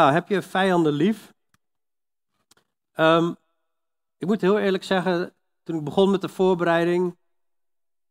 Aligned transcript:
Ja, 0.00 0.12
heb 0.12 0.28
je 0.28 0.42
vijanden 0.42 0.92
lief? 0.92 1.32
Ehm, 2.92 3.32
ik 4.18 4.26
moet 4.26 4.40
heel 4.40 4.58
eerlijk 4.58 4.84
zeggen, 4.84 5.34
toen 5.62 5.76
ik 5.76 5.84
begon 5.84 6.10
met 6.10 6.20
de 6.20 6.28
voorbereiding, 6.28 7.16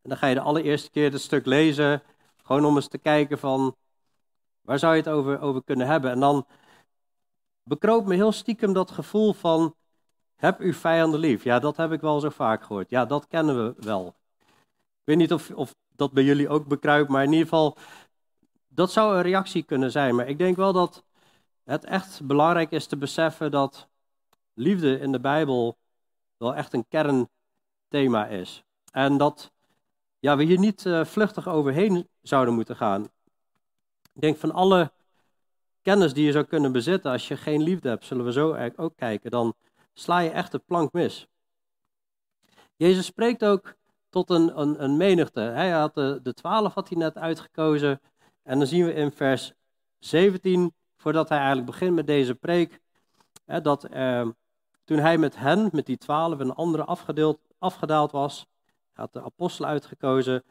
en 0.02 0.10
dan 0.10 0.18
ga 0.18 0.28
je 0.28 0.36
de 0.36 0.42
allereerste 0.42 0.90
keer 0.90 1.12
het 1.12 1.22
stuk 1.22 1.46
lezen, 1.46 2.04
gewoon 2.44 2.66
om 2.66 2.76
eens 2.76 2.88
te 2.88 2.98
kijken 2.98 3.40
van, 3.40 3.76
waar 4.62 4.80
zou 4.80 4.96
je 4.96 5.02
het 5.02 5.10
over, 5.10 5.40
over 5.40 5.64
kunnen 5.64 5.88
hebben? 5.88 6.12
En 6.12 6.20
dan 6.20 6.46
bekroop 7.64 8.06
me 8.06 8.16
heel 8.16 8.32
stiekem 8.32 8.74
dat 8.74 8.92
gevoel 8.92 9.34
van, 9.34 9.76
heb 10.36 10.60
uw 10.60 10.74
vijanden 10.74 11.20
lief? 11.20 11.44
Ja, 11.44 11.60
dat 11.60 11.78
heb 11.78 11.92
ik 11.92 12.02
wel 12.02 12.20
zo 12.20 12.30
vaak 12.30 12.64
gehoord. 12.64 12.90
Ja, 12.90 13.06
dat 13.06 13.28
kennen 13.28 13.66
we 13.66 13.74
wel. 13.78 14.08
Ik 14.76 15.04
weet 15.04 15.18
niet 15.18 15.34
of, 15.34 15.52
of 15.52 15.76
dat 15.96 16.12
bij 16.12 16.24
jullie 16.24 16.50
ook 16.50 16.68
bekruipt, 16.68 17.10
maar 17.10 17.24
in 17.24 17.32
ieder 17.32 17.48
geval, 17.48 17.78
dat 18.68 18.92
zou 18.92 19.16
een 19.16 19.22
reactie 19.22 19.64
kunnen 19.64 19.92
zijn. 19.92 20.16
Maar 20.16 20.28
ik 20.28 20.38
denk 20.38 20.56
wel 20.56 20.74
dat 20.74 21.04
het 21.70 21.86
echt 21.86 22.26
belangrijk 22.26 22.72
is 22.72 22.86
te 22.86 22.98
beseffen 22.98 23.52
dat 23.52 23.88
liefde 24.54 25.00
in 25.00 25.12
de 25.12 25.20
Bijbel 25.20 25.78
wel 26.38 26.56
echt 26.56 26.74
een 26.74 26.88
kernthema 26.88 28.28
is. 28.28 28.64
En 28.92 29.18
dat 29.18 29.52
ja, 30.20 30.38
we 30.38 30.44
hier 30.44 30.60
niet 30.60 30.86
uh, 30.86 31.06
vluchtig 31.06 31.48
overheen 31.48 32.08
zouden 32.22 32.54
moeten 32.54 32.76
gaan. 32.76 33.04
Ik 34.14 34.22
denk 34.22 34.38
van 34.38 34.52
alle 34.52 34.92
kennis 35.82 36.14
die 36.14 36.26
je 36.26 36.32
zou 36.32 36.46
kunnen 36.46 36.72
bezitten, 36.72 37.12
als 37.12 37.28
je 37.28 37.38
geen 37.38 37.62
liefde 37.62 37.90
hebt, 37.90 38.06
zullen 38.06 38.26
we 38.26 38.32
zo 38.32 38.72
ook 38.76 38.96
kijken, 38.96 39.32
dan 39.32 39.54
sla 39.94 40.20
je 40.20 40.30
echt 40.30 40.52
de 40.52 40.60
plank 40.60 40.94
mis. 40.94 41.28
Jezus 42.76 43.06
spreekt 43.06 43.46
ook 43.46 43.76
tot 44.10 44.30
een, 44.30 44.60
een, 44.60 44.84
een 44.84 44.98
menigte. 44.98 45.40
Hij 45.40 45.70
had 45.70 45.94
de, 45.94 46.20
de 46.24 46.34
twaalf 46.34 46.74
had 46.74 46.90
hij 46.90 46.98
net 46.98 47.18
uitgekozen. 47.18 48.02
En 48.44 48.58
dan 48.58 48.68
zien 48.68 48.86
we 48.86 48.94
in 48.94 49.12
vers 49.12 49.54
17, 50.00 50.74
voordat 51.00 51.30
hij 51.30 51.38
eigenlijk 51.38 51.68
begint 51.68 51.96
met 51.96 52.08
deze 52.08 52.36
preek, 52.36 52.80
hè, 53.46 53.62
dat 53.62 53.84
eh, 53.84 54.28
toen 54.84 54.98
hij 54.98 55.18
met 55.18 55.38
hen, 55.38 55.70
met 55.72 55.86
die 55.86 55.98
twaalf 55.98 56.40
en 56.40 56.56
anderen 56.56 56.88
afgedeeld, 56.88 57.40
afgedaald 57.58 58.12
was, 58.12 58.46
had 58.94 59.14
de 59.14 59.24
apostelen 59.24 59.70
uitgekozen, 59.70 60.44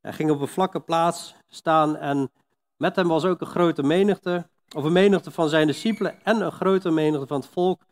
hij 0.00 0.12
ging 0.12 0.30
op 0.30 0.40
een 0.40 0.48
vlakke 0.48 0.80
plaats 0.80 1.34
staan 1.48 1.96
en 1.96 2.30
met 2.76 2.96
hem 2.96 3.08
was 3.08 3.24
ook 3.24 3.40
een 3.40 3.46
grote 3.46 3.82
menigte, 3.82 4.48
of 4.76 4.84
een 4.84 4.92
menigte 4.92 5.30
van 5.30 5.48
zijn 5.48 5.66
discipelen 5.66 6.22
en 6.22 6.40
een 6.40 6.52
grote 6.52 6.90
menigte 6.90 7.26
van 7.26 7.40
het 7.40 7.48
volk, 7.48 7.82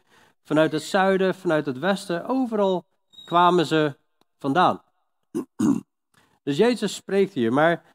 vanuit 0.44 0.72
het 0.72 0.82
zuiden, 0.82 1.34
vanuit 1.34 1.66
het 1.66 1.78
westen, 1.78 2.26
overal 2.26 2.84
kwamen 3.24 3.66
ze 3.66 3.96
vandaan. 4.38 4.82
Dus 6.44 6.56
Jezus 6.56 6.94
spreekt 6.94 7.32
hier, 7.32 7.52
maar 7.52 7.91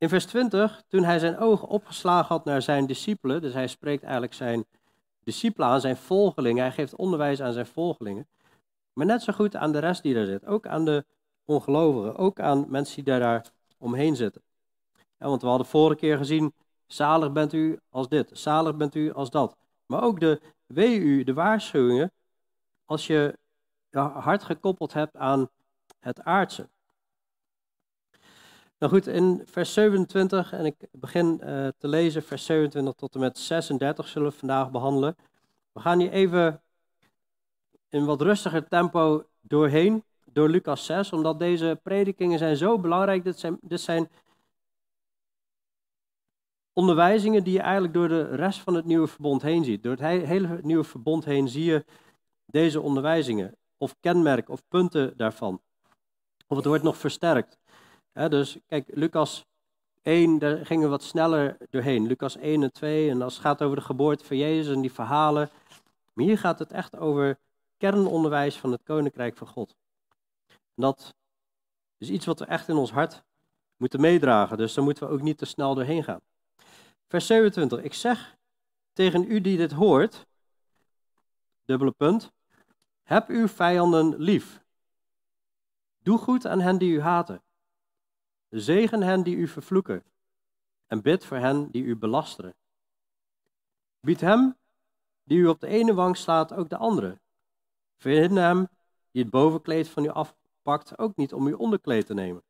in 0.00 0.08
vers 0.08 0.26
20, 0.26 0.82
toen 0.88 1.04
hij 1.04 1.18
zijn 1.18 1.38
ogen 1.38 1.68
opgeslagen 1.68 2.28
had 2.28 2.44
naar 2.44 2.62
zijn 2.62 2.86
discipelen, 2.86 3.40
dus 3.40 3.52
hij 3.52 3.66
spreekt 3.66 4.02
eigenlijk 4.02 4.34
zijn 4.34 4.64
discipelen 5.24 5.68
aan, 5.68 5.80
zijn 5.80 5.96
volgelingen, 5.96 6.62
hij 6.62 6.72
geeft 6.72 6.96
onderwijs 6.96 7.42
aan 7.42 7.52
zijn 7.52 7.66
volgelingen, 7.66 8.28
maar 8.92 9.06
net 9.06 9.22
zo 9.22 9.32
goed 9.32 9.56
aan 9.56 9.72
de 9.72 9.78
rest 9.78 10.02
die 10.02 10.14
daar 10.14 10.26
zit, 10.26 10.46
ook 10.46 10.66
aan 10.66 10.84
de 10.84 11.04
ongelovigen, 11.44 12.16
ook 12.16 12.40
aan 12.40 12.66
mensen 12.68 13.04
die 13.04 13.18
daar 13.18 13.46
omheen 13.78 14.16
zitten. 14.16 14.42
Ja, 15.18 15.26
want 15.26 15.42
we 15.42 15.48
hadden 15.48 15.66
vorige 15.66 16.00
keer 16.00 16.16
gezien, 16.16 16.54
zalig 16.86 17.32
bent 17.32 17.52
u 17.52 17.78
als 17.90 18.08
dit, 18.08 18.30
zalig 18.32 18.76
bent 18.76 18.94
u 18.94 19.12
als 19.12 19.30
dat. 19.30 19.56
Maar 19.86 20.02
ook 20.02 20.20
de 20.20 20.40
wee 20.66 20.98
u, 20.98 21.24
de 21.24 21.34
waarschuwingen, 21.34 22.12
als 22.84 23.06
je 23.06 23.38
je 23.90 23.98
hart 23.98 24.42
gekoppeld 24.42 24.92
hebt 24.92 25.16
aan 25.16 25.48
het 25.98 26.22
aardse. 26.22 26.68
Nou 28.80 28.92
goed, 28.92 29.06
in 29.06 29.42
vers 29.44 29.72
27, 29.72 30.52
en 30.52 30.64
ik 30.64 30.74
begin 30.92 31.40
uh, 31.44 31.68
te 31.78 31.88
lezen, 31.88 32.22
vers 32.22 32.44
27 32.44 32.94
tot 32.94 33.14
en 33.14 33.20
met 33.20 33.38
36 33.38 34.08
zullen 34.08 34.30
we 34.30 34.36
vandaag 34.36 34.70
behandelen. 34.70 35.16
We 35.72 35.80
gaan 35.80 35.98
hier 35.98 36.10
even 36.10 36.62
in 37.88 38.04
wat 38.04 38.20
rustiger 38.20 38.68
tempo 38.68 39.24
doorheen, 39.40 40.04
door 40.24 40.48
Lucas 40.48 40.84
6, 40.84 41.12
omdat 41.12 41.38
deze 41.38 41.80
predikingen 41.82 42.38
zijn 42.38 42.56
zo 42.56 42.78
belangrijk. 42.78 43.24
Dit 43.24 43.38
zijn, 43.38 43.58
dit 43.60 43.80
zijn 43.80 44.10
onderwijzingen 46.72 47.44
die 47.44 47.52
je 47.52 47.60
eigenlijk 47.60 47.94
door 47.94 48.08
de 48.08 48.22
rest 48.22 48.60
van 48.60 48.74
het 48.74 48.84
nieuwe 48.84 49.06
verbond 49.06 49.42
heen 49.42 49.64
ziet. 49.64 49.82
Door 49.82 49.96
het 49.96 50.26
hele 50.26 50.58
nieuwe 50.62 50.84
verbond 50.84 51.24
heen 51.24 51.48
zie 51.48 51.64
je 51.64 51.84
deze 52.46 52.80
onderwijzingen, 52.80 53.56
of 53.76 53.96
kenmerken, 54.00 54.52
of 54.52 54.62
punten 54.68 55.16
daarvan. 55.16 55.60
Of 56.46 56.56
het 56.56 56.66
wordt 56.66 56.84
nog 56.84 56.96
versterkt 56.96 57.59
dus 58.12 58.58
kijk, 58.66 58.84
Lucas 58.94 59.46
1, 60.02 60.38
daar 60.38 60.66
gingen 60.66 60.84
we 60.84 60.90
wat 60.90 61.02
sneller 61.02 61.56
doorheen. 61.70 62.06
Lucas 62.06 62.36
1 62.36 62.62
en 62.62 62.72
2, 62.72 63.10
en 63.10 63.22
als 63.22 63.34
het 63.34 63.42
gaat 63.42 63.62
over 63.62 63.76
de 63.76 63.82
geboorte 63.82 64.24
van 64.24 64.36
Jezus 64.36 64.74
en 64.74 64.80
die 64.80 64.92
verhalen. 64.92 65.50
Maar 66.12 66.24
hier 66.24 66.38
gaat 66.38 66.58
het 66.58 66.72
echt 66.72 66.96
over 66.96 67.38
kernonderwijs 67.78 68.56
van 68.56 68.72
het 68.72 68.82
Koninkrijk 68.82 69.36
van 69.36 69.46
God. 69.46 69.76
Dat 70.74 71.14
is 71.98 72.10
iets 72.10 72.26
wat 72.26 72.38
we 72.38 72.44
echt 72.44 72.68
in 72.68 72.76
ons 72.76 72.92
hart 72.92 73.22
moeten 73.76 74.00
meedragen, 74.00 74.56
dus 74.56 74.74
daar 74.74 74.84
moeten 74.84 75.06
we 75.06 75.12
ook 75.12 75.22
niet 75.22 75.38
te 75.38 75.44
snel 75.44 75.74
doorheen 75.74 76.04
gaan. 76.04 76.20
Vers 77.08 77.26
27, 77.26 77.82
ik 77.82 77.94
zeg 77.94 78.36
tegen 78.92 79.30
u 79.30 79.40
die 79.40 79.56
dit 79.56 79.72
hoort, 79.72 80.26
dubbele 81.64 81.90
punt, 81.90 82.32
heb 83.02 83.28
uw 83.28 83.48
vijanden 83.48 84.14
lief. 84.16 84.62
Doe 86.02 86.18
goed 86.18 86.46
aan 86.46 86.60
hen 86.60 86.78
die 86.78 86.92
u 86.92 87.00
haten. 87.00 87.42
Zegen 88.50 89.02
hen 89.02 89.22
die 89.22 89.36
u 89.36 89.48
vervloeken 89.48 90.04
en 90.86 91.02
bid 91.02 91.24
voor 91.24 91.36
hen 91.36 91.70
die 91.70 91.82
u 91.82 91.96
belasteren. 91.96 92.54
Bied 94.00 94.20
hem 94.20 94.56
die 95.22 95.38
u 95.38 95.46
op 95.46 95.60
de 95.60 95.66
ene 95.66 95.94
wang 95.94 96.16
slaat 96.16 96.52
ook 96.52 96.68
de 96.68 96.76
andere. 96.76 97.20
Verhinder 97.96 98.42
hem 98.42 98.68
die 99.10 99.22
het 99.22 99.30
bovenkleed 99.30 99.88
van 99.88 100.04
u 100.04 100.08
afpakt 100.08 100.98
ook 100.98 101.16
niet 101.16 101.32
om 101.32 101.46
uw 101.46 101.56
onderkleed 101.56 102.06
te 102.06 102.14
nemen. 102.14 102.42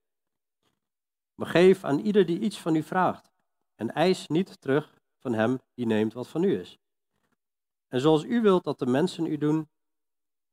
Maar 1.35 1.49
geef 1.49 1.85
aan 1.85 1.99
ieder 1.99 2.27
die 2.27 2.39
iets 2.39 2.61
van 2.61 2.75
u 2.75 2.83
vraagt 2.83 3.31
en 3.75 3.93
eis 3.93 4.27
niet 4.27 4.61
terug 4.61 5.01
van 5.19 5.33
hem 5.33 5.59
die 5.75 5.87
neemt 5.87 6.13
wat 6.13 6.29
van 6.29 6.43
u 6.43 6.59
is. 6.59 6.79
En 7.89 8.01
zoals 8.01 8.25
u 8.25 8.41
wilt 8.41 8.65
dat 8.65 8.79
de 8.79 8.87
mensen 8.87 9.27
u 9.27 9.39
doen, 9.39 9.69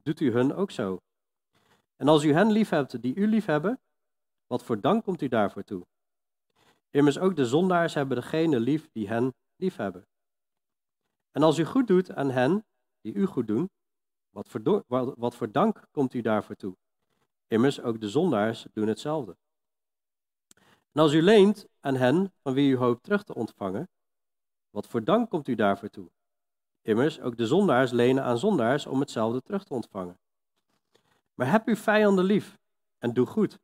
doet 0.03 0.19
u 0.19 0.31
hun 0.31 0.53
ook 0.53 0.71
zo. 0.71 1.01
En 1.95 2.07
als 2.07 2.23
u 2.23 2.33
hen 2.33 2.51
liefhebt 2.51 3.01
die 3.01 3.15
u 3.15 3.27
liefhebben, 3.27 3.79
wat 4.47 4.63
voor 4.63 4.81
dank 4.81 5.03
komt 5.03 5.21
u 5.21 5.27
daarvoor 5.27 5.63
toe? 5.63 5.85
Immers 6.89 7.19
ook 7.19 7.35
de 7.35 7.45
zondaars 7.45 7.93
hebben 7.93 8.17
degene 8.17 8.59
lief 8.59 8.89
die 8.91 9.07
hen 9.07 9.33
lief 9.55 9.75
hebben. 9.75 10.07
En 11.31 11.43
als 11.43 11.57
u 11.57 11.65
goed 11.65 11.87
doet 11.87 12.13
aan 12.13 12.29
hen 12.29 12.65
die 13.01 13.13
u 13.13 13.25
goed 13.25 13.47
doen, 13.47 13.69
wat 14.29 14.47
voor, 14.49 14.83
wat 15.17 15.35
voor 15.35 15.51
dank 15.51 15.87
komt 15.91 16.13
u 16.13 16.21
daarvoor 16.21 16.55
toe? 16.55 16.77
Immers 17.47 17.81
ook 17.81 18.01
de 18.01 18.09
zondaars 18.09 18.65
doen 18.73 18.87
hetzelfde. 18.87 19.37
En 20.91 21.01
als 21.01 21.13
u 21.13 21.21
leent 21.21 21.67
aan 21.79 21.95
hen 21.95 22.33
van 22.41 22.53
wie 22.53 22.71
u 22.71 22.77
hoopt 22.77 23.03
terug 23.03 23.23
te 23.23 23.35
ontvangen, 23.35 23.89
wat 24.69 24.87
voor 24.87 25.03
dank 25.03 25.29
komt 25.29 25.47
u 25.47 25.55
daarvoor 25.55 25.89
toe? 25.89 26.09
Immers 26.81 27.19
ook 27.19 27.37
de 27.37 27.47
zondaars 27.47 27.91
lenen 27.91 28.23
aan 28.23 28.37
zondaars 28.37 28.85
om 28.85 28.99
hetzelfde 28.99 29.41
terug 29.41 29.63
te 29.63 29.73
ontvangen. 29.73 30.19
Maar 31.33 31.51
heb 31.51 31.67
uw 31.67 31.75
vijanden 31.75 32.25
lief 32.25 32.57
en 32.97 33.13
doe 33.13 33.25
goed 33.25 33.59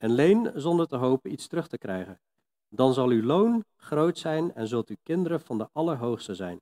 en 0.00 0.10
leen 0.10 0.52
zonder 0.54 0.86
te 0.86 0.96
hopen 0.96 1.32
iets 1.32 1.46
terug 1.46 1.68
te 1.68 1.78
krijgen. 1.78 2.20
Dan 2.68 2.92
zal 2.92 3.08
uw 3.08 3.22
loon 3.22 3.64
groot 3.76 4.18
zijn 4.18 4.54
en 4.54 4.68
zult 4.68 4.90
u 4.90 4.96
kinderen 5.02 5.40
van 5.40 5.58
de 5.58 5.68
Allerhoogste 5.72 6.34
zijn. 6.34 6.60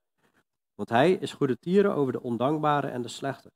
Want 0.74 0.88
hij 0.88 1.12
is 1.12 1.32
goede 1.32 1.58
tieren 1.58 1.94
over 1.94 2.12
de 2.12 2.22
ondankbare 2.22 2.88
en 2.88 3.02
de 3.02 3.08
slechte. 3.08 3.50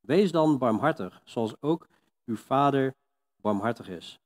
Wees 0.00 0.32
dan 0.32 0.58
barmhartig, 0.58 1.20
zoals 1.24 1.54
ook 1.60 1.86
uw 2.24 2.36
vader 2.36 2.94
barmhartig 3.36 3.88
is. 3.88 4.18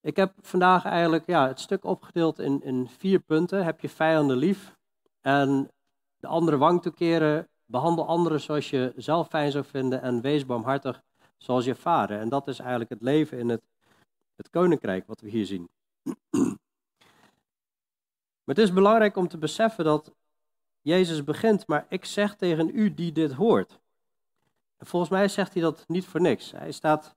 Ik 0.00 0.16
heb 0.16 0.32
vandaag 0.40 0.84
eigenlijk 0.84 1.26
ja, 1.26 1.46
het 1.46 1.60
stuk 1.60 1.84
opgedeeld 1.84 2.38
in, 2.38 2.62
in 2.62 2.88
vier 2.88 3.20
punten. 3.20 3.64
Heb 3.64 3.80
je 3.80 3.88
vijanden 3.88 4.36
lief 4.36 4.76
en 5.20 5.70
de 6.16 6.26
andere 6.26 6.56
wang 6.56 6.82
toekeren 6.82 7.48
Behandel 7.70 8.06
anderen 8.06 8.40
zoals 8.40 8.70
je 8.70 8.92
zelf 8.96 9.28
fijn 9.28 9.50
zou 9.50 9.64
vinden 9.64 10.02
en 10.02 10.20
wees 10.20 10.46
barmhartig 10.46 11.02
zoals 11.36 11.64
je 11.64 11.74
vader. 11.74 12.20
En 12.20 12.28
dat 12.28 12.48
is 12.48 12.58
eigenlijk 12.58 12.90
het 12.90 13.02
leven 13.02 13.38
in 13.38 13.48
het, 13.48 13.62
het 14.36 14.50
koninkrijk 14.50 15.06
wat 15.06 15.20
we 15.20 15.28
hier 15.28 15.46
zien. 15.46 15.68
Maar 18.44 18.56
het 18.56 18.66
is 18.66 18.72
belangrijk 18.72 19.16
om 19.16 19.28
te 19.28 19.38
beseffen 19.38 19.84
dat 19.84 20.12
Jezus 20.80 21.24
begint, 21.24 21.66
maar 21.66 21.86
ik 21.88 22.04
zeg 22.04 22.36
tegen 22.36 22.70
u 22.74 22.94
die 22.94 23.12
dit 23.12 23.32
hoort. 23.32 23.78
En 24.76 24.86
volgens 24.86 25.10
mij 25.10 25.28
zegt 25.28 25.52
hij 25.52 25.62
dat 25.62 25.84
niet 25.88 26.06
voor 26.06 26.20
niks. 26.20 26.50
Hij 26.50 26.72
staat 26.72 27.14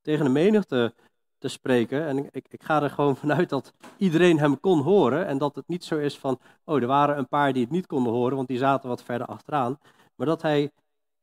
tegen 0.00 0.24
de 0.24 0.30
menigte 0.30 0.94
te 1.44 1.50
spreken. 1.50 2.06
En 2.06 2.28
ik, 2.32 2.46
ik 2.48 2.62
ga 2.62 2.82
er 2.82 2.90
gewoon 2.90 3.16
vanuit 3.24 3.48
dat 3.48 3.72
iedereen 3.96 4.38
hem 4.38 4.60
kon 4.60 4.80
horen. 4.80 5.26
En 5.26 5.38
dat 5.38 5.54
het 5.54 5.68
niet 5.68 5.84
zo 5.84 5.98
is 5.98 6.18
van, 6.18 6.38
oh, 6.64 6.80
er 6.80 6.86
waren 6.86 7.18
een 7.18 7.28
paar 7.28 7.52
die 7.52 7.62
het 7.62 7.70
niet 7.70 7.86
konden 7.86 8.12
horen, 8.12 8.36
want 8.36 8.48
die 8.48 8.58
zaten 8.58 8.88
wat 8.88 9.02
verder 9.02 9.26
achteraan. 9.26 9.78
Maar 10.14 10.26
dat 10.26 10.42
hij 10.42 10.70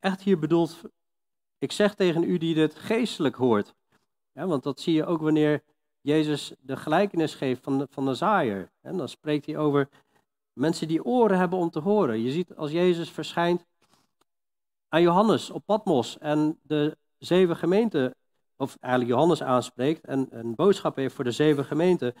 echt 0.00 0.22
hier 0.22 0.38
bedoelt, 0.38 0.80
ik 1.58 1.72
zeg 1.72 1.94
tegen 1.94 2.22
u 2.22 2.38
die 2.38 2.54
dit 2.54 2.74
geestelijk 2.74 3.34
hoort. 3.34 3.74
Want 4.32 4.62
dat 4.62 4.80
zie 4.80 4.94
je 4.94 5.06
ook 5.06 5.20
wanneer 5.20 5.62
Jezus 6.00 6.52
de 6.60 6.76
gelijkenis 6.76 7.34
geeft 7.34 7.62
van 7.62 7.78
de, 7.78 7.86
van 7.90 8.04
de 8.04 8.14
zaaier. 8.14 8.70
En 8.80 8.96
dan 8.96 9.08
spreekt 9.08 9.46
hij 9.46 9.56
over 9.58 9.88
mensen 10.52 10.88
die 10.88 11.04
oren 11.04 11.38
hebben 11.38 11.58
om 11.58 11.70
te 11.70 11.80
horen. 11.80 12.22
Je 12.22 12.30
ziet 12.30 12.56
als 12.56 12.70
Jezus 12.70 13.10
verschijnt 13.10 13.66
aan 14.88 15.02
Johannes 15.02 15.50
op 15.50 15.62
Patmos 15.66 16.18
en 16.18 16.58
de 16.62 16.96
zeven 17.18 17.56
gemeenten, 17.56 18.14
of 18.62 18.76
eigenlijk 18.80 19.12
Johannes 19.12 19.42
aanspreekt 19.42 20.04
en 20.04 20.26
een 20.30 20.54
boodschap 20.54 20.96
heeft 20.96 21.14
voor 21.14 21.24
de 21.24 21.30
zeven 21.30 21.64
gemeenten, 21.64 22.12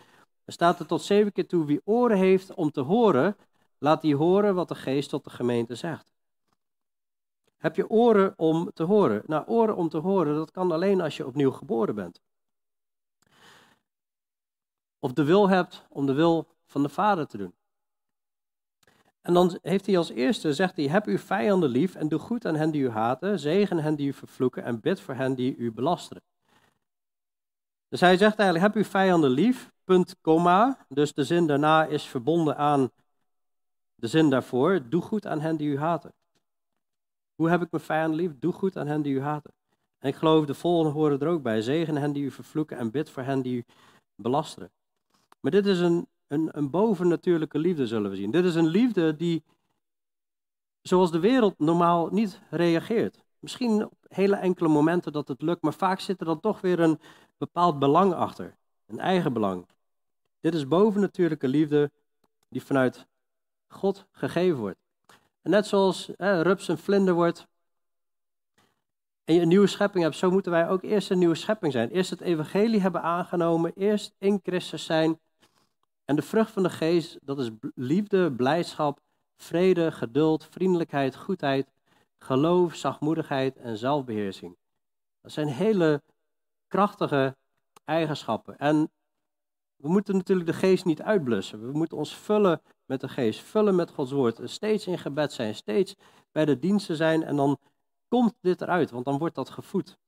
dan 0.44 0.54
staat 0.54 0.80
er 0.80 0.86
tot 0.86 1.02
zeven 1.02 1.32
keer 1.32 1.46
toe 1.46 1.64
wie 1.64 1.80
oren 1.84 2.16
heeft 2.16 2.54
om 2.54 2.70
te 2.70 2.80
horen, 2.80 3.36
laat 3.78 4.00
die 4.02 4.16
horen 4.16 4.54
wat 4.54 4.68
de 4.68 4.74
geest 4.74 5.08
tot 5.10 5.24
de 5.24 5.30
gemeente 5.30 5.74
zegt. 5.74 6.12
Heb 7.56 7.76
je 7.76 7.90
oren 7.90 8.34
om 8.36 8.70
te 8.74 8.82
horen? 8.82 9.22
Nou, 9.26 9.46
oren 9.46 9.76
om 9.76 9.88
te 9.88 9.98
horen, 9.98 10.34
dat 10.34 10.50
kan 10.50 10.72
alleen 10.72 11.00
als 11.00 11.16
je 11.16 11.26
opnieuw 11.26 11.50
geboren 11.50 11.94
bent. 11.94 12.20
Of 14.98 15.12
de 15.12 15.24
wil 15.24 15.48
hebt 15.48 15.86
om 15.88 16.06
de 16.06 16.12
wil 16.12 16.48
van 16.66 16.82
de 16.82 16.88
Vader 16.88 17.26
te 17.26 17.36
doen. 17.36 17.54
En 19.20 19.34
dan 19.34 19.58
heeft 19.62 19.86
hij 19.86 19.98
als 19.98 20.10
eerste, 20.10 20.54
zegt 20.54 20.76
hij, 20.76 20.84
heb 20.84 21.06
uw 21.06 21.18
vijanden 21.18 21.68
lief 21.68 21.94
en 21.94 22.08
doe 22.08 22.18
goed 22.18 22.46
aan 22.46 22.56
hen 22.56 22.70
die 22.70 22.82
u 22.82 22.90
haten, 22.90 23.38
zegen 23.38 23.78
hen 23.78 23.94
die 23.94 24.06
u 24.06 24.12
vervloeken 24.12 24.64
en 24.64 24.80
bid 24.80 25.00
voor 25.00 25.14
hen 25.14 25.34
die 25.34 25.56
u 25.56 25.72
belasteren. 25.72 26.22
Dus 27.92 28.00
hij 28.00 28.16
zegt 28.16 28.38
eigenlijk, 28.38 28.74
heb 28.74 28.84
uw 28.84 28.90
vijanden 28.90 29.30
lief. 29.30 29.72
Dus 30.88 31.12
de 31.12 31.24
zin 31.24 31.46
daarna 31.46 31.84
is 31.84 32.04
verbonden 32.04 32.56
aan 32.56 32.90
de 33.94 34.06
zin 34.06 34.30
daarvoor, 34.30 34.88
doe 34.88 35.02
goed 35.02 35.26
aan 35.26 35.40
hen 35.40 35.56
die 35.56 35.68
u 35.68 35.78
haten. 35.78 36.12
Hoe 37.34 37.50
heb 37.50 37.62
ik 37.62 37.70
mijn 37.70 37.82
vijanden 37.82 38.16
lief? 38.16 38.38
Doe 38.38 38.52
goed 38.52 38.76
aan 38.76 38.86
hen 38.86 39.02
die 39.02 39.14
u 39.14 39.20
haten. 39.20 39.52
En 39.98 40.08
ik 40.08 40.14
geloof, 40.14 40.46
de 40.46 40.54
volgende 40.54 40.92
horen 40.92 41.20
er 41.20 41.28
ook 41.28 41.42
bij, 41.42 41.60
zegen 41.60 41.96
hen 41.96 42.12
die 42.12 42.24
u 42.24 42.30
vervloeken 42.30 42.78
en 42.78 42.90
bid 42.90 43.10
voor 43.10 43.22
hen 43.22 43.42
die 43.42 43.56
u 43.56 43.64
belasteren. 44.14 44.70
Maar 45.40 45.50
dit 45.50 45.66
is 45.66 45.78
een 45.78 46.06
een, 46.32 46.48
een 46.52 46.70
bovennatuurlijke 46.70 47.58
liefde, 47.58 47.86
zullen 47.86 48.10
we 48.10 48.16
zien. 48.16 48.30
Dit 48.30 48.44
is 48.44 48.54
een 48.54 48.66
liefde 48.66 49.16
die, 49.16 49.42
zoals 50.82 51.10
de 51.10 51.18
wereld 51.18 51.58
normaal 51.58 52.08
niet 52.10 52.40
reageert. 52.50 53.24
Misschien 53.38 53.84
op 53.84 53.94
hele 54.08 54.36
enkele 54.36 54.68
momenten 54.68 55.12
dat 55.12 55.28
het 55.28 55.42
lukt, 55.42 55.62
maar 55.62 55.74
vaak 55.74 56.00
zit 56.00 56.20
er 56.20 56.26
dan 56.26 56.40
toch 56.40 56.60
weer 56.60 56.80
een 56.80 57.00
bepaald 57.42 57.78
belang 57.78 58.14
achter. 58.14 58.56
Een 58.86 58.98
eigen 58.98 59.32
belang. 59.32 59.66
Dit 60.40 60.54
is 60.54 60.68
bovennatuurlijke 60.68 61.48
liefde 61.48 61.90
die 62.48 62.62
vanuit 62.62 63.06
God 63.68 64.06
gegeven 64.10 64.58
wordt. 64.58 64.78
En 65.42 65.50
net 65.50 65.66
zoals 65.66 66.10
rups 66.16 66.68
een 66.68 66.78
vlinder 66.78 67.14
wordt 67.14 67.46
en 69.24 69.34
je 69.34 69.40
een 69.40 69.48
nieuwe 69.48 69.66
schepping 69.66 70.04
hebt, 70.04 70.16
zo 70.16 70.30
moeten 70.30 70.52
wij 70.52 70.68
ook 70.68 70.82
eerst 70.82 71.10
een 71.10 71.18
nieuwe 71.18 71.34
schepping 71.34 71.72
zijn. 71.72 71.90
Eerst 71.90 72.10
het 72.10 72.20
evangelie 72.20 72.80
hebben 72.80 73.02
aangenomen, 73.02 73.72
eerst 73.74 74.14
in 74.18 74.40
Christus 74.42 74.84
zijn 74.84 75.20
en 76.04 76.16
de 76.16 76.22
vrucht 76.22 76.50
van 76.50 76.62
de 76.62 76.70
geest, 76.70 77.18
dat 77.22 77.38
is 77.38 77.50
liefde, 77.74 78.32
blijdschap, 78.32 79.00
vrede, 79.36 79.92
geduld, 79.92 80.44
vriendelijkheid, 80.44 81.16
goedheid, 81.16 81.72
geloof, 82.18 82.74
zachtmoedigheid 82.74 83.56
en 83.56 83.76
zelfbeheersing. 83.76 84.56
Dat 85.20 85.32
zijn 85.32 85.48
hele 85.48 86.02
krachtige 86.72 87.36
eigenschappen. 87.84 88.58
En 88.58 88.90
we 89.76 89.88
moeten 89.88 90.16
natuurlijk 90.16 90.48
de 90.48 90.56
geest 90.56 90.84
niet 90.84 91.02
uitblussen. 91.02 91.66
We 91.66 91.72
moeten 91.72 91.96
ons 91.96 92.16
vullen 92.16 92.62
met 92.84 93.00
de 93.00 93.08
geest, 93.08 93.40
vullen 93.40 93.74
met 93.74 93.90
Gods 93.90 94.12
woord. 94.12 94.40
Steeds 94.44 94.86
in 94.86 94.98
gebed 94.98 95.32
zijn, 95.32 95.54
steeds 95.54 95.96
bij 96.30 96.44
de 96.44 96.58
diensten 96.58 96.96
zijn 96.96 97.22
en 97.22 97.36
dan 97.36 97.58
komt 98.08 98.34
dit 98.40 98.60
eruit, 98.60 98.90
want 98.90 99.04
dan 99.04 99.18
wordt 99.18 99.34
dat 99.34 99.50
gevoed. 99.50 99.98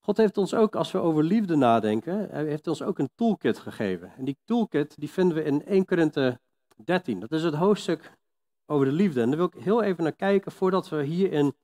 God 0.00 0.16
heeft 0.16 0.38
ons 0.38 0.54
ook, 0.54 0.74
als 0.76 0.92
we 0.92 0.98
over 0.98 1.24
liefde 1.24 1.56
nadenken, 1.56 2.28
hij 2.30 2.44
heeft 2.44 2.66
ons 2.66 2.82
ook 2.82 2.98
een 2.98 3.10
toolkit 3.14 3.58
gegeven. 3.58 4.12
En 4.16 4.24
die 4.24 4.38
toolkit 4.44 4.98
die 4.98 5.10
vinden 5.10 5.36
we 5.36 5.42
in 5.42 5.64
1 5.64 5.84
Korinthe 5.84 6.40
13. 6.84 7.20
Dat 7.20 7.32
is 7.32 7.42
het 7.42 7.54
hoofdstuk 7.54 8.18
over 8.66 8.86
de 8.86 8.92
liefde. 8.92 9.20
En 9.20 9.28
daar 9.28 9.36
wil 9.36 9.50
ik 9.54 9.64
heel 9.64 9.82
even 9.82 10.02
naar 10.02 10.16
kijken 10.16 10.52
voordat 10.52 10.88
we 10.88 11.02
hierin 11.02 11.54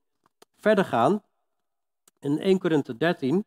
verder 0.60 0.84
gaan. 0.84 1.22
In 2.18 2.38
1 2.38 2.58
Korinthe 2.58 2.96
13, 2.96 3.44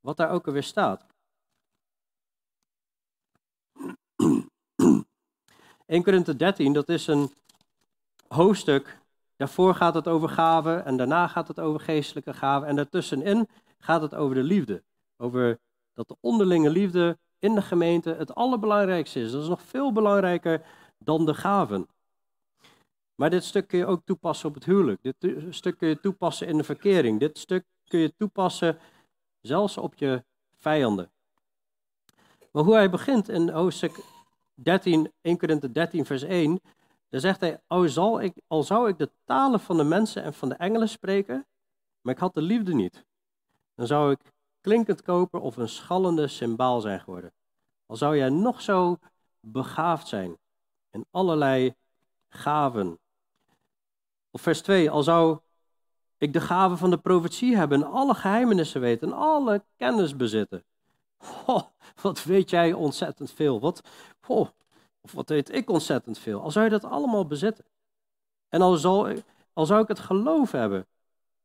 wat 0.00 0.16
daar 0.16 0.30
ook 0.30 0.46
alweer 0.46 0.62
staat. 0.62 1.06
1 5.86 6.02
Korinthe 6.02 6.36
13, 6.36 6.72
dat 6.72 6.88
is 6.88 7.06
een 7.06 7.32
hoofdstuk. 8.28 8.98
Daarvoor 9.36 9.74
gaat 9.74 9.94
het 9.94 10.08
over 10.08 10.28
gaven 10.28 10.84
en 10.84 10.96
daarna 10.96 11.26
gaat 11.26 11.48
het 11.48 11.60
over 11.60 11.80
geestelijke 11.80 12.34
gaven. 12.34 12.68
En 12.68 12.76
daartussenin 12.76 13.48
gaat 13.78 14.02
het 14.02 14.14
over 14.14 14.34
de 14.34 14.42
liefde. 14.42 14.82
Over 15.16 15.58
dat 15.94 16.08
de 16.08 16.16
onderlinge 16.20 16.70
liefde 16.70 17.18
in 17.38 17.54
de 17.54 17.62
gemeente 17.62 18.14
het 18.14 18.34
allerbelangrijkste 18.34 19.20
is. 19.20 19.32
Dat 19.32 19.42
is 19.42 19.48
nog 19.48 19.62
veel 19.62 19.92
belangrijker 19.92 20.66
dan 20.98 21.26
de 21.26 21.34
gaven. 21.34 21.88
Maar 23.20 23.30
dit 23.30 23.44
stuk 23.44 23.68
kun 23.68 23.78
je 23.78 23.86
ook 23.86 24.04
toepassen 24.04 24.48
op 24.48 24.54
het 24.54 24.64
huwelijk. 24.64 25.02
Dit 25.02 25.44
stuk 25.50 25.78
kun 25.78 25.88
je 25.88 26.00
toepassen 26.00 26.46
in 26.46 26.56
de 26.56 26.64
verkering. 26.64 27.20
Dit 27.20 27.38
stuk 27.38 27.64
kun 27.84 28.00
je 28.00 28.14
toepassen 28.16 28.78
zelfs 29.40 29.78
op 29.78 29.94
je 29.94 30.24
vijanden. 30.58 31.10
Maar 32.52 32.62
hoe 32.62 32.74
hij 32.74 32.90
begint 32.90 33.28
in 33.28 33.48
hoofdstuk 33.48 34.04
13, 34.54 35.12
1 35.20 35.38
Korinthe 35.38 35.72
13, 35.72 36.04
vers 36.04 36.22
1, 36.22 36.60
dan 37.08 37.20
zegt 37.20 37.40
hij, 37.40 37.60
ik, 38.20 38.34
al 38.46 38.62
zou 38.62 38.88
ik 38.88 38.98
de 38.98 39.10
talen 39.24 39.60
van 39.60 39.76
de 39.76 39.84
mensen 39.84 40.22
en 40.22 40.34
van 40.34 40.48
de 40.48 40.54
engelen 40.54 40.88
spreken, 40.88 41.46
maar 42.00 42.14
ik 42.14 42.20
had 42.20 42.34
de 42.34 42.42
liefde 42.42 42.74
niet 42.74 43.04
dan 43.80 43.88
zou 43.88 44.10
ik 44.10 44.32
klinkend 44.60 45.02
koper 45.02 45.40
of 45.40 45.56
een 45.56 45.68
schallende 45.68 46.28
symbaal 46.28 46.80
zijn 46.80 47.00
geworden. 47.00 47.32
Al 47.86 47.96
zou 47.96 48.16
jij 48.16 48.28
nog 48.28 48.60
zo 48.60 48.98
begaafd 49.40 50.08
zijn 50.08 50.38
in 50.90 51.06
allerlei 51.10 51.74
gaven. 52.28 52.98
Of 54.30 54.40
vers 54.40 54.62
2, 54.62 54.90
al 54.90 55.02
zou 55.02 55.38
ik 56.18 56.32
de 56.32 56.40
gaven 56.40 56.78
van 56.78 56.90
de 56.90 56.98
profetie 56.98 57.56
hebben 57.56 57.82
en 57.82 57.90
alle 57.90 58.14
geheimenissen 58.14 58.80
weten 58.80 59.08
en 59.08 59.14
alle 59.16 59.64
kennis 59.76 60.16
bezitten. 60.16 60.64
Oh, 61.46 61.62
wat 62.02 62.24
weet 62.24 62.50
jij 62.50 62.72
ontzettend 62.72 63.30
veel. 63.30 63.60
Wat, 63.60 63.80
oh, 64.26 64.48
of 65.00 65.12
wat 65.12 65.28
weet 65.28 65.54
ik 65.54 65.70
ontzettend 65.70 66.18
veel. 66.18 66.40
Al 66.40 66.50
zou 66.50 66.64
je 66.64 66.70
dat 66.70 66.84
allemaal 66.84 67.26
bezitten. 67.26 67.64
En 68.48 68.62
al, 68.62 68.72
al 69.52 69.66
zou 69.66 69.82
ik 69.82 69.88
het 69.88 69.98
geloof 69.98 70.52
hebben 70.52 70.86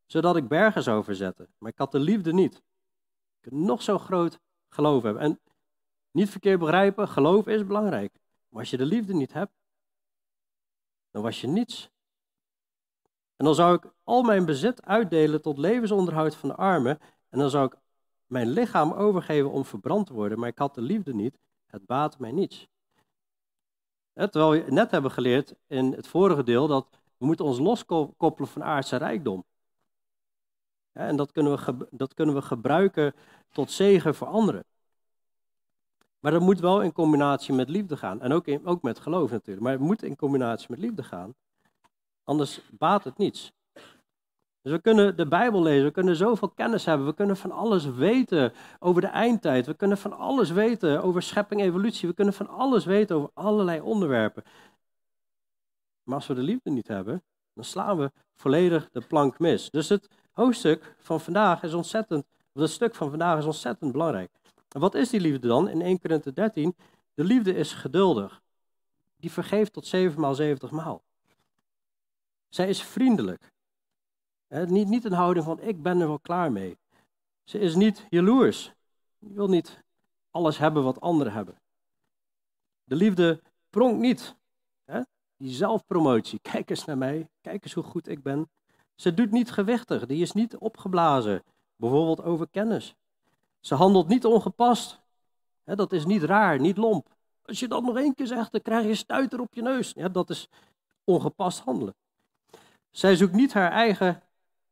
zodat 0.05 0.35
ik 0.35 0.47
bergen 0.47 0.83
zou 0.83 1.03
verzetten. 1.03 1.47
Maar 1.57 1.71
ik 1.71 1.77
had 1.77 1.91
de 1.91 1.99
liefde 1.99 2.33
niet. 2.33 2.55
Ik 2.55 3.49
kan 3.49 3.65
nog 3.65 3.81
zo 3.81 3.97
groot 3.97 4.39
geloof 4.69 5.03
hebben. 5.03 5.21
En 5.21 5.39
niet 6.11 6.29
verkeerd 6.29 6.59
begrijpen, 6.59 7.07
geloof 7.07 7.47
is 7.47 7.65
belangrijk. 7.65 8.13
Maar 8.49 8.59
als 8.59 8.69
je 8.69 8.77
de 8.77 8.85
liefde 8.85 9.13
niet 9.13 9.33
hebt, 9.33 9.53
dan 11.11 11.21
was 11.21 11.41
je 11.41 11.47
niets. 11.47 11.89
En 13.35 13.45
dan 13.45 13.55
zou 13.55 13.75
ik 13.75 13.91
al 14.03 14.23
mijn 14.23 14.45
bezit 14.45 14.85
uitdelen 14.85 15.41
tot 15.41 15.57
levensonderhoud 15.57 16.35
van 16.35 16.49
de 16.49 16.55
armen. 16.55 16.99
En 17.29 17.39
dan 17.39 17.49
zou 17.49 17.65
ik 17.65 17.75
mijn 18.25 18.49
lichaam 18.49 18.91
overgeven 18.91 19.51
om 19.51 19.65
verbrand 19.65 20.07
te 20.07 20.13
worden. 20.13 20.39
Maar 20.39 20.49
ik 20.49 20.57
had 20.57 20.75
de 20.75 20.81
liefde 20.81 21.13
niet. 21.13 21.37
Het 21.65 21.85
baatte 21.85 22.17
mij 22.19 22.31
niets. 22.31 22.67
Terwijl 24.13 24.49
we 24.51 24.71
net 24.71 24.91
hebben 24.91 25.11
geleerd 25.11 25.55
in 25.67 25.91
het 25.91 26.07
vorige 26.07 26.43
deel 26.43 26.67
dat 26.67 26.87
we 27.17 27.25
moeten 27.25 27.45
ons 27.45 27.59
loskoppelen 27.59 28.49
van 28.49 28.63
aardse 28.63 28.95
rijkdom. 28.95 29.45
En 30.91 31.15
dat 31.15 31.31
kunnen, 31.31 31.55
we, 31.57 31.87
dat 31.91 32.13
kunnen 32.13 32.35
we 32.35 32.41
gebruiken 32.41 33.13
tot 33.51 33.71
zegen 33.71 34.15
voor 34.15 34.27
anderen. 34.27 34.65
Maar 36.19 36.31
dat 36.31 36.41
moet 36.41 36.59
wel 36.59 36.81
in 36.81 36.91
combinatie 36.91 37.53
met 37.53 37.69
liefde 37.69 37.97
gaan. 37.97 38.21
En 38.21 38.31
ook, 38.31 38.47
in, 38.47 38.65
ook 38.65 38.81
met 38.81 38.99
geloof 38.99 39.31
natuurlijk. 39.31 39.65
Maar 39.65 39.71
het 39.71 39.81
moet 39.81 40.03
in 40.03 40.15
combinatie 40.15 40.67
met 40.69 40.79
liefde 40.79 41.03
gaan. 41.03 41.35
Anders 42.25 42.61
baat 42.71 43.03
het 43.03 43.17
niets. 43.17 43.53
Dus 44.61 44.73
we 44.73 44.79
kunnen 44.79 45.17
de 45.17 45.27
Bijbel 45.27 45.61
lezen, 45.61 45.85
we 45.85 45.91
kunnen 45.91 46.15
zoveel 46.15 46.49
kennis 46.49 46.85
hebben, 46.85 47.07
we 47.07 47.13
kunnen 47.13 47.37
van 47.37 47.51
alles 47.51 47.85
weten 47.85 48.53
over 48.79 49.01
de 49.01 49.07
eindtijd, 49.07 49.65
we 49.65 49.73
kunnen 49.73 49.97
van 49.97 50.17
alles 50.17 50.49
weten 50.49 51.03
over 51.03 51.21
schepping, 51.21 51.61
evolutie, 51.61 52.07
we 52.07 52.13
kunnen 52.13 52.33
van 52.33 52.47
alles 52.47 52.85
weten 52.85 53.15
over 53.15 53.29
allerlei 53.33 53.81
onderwerpen. 53.81 54.43
Maar 56.03 56.15
als 56.15 56.27
we 56.27 56.33
de 56.33 56.41
liefde 56.41 56.69
niet 56.69 56.87
hebben, 56.87 57.23
dan 57.53 57.63
slaan 57.63 57.97
we 57.97 58.11
volledig 58.33 58.89
de 58.91 59.01
plank 59.01 59.39
mis. 59.39 59.69
Dus 59.69 59.89
het 59.89 60.09
hoofdstuk 60.31 60.95
van 60.99 61.21
vandaag 61.21 61.63
is 61.63 61.73
ontzettend, 61.73 62.25
of 62.53 62.61
dat 62.61 62.69
stuk 62.69 62.95
van 62.95 63.09
vandaag 63.09 63.37
is 63.37 63.45
ontzettend 63.45 63.91
belangrijk. 63.91 64.31
En 64.69 64.79
wat 64.79 64.95
is 64.95 65.09
die 65.09 65.19
liefde 65.19 65.47
dan? 65.47 65.69
In 65.69 65.81
1 65.81 65.99
Korinthe 65.99 66.33
13, 66.33 66.75
de 67.13 67.23
liefde 67.23 67.55
is 67.55 67.73
geduldig. 67.73 68.41
Die 69.17 69.31
vergeeft 69.31 69.73
tot 69.73 69.87
7 69.87 70.21
maal 70.21 70.35
70 70.35 70.71
maal. 70.71 71.04
Zij 72.55 72.69
is 72.69 72.83
vriendelijk. 72.83 73.51
niet, 74.47 74.87
niet 74.87 75.05
een 75.05 75.13
houding 75.13 75.45
van 75.45 75.59
ik 75.59 75.81
ben 75.81 75.99
er 75.99 76.07
wel 76.07 76.19
klaar 76.19 76.51
mee. 76.51 76.77
Ze 77.43 77.59
is 77.59 77.75
niet 77.75 78.05
jaloers. 78.09 78.73
Je 79.19 79.33
wil 79.33 79.47
niet 79.47 79.83
alles 80.31 80.57
hebben 80.57 80.83
wat 80.83 81.01
anderen 81.01 81.33
hebben. 81.33 81.61
De 82.83 82.95
liefde 82.95 83.41
pronkt 83.69 83.99
niet. 83.99 84.35
Die 85.37 85.53
zelfpromotie. 85.53 86.39
Kijk 86.51 86.69
eens 86.69 86.85
naar 86.85 86.97
mij. 86.97 87.29
Kijk 87.41 87.63
eens 87.63 87.73
hoe 87.73 87.83
goed 87.83 88.07
ik 88.07 88.23
ben. 88.23 88.49
Ze 88.95 89.13
doet 89.13 89.31
niet 89.31 89.51
gewichtig, 89.51 90.05
die 90.05 90.21
is 90.21 90.31
niet 90.31 90.57
opgeblazen. 90.57 91.43
bijvoorbeeld 91.75 92.23
over 92.23 92.47
kennis. 92.49 92.95
Ze 93.59 93.75
handelt 93.75 94.07
niet 94.07 94.25
ongepast. 94.25 94.99
dat 95.63 95.91
is 95.91 96.05
niet 96.05 96.23
raar, 96.23 96.59
niet 96.59 96.77
lomp. 96.77 97.15
Als 97.41 97.59
je 97.59 97.67
dat 97.67 97.83
nog 97.83 97.97
één 97.97 98.13
keer 98.13 98.27
zegt, 98.27 98.51
dan 98.51 98.61
krijg 98.61 98.85
je 98.85 98.95
stuiter 98.95 99.39
op 99.39 99.53
je 99.53 99.61
neus. 99.61 99.91
Ja, 99.95 100.09
dat 100.09 100.29
is 100.29 100.49
ongepast 101.03 101.59
handelen. 101.59 101.95
Zij 102.95 103.15
zoekt 103.15 103.33
niet 103.33 103.53
haar 103.53 103.71
eigen 103.71 104.23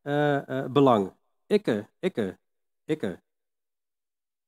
uh, 0.01 0.47
uh, 0.47 0.65
belang. 0.65 1.13
Ikke, 1.45 1.89
ikke, 1.99 2.39
ikke. 2.85 3.21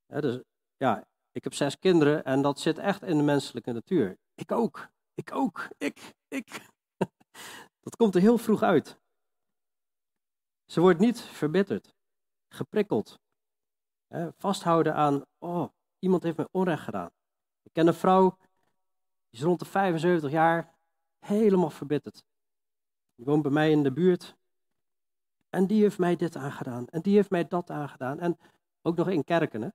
Ja, 0.05 0.21
dus, 0.21 0.41
ja, 0.77 1.07
ik 1.31 1.43
heb 1.43 1.53
zes 1.53 1.79
kinderen 1.79 2.23
en 2.23 2.41
dat 2.41 2.59
zit 2.59 2.77
echt 2.77 3.03
in 3.03 3.17
de 3.17 3.23
menselijke 3.23 3.71
natuur. 3.71 4.17
Ik 4.35 4.51
ook, 4.51 4.89
ik 5.13 5.31
ook, 5.33 5.69
ik, 5.77 6.13
ik. 6.27 6.47
Dat 7.85 7.95
komt 7.95 8.15
er 8.15 8.21
heel 8.21 8.37
vroeg 8.37 8.61
uit. 8.61 8.99
Ze 10.65 10.81
wordt 10.81 10.99
niet 10.99 11.21
verbitterd, 11.21 11.95
geprikkeld, 12.49 13.19
vasthouden 14.37 14.95
aan, 14.95 15.25
oh, 15.37 15.69
iemand 15.99 16.23
heeft 16.23 16.37
mij 16.37 16.47
onrecht 16.51 16.83
gedaan. 16.83 17.09
Ik 17.61 17.73
ken 17.73 17.87
een 17.87 17.93
vrouw, 17.93 18.37
die 19.29 19.39
is 19.39 19.41
rond 19.41 19.59
de 19.59 19.65
75 19.65 20.31
jaar, 20.31 20.75
helemaal 21.19 21.69
verbitterd. 21.69 22.23
Die 23.15 23.25
woont 23.25 23.41
bij 23.41 23.51
mij 23.51 23.71
in 23.71 23.83
de 23.83 23.91
buurt. 23.91 24.35
En 25.49 25.67
die 25.67 25.81
heeft 25.81 25.97
mij 25.97 26.15
dit 26.15 26.35
aangedaan. 26.35 26.87
En 26.87 27.01
die 27.01 27.15
heeft 27.15 27.29
mij 27.29 27.47
dat 27.47 27.69
aangedaan. 27.69 28.19
En 28.19 28.37
ook 28.81 28.95
nog 28.95 29.09
in 29.09 29.23
kerken. 29.23 29.61
Hè? 29.61 29.69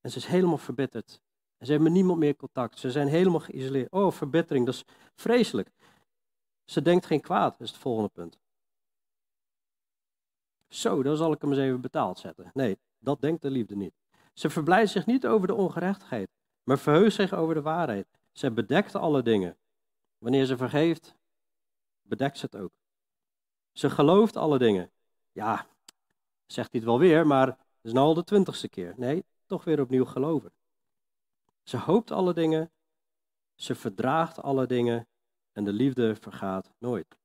En 0.00 0.10
ze 0.10 0.16
is 0.16 0.26
helemaal 0.26 0.58
verbitterd. 0.58 1.20
En 1.56 1.66
ze 1.66 1.72
hebben 1.72 1.88
met 1.88 1.98
niemand 1.98 2.18
meer 2.18 2.36
contact. 2.36 2.78
Ze 2.78 2.90
zijn 2.90 3.08
helemaal 3.08 3.40
geïsoleerd. 3.40 3.92
Oh, 3.92 4.12
verbittering, 4.12 4.66
dat 4.66 4.74
is 4.74 4.84
vreselijk. 5.14 5.70
Ze 6.64 6.82
denkt 6.82 7.06
geen 7.06 7.20
kwaad, 7.20 7.60
is 7.60 7.70
het 7.70 7.78
volgende 7.78 8.08
punt. 8.08 8.38
Zo, 10.68 11.02
dan 11.02 11.16
zal 11.16 11.32
ik 11.32 11.40
hem 11.40 11.50
eens 11.50 11.60
even 11.60 11.80
betaald 11.80 12.18
zetten. 12.18 12.50
Nee, 12.54 12.78
dat 12.98 13.20
denkt 13.20 13.42
de 13.42 13.50
liefde 13.50 13.76
niet. 13.76 13.94
Ze 14.32 14.50
verblijdt 14.50 14.90
zich 14.90 15.06
niet 15.06 15.26
over 15.26 15.46
de 15.46 15.54
ongerechtigheid, 15.54 16.30
maar 16.64 16.78
verheugt 16.78 17.14
zich 17.14 17.32
over 17.32 17.54
de 17.54 17.62
waarheid. 17.62 18.06
Ze 18.32 18.50
bedekt 18.50 18.94
alle 18.94 19.22
dingen. 19.22 19.56
Wanneer 20.18 20.44
ze 20.44 20.56
vergeeft, 20.56 21.17
bedekt 22.08 22.38
ze 22.38 22.44
het 22.50 22.56
ook. 22.56 22.72
Ze 23.72 23.90
gelooft 23.90 24.36
alle 24.36 24.58
dingen. 24.58 24.90
Ja, 25.32 25.66
zegt 26.46 26.72
hij 26.72 26.80
het 26.80 26.88
wel 26.88 26.98
weer, 26.98 27.26
maar 27.26 27.46
het 27.46 27.56
is 27.82 27.92
nou 27.92 28.06
al 28.06 28.14
de 28.14 28.24
twintigste 28.24 28.68
keer. 28.68 28.94
Nee, 28.96 29.24
toch 29.46 29.64
weer 29.64 29.80
opnieuw 29.80 30.04
geloven. 30.04 30.52
Ze 31.62 31.76
hoopt 31.76 32.10
alle 32.10 32.34
dingen, 32.34 32.70
ze 33.54 33.74
verdraagt 33.74 34.42
alle 34.42 34.66
dingen 34.66 35.06
en 35.52 35.64
de 35.64 35.72
liefde 35.72 36.16
vergaat 36.16 36.72
nooit. 36.78 37.18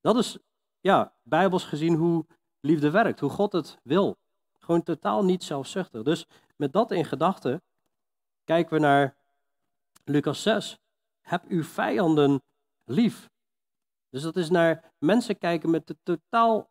Dat 0.00 0.16
is, 0.16 0.38
ja, 0.80 1.14
bijbels 1.22 1.64
gezien 1.64 1.94
hoe 1.94 2.26
liefde 2.60 2.90
werkt, 2.90 3.20
hoe 3.20 3.30
God 3.30 3.52
het 3.52 3.78
wil. 3.82 4.16
Gewoon 4.58 4.82
totaal 4.82 5.24
niet 5.24 5.44
zelfzuchtig. 5.44 6.02
Dus 6.02 6.26
met 6.56 6.72
dat 6.72 6.90
in 6.90 7.04
gedachten 7.04 7.62
kijken 8.44 8.74
we 8.74 8.80
naar 8.80 9.16
Lucas 10.04 10.42
6. 10.42 10.78
Heb 11.20 11.44
uw 11.48 11.64
vijanden 11.64 12.42
lief. 12.84 13.30
Dus 14.12 14.22
dat 14.22 14.36
is 14.36 14.50
naar 14.50 14.92
mensen 14.98 15.38
kijken 15.38 15.70
met 15.70 15.86
de 15.86 15.96
totaal 16.02 16.70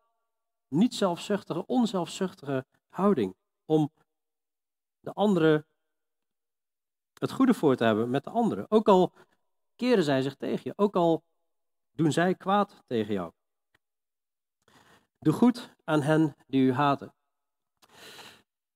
niet 0.68 0.96
zelfzuchtige, 0.96 1.66
onzelfzuchtige 1.66 2.66
houding. 2.90 3.36
Om 3.66 3.92
de 5.00 5.14
andere 5.14 5.66
het 7.14 7.32
goede 7.32 7.54
voor 7.54 7.76
te 7.76 7.84
hebben 7.84 8.10
met 8.10 8.24
de 8.24 8.30
anderen. 8.30 8.66
Ook 8.70 8.88
al 8.88 9.14
keren 9.76 10.04
zij 10.04 10.22
zich 10.22 10.36
tegen 10.36 10.62
je, 10.64 10.74
ook 10.76 10.96
al 10.96 11.24
doen 11.92 12.12
zij 12.12 12.36
kwaad 12.36 12.84
tegen 12.88 13.14
jou. 13.14 13.32
Doe 15.20 15.34
goed 15.34 15.76
aan 15.84 16.02
hen 16.02 16.36
die 16.48 16.62
u 16.62 16.74
haten. 16.74 17.14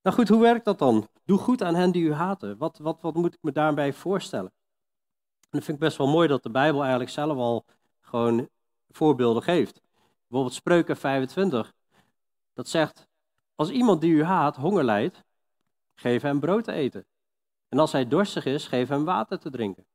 Nou 0.02 0.16
goed, 0.16 0.28
hoe 0.28 0.42
werkt 0.42 0.66
dat 0.66 0.80
dan? 0.80 1.08
Doe 1.24 1.38
goed 1.38 1.62
aan 1.62 1.76
hen 1.76 1.92
die 1.92 2.04
u 2.04 2.14
haten. 2.14 2.58
Wat, 2.58 2.78
wat, 2.78 3.02
wat 3.02 3.14
moet 3.14 3.34
ik 3.34 3.42
me 3.42 3.52
daarbij 3.52 3.94
voorstellen? 3.94 4.52
En 5.40 5.50
dat 5.50 5.64
vind 5.64 5.78
ik 5.78 5.84
best 5.84 5.98
wel 5.98 6.08
mooi 6.08 6.28
dat 6.28 6.44
de 6.44 6.52
Bijbel 6.52 6.80
eigenlijk 6.82 7.12
zelf 7.12 7.38
al 7.38 7.66
gewoon 8.02 8.50
voorbeelden 8.96 9.44
geeft. 9.44 9.82
Bijvoorbeeld 10.28 10.54
Spreuken 10.54 10.98
25. 10.98 11.74
Dat 12.54 12.68
zegt, 12.68 13.08
als 13.56 13.70
iemand 13.70 14.02
die 14.02 14.12
u 14.12 14.24
haat 14.24 14.56
honger 14.56 14.84
lijdt, 14.84 15.24
geef 15.94 16.22
hem 16.22 16.40
brood 16.40 16.64
te 16.64 16.72
eten. 16.72 17.06
En 17.70 17.80
als 17.80 17.92
hij 17.92 18.08
dorstig 18.08 18.46
is, 18.46 18.68
geef 18.68 18.90
hem 18.90 19.06
water 19.06 19.40
te 19.40 19.50
drinken. 19.50 19.86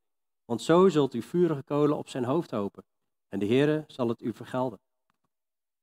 Want 0.45 0.63
zo 0.63 0.89
zult 0.89 1.15
u 1.15 1.23
vurige 1.23 1.63
kolen 1.63 1.97
op 1.97 2.09
zijn 2.09 2.25
hoofd 2.25 2.51
hopen. 2.51 2.85
En 3.29 3.39
de 3.39 3.47
Heere 3.47 3.85
zal 3.87 4.09
het 4.09 4.23
u 4.23 4.33
vergelden. 4.33 4.79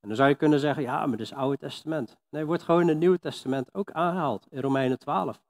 En 0.00 0.08
dan 0.08 0.16
zou 0.16 0.28
je 0.28 0.34
kunnen 0.34 0.60
zeggen, 0.60 0.82
ja, 0.82 0.98
maar 0.98 1.10
dat 1.16 1.20
is 1.20 1.30
het 1.30 1.38
Oude 1.38 1.56
Testament. 1.56 2.16
Nee, 2.30 2.44
wordt 2.44 2.62
gewoon 2.62 2.80
in 2.80 2.88
het 2.88 2.98
Nieuwe 2.98 3.18
Testament 3.18 3.74
ook 3.74 3.90
aangehaald, 3.90 4.46
in 4.50 4.60
Romeinen 4.60 4.98
12. 4.98 5.40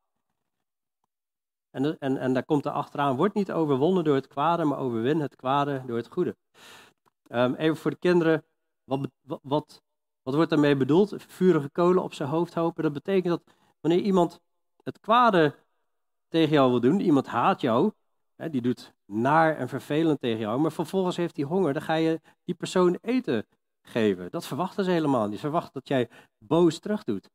En, 1.70 1.98
en, 1.98 2.16
en 2.16 2.32
daar 2.32 2.44
komt 2.44 2.64
er 2.64 2.72
achteraan, 2.72 3.16
wordt 3.16 3.34
niet 3.34 3.52
overwonnen 3.52 4.04
door 4.04 4.14
het 4.14 4.26
kwade, 4.26 4.64
maar 4.64 4.78
overwin 4.78 5.20
het 5.20 5.36
kwade 5.36 5.82
door 5.86 5.96
het 5.96 6.08
goede. 6.08 6.36
Um, 7.28 7.54
even 7.54 7.76
voor 7.76 7.90
de 7.90 7.96
kinderen, 7.96 8.44
wat, 8.84 9.08
wat, 9.42 9.82
wat, 10.22 10.34
wordt 10.34 10.50
daarmee 10.50 10.76
bedoeld? 10.76 11.14
Vurige 11.16 11.70
kolen 11.70 12.02
op 12.02 12.14
zijn 12.14 12.28
hoofd 12.28 12.54
hopen. 12.54 12.82
Dat 12.82 12.92
betekent 12.92 13.28
dat 13.28 13.54
wanneer 13.80 14.00
iemand 14.00 14.40
het 14.82 15.00
kwade 15.00 15.54
tegen 16.28 16.52
jou 16.52 16.70
wil 16.70 16.80
doen, 16.80 17.00
iemand 17.00 17.26
haat 17.26 17.60
jou, 17.60 17.92
hè, 18.36 18.50
die 18.50 18.60
doet 18.60 18.94
naar 19.04 19.56
en 19.56 19.68
vervelend 19.68 20.20
tegen 20.20 20.38
jou, 20.38 20.60
maar 20.60 20.72
vervolgens 20.72 21.16
heeft 21.16 21.36
hij 21.36 21.44
honger, 21.44 21.72
dan 21.72 21.82
ga 21.82 21.94
je 21.94 22.20
die 22.44 22.54
persoon 22.54 22.98
eten 23.00 23.46
geven. 23.82 24.30
Dat 24.30 24.46
verwachten 24.46 24.84
ze 24.84 24.90
helemaal 24.90 25.26
niet. 25.26 25.34
Ze 25.34 25.40
verwachten 25.40 25.72
dat 25.72 25.88
jij 25.88 26.08
boos 26.38 26.78
terug 26.78 27.04
doet. 27.04 27.30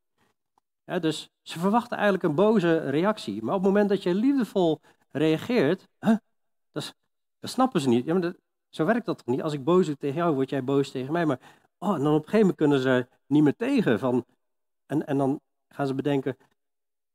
Dus 0.84 1.30
ze 1.42 1.58
verwachten 1.58 1.96
eigenlijk 1.96 2.24
een 2.24 2.34
boze 2.34 2.78
reactie. 2.78 3.42
Maar 3.42 3.54
op 3.54 3.60
het 3.60 3.68
moment 3.68 3.88
dat 3.88 4.02
je 4.02 4.14
liefdevol 4.14 4.80
reageert, 5.10 5.88
huh, 6.00 6.16
dat, 6.72 6.94
dat, 7.38 7.50
snappen 7.50 7.80
ze 7.80 7.88
niet. 7.88 8.04
Ja, 8.04 8.12
maar 8.12 8.22
dat, 8.22 8.36
zo 8.74 8.84
werkt 8.84 9.06
dat 9.06 9.18
toch 9.18 9.26
niet? 9.26 9.42
Als 9.42 9.52
ik 9.52 9.64
boos 9.64 9.86
doe 9.86 9.96
tegen 9.96 10.16
jou, 10.16 10.34
word 10.34 10.50
jij 10.50 10.64
boos 10.64 10.90
tegen 10.90 11.12
mij. 11.12 11.26
Maar 11.26 11.40
oh, 11.78 11.88
dan 11.88 12.06
op 12.06 12.06
een 12.06 12.12
gegeven 12.12 12.38
moment 12.38 12.56
kunnen 12.56 12.78
ze 12.78 13.06
niet 13.26 13.42
meer 13.42 13.56
tegen. 13.56 13.98
Van, 13.98 14.24
en, 14.86 15.06
en 15.06 15.18
dan 15.18 15.40
gaan 15.68 15.86
ze 15.86 15.94
bedenken, 15.94 16.36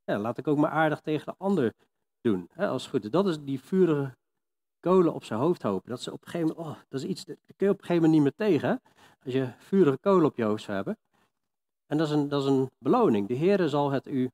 ja, 0.04 0.18
laat 0.18 0.38
ik 0.38 0.46
ook 0.46 0.58
maar 0.58 0.70
aardig 0.70 1.00
tegen 1.00 1.26
de 1.26 1.34
ander 1.38 1.72
doen. 2.20 2.48
Hè, 2.52 2.68
als 2.68 2.86
goed. 2.86 3.12
Dat 3.12 3.26
is 3.26 3.38
die 3.40 3.60
vurige 3.60 4.16
kolen 4.80 5.14
op 5.14 5.24
zijn 5.24 5.40
hoofd 5.40 5.62
hopen. 5.62 5.90
Dat, 5.90 6.00
ze 6.00 6.12
op 6.12 6.24
een 6.24 6.30
gegeven 6.30 6.56
moment, 6.56 6.76
oh, 6.76 6.82
dat 6.88 7.00
is 7.00 7.06
iets, 7.06 7.24
dat 7.24 7.36
kun 7.56 7.66
je 7.66 7.72
op 7.72 7.78
een 7.78 7.86
gegeven 7.86 8.02
moment 8.02 8.12
niet 8.12 8.22
meer 8.38 8.48
tegen. 8.48 8.82
Als 9.24 9.34
je 9.34 9.52
vurige 9.58 9.98
kolen 9.98 10.24
op 10.24 10.36
je 10.36 10.44
hoofd 10.44 10.62
zou 10.62 10.76
hebben. 10.76 10.98
En 11.86 11.98
dat 11.98 12.06
is 12.06 12.12
een, 12.12 12.28
dat 12.28 12.42
is 12.42 12.48
een 12.48 12.70
beloning. 12.78 13.28
De 13.28 13.34
Heer 13.34 13.68
zal 13.68 13.90
het 13.90 14.06
u 14.06 14.30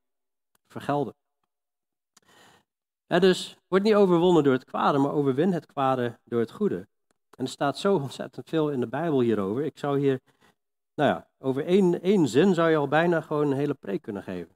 vergelden. 0.68 1.14
Dus 3.06 3.59
word 3.68 3.83
niet 3.83 3.95
overwonnen 3.95 4.45
door 4.45 4.52
het 4.52 4.64
kwade, 4.64 4.99
maar 4.99 5.12
overwin 5.12 5.52
het 5.52 5.66
kwade 5.66 6.18
door 6.25 6.40
het 6.40 6.50
goede. 6.50 6.87
En 7.37 7.45
er 7.45 7.50
staat 7.50 7.78
zo 7.78 7.95
ontzettend 7.95 8.49
veel 8.49 8.71
in 8.71 8.81
de 8.81 8.87
Bijbel 8.87 9.21
hierover. 9.21 9.64
Ik 9.64 9.78
zou 9.78 9.99
hier, 9.99 10.21
nou 10.95 11.11
ja, 11.11 11.26
over 11.38 11.64
één, 11.64 12.02
één 12.02 12.28
zin 12.28 12.55
zou 12.55 12.71
je 12.71 12.76
al 12.76 12.88
bijna 12.88 13.21
gewoon 13.21 13.50
een 13.50 13.57
hele 13.57 13.75
preek 13.75 14.02
kunnen 14.02 14.23
geven. 14.23 14.55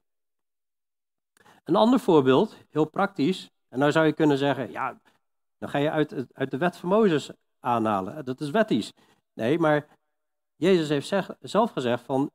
Een 1.63 1.75
ander 1.75 1.99
voorbeeld, 1.99 2.57
heel 2.69 2.85
praktisch. 2.85 3.49
En 3.69 3.79
nou 3.79 3.91
zou 3.91 4.05
je 4.05 4.13
kunnen 4.13 4.37
zeggen, 4.37 4.71
ja, 4.71 4.99
dan 5.57 5.69
ga 5.69 5.77
je 5.77 5.91
uit, 5.91 6.25
uit 6.33 6.51
de 6.51 6.57
wet 6.57 6.77
van 6.77 6.89
Mozes 6.89 7.31
aanhalen. 7.59 8.25
Dat 8.25 8.41
is 8.41 8.49
wettisch. 8.49 8.93
Nee, 9.33 9.59
maar 9.59 9.87
Jezus 10.55 10.89
heeft 10.89 11.31
zelf 11.41 11.71
gezegd 11.71 12.03
van, 12.03 12.31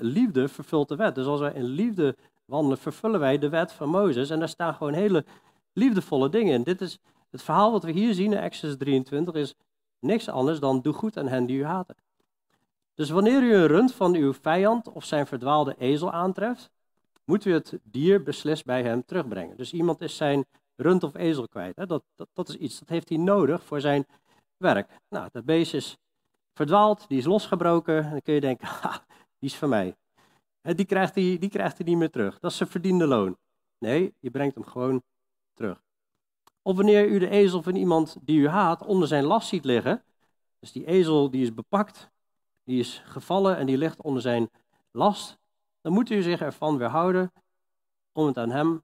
liefde 0.00 0.48
vervult 0.48 0.88
de 0.88 0.96
wet. 0.96 1.14
Dus 1.14 1.26
als 1.26 1.40
wij 1.40 1.52
in 1.52 1.64
liefde 1.64 2.16
wandelen, 2.44 2.78
vervullen 2.78 3.20
wij 3.20 3.38
de 3.38 3.48
wet 3.48 3.72
van 3.72 3.88
Mozes. 3.88 4.30
En 4.30 4.38
daar 4.38 4.48
staan 4.48 4.74
gewoon 4.74 4.92
hele 4.92 5.24
liefdevolle 5.72 6.28
dingen 6.28 6.54
in. 6.54 6.62
Dit 6.62 6.80
is 6.80 6.98
het 7.34 7.42
verhaal 7.42 7.72
wat 7.72 7.84
we 7.84 7.90
hier 7.90 8.14
zien 8.14 8.32
in 8.32 8.38
Exodus 8.38 8.76
23 8.76 9.34
is 9.34 9.54
niks 9.98 10.28
anders 10.28 10.60
dan 10.60 10.82
doe 10.82 10.92
goed 10.92 11.16
aan 11.16 11.28
hen 11.28 11.46
die 11.46 11.58
u 11.58 11.64
haten. 11.64 11.96
Dus 12.94 13.10
wanneer 13.10 13.42
u 13.42 13.54
een 13.54 13.66
rund 13.66 13.94
van 13.94 14.14
uw 14.14 14.32
vijand 14.32 14.88
of 14.88 15.04
zijn 15.04 15.26
verdwaalde 15.26 15.74
ezel 15.78 16.12
aantreft, 16.12 16.70
moet 17.24 17.44
u 17.44 17.52
het 17.52 17.78
dier 17.82 18.22
beslist 18.22 18.64
bij 18.64 18.82
hem 18.82 19.04
terugbrengen. 19.04 19.56
Dus 19.56 19.72
iemand 19.72 20.00
is 20.00 20.16
zijn 20.16 20.44
rund 20.76 21.02
of 21.02 21.14
ezel 21.14 21.48
kwijt. 21.48 21.76
Hè? 21.76 21.86
Dat, 21.86 22.02
dat, 22.32 22.48
is 22.48 22.56
iets, 22.56 22.78
dat 22.78 22.88
heeft 22.88 23.08
hij 23.08 23.18
nodig 23.18 23.64
voor 23.64 23.80
zijn 23.80 24.06
werk. 24.56 25.00
Nou, 25.08 25.28
dat 25.32 25.44
beest 25.44 25.74
is 25.74 25.96
verdwaald, 26.52 27.08
die 27.08 27.18
is 27.18 27.24
losgebroken. 27.24 28.04
En 28.04 28.10
dan 28.10 28.22
kun 28.22 28.34
je 28.34 28.40
denken, 28.40 28.66
ha, 28.82 29.04
die 29.38 29.50
is 29.50 29.56
van 29.56 29.68
mij. 29.68 29.96
Die 30.62 30.86
krijgt 30.86 31.14
hij, 31.14 31.36
die 31.38 31.50
krijgt 31.50 31.78
hij 31.78 31.86
niet 31.86 31.96
meer 31.96 32.10
terug. 32.10 32.38
Dat 32.38 32.50
is 32.50 32.56
zijn 32.56 32.68
verdiende 32.68 33.06
loon. 33.06 33.36
Nee, 33.78 34.14
je 34.20 34.30
brengt 34.30 34.54
hem 34.54 34.64
gewoon 34.64 35.02
terug. 35.54 35.83
Of 36.66 36.76
wanneer 36.76 37.08
u 37.08 37.18
de 37.18 37.28
ezel 37.28 37.62
van 37.62 37.74
iemand 37.74 38.16
die 38.20 38.38
u 38.38 38.48
haat 38.48 38.84
onder 38.84 39.08
zijn 39.08 39.24
last 39.24 39.48
ziet 39.48 39.64
liggen. 39.64 40.02
Dus 40.58 40.72
die 40.72 40.86
ezel 40.86 41.30
die 41.30 41.42
is 41.42 41.54
bepakt, 41.54 42.10
die 42.64 42.78
is 42.78 43.02
gevallen 43.04 43.56
en 43.56 43.66
die 43.66 43.78
ligt 43.78 44.02
onder 44.02 44.22
zijn 44.22 44.50
last. 44.90 45.38
Dan 45.80 45.92
moet 45.92 46.10
u 46.10 46.22
zich 46.22 46.40
ervan 46.40 46.78
weerhouden 46.78 47.32
om 48.12 48.26
het 48.26 48.38
aan 48.38 48.50
hem 48.50 48.82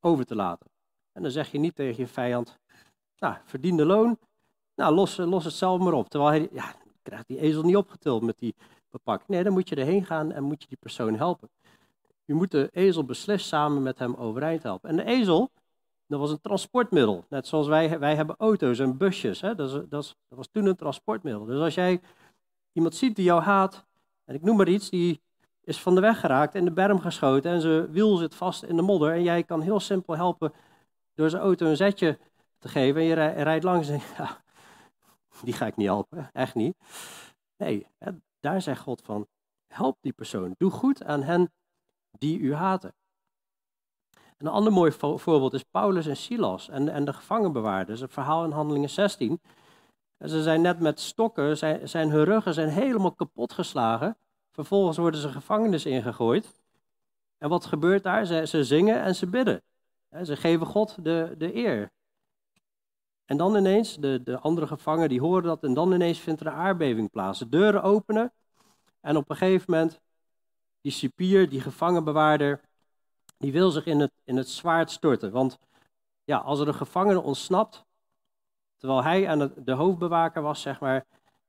over 0.00 0.26
te 0.26 0.34
laten. 0.34 0.66
En 1.12 1.22
dan 1.22 1.30
zeg 1.30 1.50
je 1.50 1.58
niet 1.58 1.74
tegen 1.74 2.02
je 2.02 2.08
vijand, 2.08 2.58
nou, 3.18 3.36
verdiende 3.44 3.84
loon, 3.84 4.18
nou, 4.74 4.94
los, 4.94 5.16
los 5.16 5.44
het 5.44 5.54
zelf 5.54 5.80
maar 5.80 5.92
op. 5.92 6.08
Terwijl 6.08 6.30
hij, 6.30 6.48
ja, 6.52 6.74
krijgt 7.02 7.26
die 7.26 7.40
ezel 7.40 7.62
niet 7.62 7.76
opgetild 7.76 8.22
met 8.22 8.38
die 8.38 8.54
bepakt. 8.90 9.28
Nee, 9.28 9.42
dan 9.42 9.52
moet 9.52 9.68
je 9.68 9.76
erheen 9.76 10.04
gaan 10.04 10.32
en 10.32 10.42
moet 10.42 10.62
je 10.62 10.68
die 10.68 10.78
persoon 10.80 11.14
helpen. 11.14 11.50
Je 12.24 12.34
moet 12.34 12.50
de 12.50 12.68
ezel 12.72 13.04
beslist 13.04 13.46
samen 13.46 13.82
met 13.82 13.98
hem 13.98 14.14
overeind 14.14 14.62
helpen. 14.62 14.90
En 14.90 14.96
de 14.96 15.04
ezel, 15.04 15.50
dat 16.08 16.20
was 16.20 16.30
een 16.30 16.40
transportmiddel. 16.40 17.24
Net 17.28 17.46
zoals 17.46 17.66
wij, 17.66 17.98
wij 17.98 18.14
hebben 18.14 18.36
auto's 18.38 18.78
en 18.78 18.96
busjes. 18.96 19.40
Hè? 19.40 19.54
Dat, 19.54 19.68
is, 19.70 19.88
dat, 19.88 20.16
was 20.28 20.48
toen 20.52 20.66
een 20.66 20.76
transportmiddel. 20.76 21.44
Dus 21.44 21.60
als 21.60 21.74
jij 21.74 22.00
iemand 22.72 22.94
ziet 22.94 23.16
die 23.16 23.24
jou 23.24 23.42
haat, 23.42 23.86
en 24.24 24.34
ik 24.34 24.42
noem 24.42 24.56
maar 24.56 24.68
iets, 24.68 24.90
die 24.90 25.22
is 25.60 25.80
van 25.80 25.94
de 25.94 26.00
weg 26.00 26.20
geraakt, 26.20 26.54
in 26.54 26.64
de 26.64 26.72
berm 26.72 27.00
geschoten 27.00 27.50
en 27.50 27.60
zijn 27.60 27.90
wiel 27.90 28.16
zit 28.16 28.34
vast 28.34 28.62
in 28.62 28.76
de 28.76 28.82
modder. 28.82 29.12
En 29.12 29.22
jij 29.22 29.42
kan 29.42 29.60
heel 29.60 29.80
simpel 29.80 30.16
helpen 30.16 30.52
door 31.14 31.30
zijn 31.30 31.42
auto 31.42 31.66
een 31.66 31.76
zetje 31.76 32.18
te 32.58 32.68
geven. 32.68 33.00
En 33.00 33.06
je 33.06 33.14
rijdt 33.42 33.64
langs 33.64 33.88
en 33.88 34.00
ja, 34.18 34.42
die 35.42 35.54
ga 35.54 35.66
ik 35.66 35.76
niet 35.76 35.86
helpen, 35.86 36.30
echt 36.32 36.54
niet. 36.54 36.76
Nee, 37.56 37.86
daar 38.40 38.62
zegt 38.62 38.80
God 38.80 39.02
van, 39.02 39.26
help 39.66 39.96
die 40.00 40.12
persoon. 40.12 40.54
Doe 40.58 40.70
goed 40.70 41.04
aan 41.04 41.22
hen 41.22 41.52
die 42.10 42.38
u 42.38 42.54
haten. 42.54 42.94
Een 44.38 44.46
ander 44.46 44.72
mooi 44.72 44.92
voorbeeld 44.92 45.54
is 45.54 45.62
Paulus 45.62 46.06
en 46.06 46.16
Silas 46.16 46.68
en, 46.68 46.88
en 46.88 47.04
de 47.04 47.12
gevangenbewaarders. 47.12 48.00
Het 48.00 48.12
verhaal 48.12 48.44
in 48.44 48.50
Handelingen 48.50 48.90
16. 48.90 49.40
Ze 50.18 50.42
zijn 50.42 50.60
net 50.60 50.80
met 50.80 51.00
stokken, 51.00 51.56
zijn, 51.56 51.88
zijn 51.88 52.10
hun 52.10 52.24
ruggen 52.24 52.54
zijn 52.54 52.68
helemaal 52.68 53.14
kapot 53.14 53.52
geslagen. 53.52 54.16
Vervolgens 54.52 54.96
worden 54.96 55.20
ze 55.20 55.28
gevangenis 55.28 55.86
ingegooid. 55.86 56.62
En 57.38 57.48
wat 57.48 57.66
gebeurt 57.66 58.02
daar? 58.02 58.26
Ze, 58.26 58.46
ze 58.46 58.64
zingen 58.64 59.02
en 59.02 59.14
ze 59.14 59.26
bidden. 59.26 59.62
Ze 60.22 60.36
geven 60.36 60.66
God 60.66 61.04
de, 61.04 61.34
de 61.38 61.54
eer. 61.54 61.92
En 63.24 63.36
dan 63.36 63.56
ineens, 63.56 63.96
de, 63.96 64.22
de 64.22 64.38
andere 64.38 64.66
gevangenen 64.66 65.08
die 65.08 65.20
horen 65.20 65.42
dat, 65.42 65.64
en 65.64 65.74
dan 65.74 65.92
ineens 65.92 66.18
vindt 66.18 66.40
er 66.40 66.46
een 66.46 66.52
aardbeving 66.52 67.10
plaats. 67.10 67.38
De 67.38 67.48
deuren 67.48 67.82
openen 67.82 68.32
en 69.00 69.16
op 69.16 69.30
een 69.30 69.36
gegeven 69.36 69.72
moment, 69.72 70.00
die 70.80 70.92
cipier, 70.92 71.48
die 71.48 71.60
gevangenbewaarder, 71.60 72.60
die 73.38 73.52
wil 73.52 73.70
zich 73.70 73.86
in 73.86 74.00
het, 74.00 74.12
in 74.24 74.36
het 74.36 74.48
zwaard 74.48 74.90
storten. 74.90 75.30
Want 75.30 75.58
ja, 76.24 76.38
als 76.38 76.60
er 76.60 76.68
een 76.68 76.74
gevangene 76.74 77.20
ontsnapt, 77.20 77.84
terwijl 78.76 79.02
hij 79.02 79.28
aan 79.28 79.52
de 79.56 79.72
hoofdbewaker 79.72 80.42
was, 80.42 80.60
zeg 80.60 80.80
maar, 80.80 81.06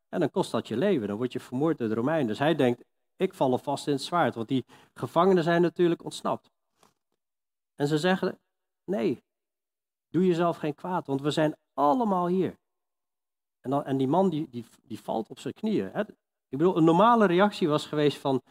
en 0.09 0.19
dan 0.19 0.31
kost 0.31 0.51
dat 0.51 0.67
je 0.67 0.77
leven. 0.77 1.07
Dan 1.07 1.17
word 1.17 1.33
je 1.33 1.39
vermoord 1.39 1.77
door 1.77 1.87
de 1.87 1.95
Romein. 1.95 2.27
Dus 2.27 2.39
hij 2.39 2.55
denkt, 2.55 2.83
ik 3.15 3.33
val 3.33 3.57
vast 3.57 3.87
in 3.87 3.93
het 3.93 4.01
zwaard, 4.01 4.35
want 4.35 4.47
die 4.47 4.65
gevangenen 4.93 5.43
zijn 5.43 5.61
natuurlijk 5.61 6.03
ontsnapt. 6.03 6.51
En 7.75 7.87
ze 7.87 7.97
zeggen, 7.97 8.39
nee, 8.83 9.23
doe 10.09 10.25
jezelf 10.25 10.57
geen 10.57 10.75
kwaad, 10.75 11.07
want 11.07 11.21
we 11.21 11.31
zijn 11.31 11.55
allemaal 11.73 12.27
hier. 12.27 12.57
En, 13.59 13.69
dan, 13.69 13.85
en 13.85 13.97
die 13.97 14.07
man 14.07 14.29
die, 14.29 14.47
die, 14.49 14.65
die 14.83 14.99
valt 14.99 15.29
op 15.29 15.39
zijn 15.39 15.53
knieën. 15.53 15.89
Hè. 15.93 16.01
Ik 16.49 16.57
bedoel, 16.57 16.77
een 16.77 16.83
normale 16.83 17.25
reactie 17.25 17.67
was 17.67 17.85
geweest 17.85 18.17
van, 18.17 18.41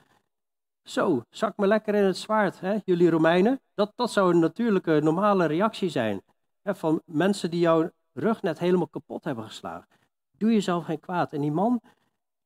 zo, 0.88 1.22
zak 1.30 1.56
me 1.56 1.66
lekker 1.66 1.94
in 1.94 2.04
het 2.04 2.16
zwaard, 2.16 2.60
hè, 2.60 2.76
jullie 2.84 3.10
Romeinen. 3.10 3.60
Dat, 3.74 3.92
dat 3.94 4.10
zou 4.10 4.32
een 4.32 4.38
natuurlijke, 4.38 5.00
normale 5.02 5.46
reactie 5.46 5.88
zijn. 5.88 6.22
Hè, 6.62 6.74
van 6.74 7.02
mensen 7.04 7.50
die 7.50 7.60
jouw 7.60 7.90
rug 8.12 8.42
net 8.42 8.58
helemaal 8.58 8.88
kapot 8.88 9.24
hebben 9.24 9.44
geslagen. 9.44 9.88
Doe 10.36 10.52
jezelf 10.52 10.84
geen 10.84 11.00
kwaad. 11.00 11.32
En 11.32 11.40
die 11.40 11.52
man, 11.52 11.80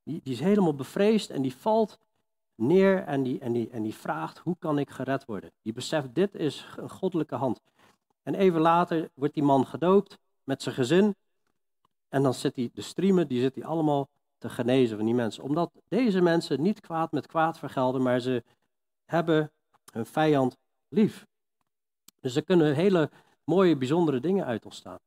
die, 0.03 0.21
die 0.23 0.33
is 0.33 0.41
helemaal 0.41 0.75
bevreesd 0.75 1.31
en 1.31 1.43
die 1.43 1.55
valt 1.55 1.99
neer 2.55 3.05
en 3.05 3.23
die, 3.23 3.39
en, 3.39 3.53
die, 3.53 3.71
en 3.71 3.83
die 3.83 3.95
vraagt, 3.95 4.39
hoe 4.39 4.57
kan 4.59 4.79
ik 4.79 4.91
gered 4.91 5.25
worden? 5.25 5.53
Die 5.63 5.73
beseft, 5.73 6.15
dit 6.15 6.35
is 6.35 6.67
een 6.77 6.91
goddelijke 6.91 7.35
hand. 7.35 7.61
En 8.23 8.35
even 8.35 8.61
later 8.61 9.11
wordt 9.15 9.35
die 9.35 9.43
man 9.43 9.67
gedoopt 9.67 10.19
met 10.45 10.63
zijn 10.63 10.75
gezin. 10.75 11.15
En 12.09 12.23
dan 12.23 12.35
zit 12.35 12.57
hij, 12.57 12.71
de 12.75 12.83
streamen, 12.83 13.29
die 13.29 13.41
zit 13.41 13.55
hij 13.55 13.65
allemaal 13.65 14.09
te 14.43 14.49
genezen 14.49 14.97
van 14.97 15.07
die 15.07 15.15
mensen. 15.15 15.43
Omdat 15.43 15.71
deze 15.89 16.21
mensen 16.21 16.63
niet 16.63 16.81
kwaad 16.81 17.13
met 17.13 17.27
kwaad 17.27 17.59
vergelden, 17.59 18.03
maar 18.03 18.21
ze 18.21 18.45
hebben 19.05 19.53
hun 19.93 20.07
vijand 20.07 20.57
lief. 20.89 21.27
Dus 22.21 22.37
er 22.37 22.45
kunnen 22.45 22.75
hele 22.75 23.11
mooie, 23.45 23.77
bijzondere 23.77 24.21
dingen 24.21 24.45
uit 24.45 24.65
ontstaan. 24.65 24.99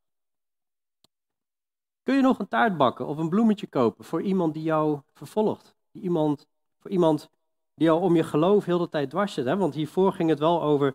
Kun 2.04 2.16
je 2.16 2.22
nog 2.22 2.40
een 2.40 2.48
taart 2.48 2.78
bakken 2.78 3.08
of 3.08 3.18
een 3.18 3.30
bloemetje 3.30 3.68
kopen 3.68 4.06
voor 4.06 4.22
iemand 4.22 4.54
die 4.54 4.64
jou 4.64 5.00
vervolgt? 5.14 5.76
Die 5.92 6.02
iemand, 6.02 6.48
voor 6.78 6.92
iemand 6.92 7.30
die 7.74 7.88
jou 7.88 8.02
om 8.02 8.16
je 8.16 8.24
geloof 8.24 8.66
heel 8.66 8.78
de 8.78 8.90
tijd 8.90 9.10
dwars 9.10 9.34
zit. 9.34 9.46
Hè? 9.46 9.58
Want 9.58 9.74
hiervoor 9.74 10.14
ging 10.14 10.30
het 10.30 10.40
wel 10.40 10.62
over, 10.62 10.94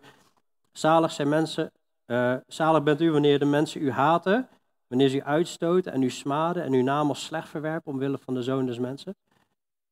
zalig 0.71 1.11
zijn 1.11 1.29
mensen, 1.29 1.71
uh, 2.05 2.35
zalig 2.47 2.83
bent 2.83 3.01
u 3.01 3.11
wanneer 3.11 3.39
de 3.39 3.45
mensen 3.45 3.81
u 3.81 3.91
haten, 3.91 4.49
wanneer 4.91 5.09
ze 5.09 5.17
u 5.17 5.21
uitstoten 5.23 5.91
en 5.91 6.01
u 6.01 6.09
smaden 6.09 6.63
en 6.63 6.73
uw 6.73 6.83
naam 6.83 7.09
als 7.09 7.23
slecht 7.23 7.49
verwerpen 7.49 7.91
omwille 7.91 8.17
van 8.17 8.33
de 8.33 8.43
zoon 8.43 8.65
des 8.65 8.79
mensen. 8.79 9.15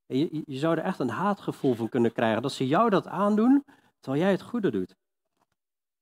je, 0.05 0.43
je 0.45 0.57
zou 0.57 0.77
er 0.77 0.83
echt 0.83 0.99
een 0.99 1.09
haatgevoel 1.09 1.73
van 1.73 1.89
kunnen 1.89 2.11
krijgen, 2.11 2.41
dat 2.41 2.51
ze 2.51 2.67
jou 2.67 2.89
dat 2.89 3.07
aandoen, 3.07 3.65
terwijl 3.99 4.23
jij 4.23 4.31
het 4.31 4.41
goede 4.41 4.71
doet. 4.71 4.95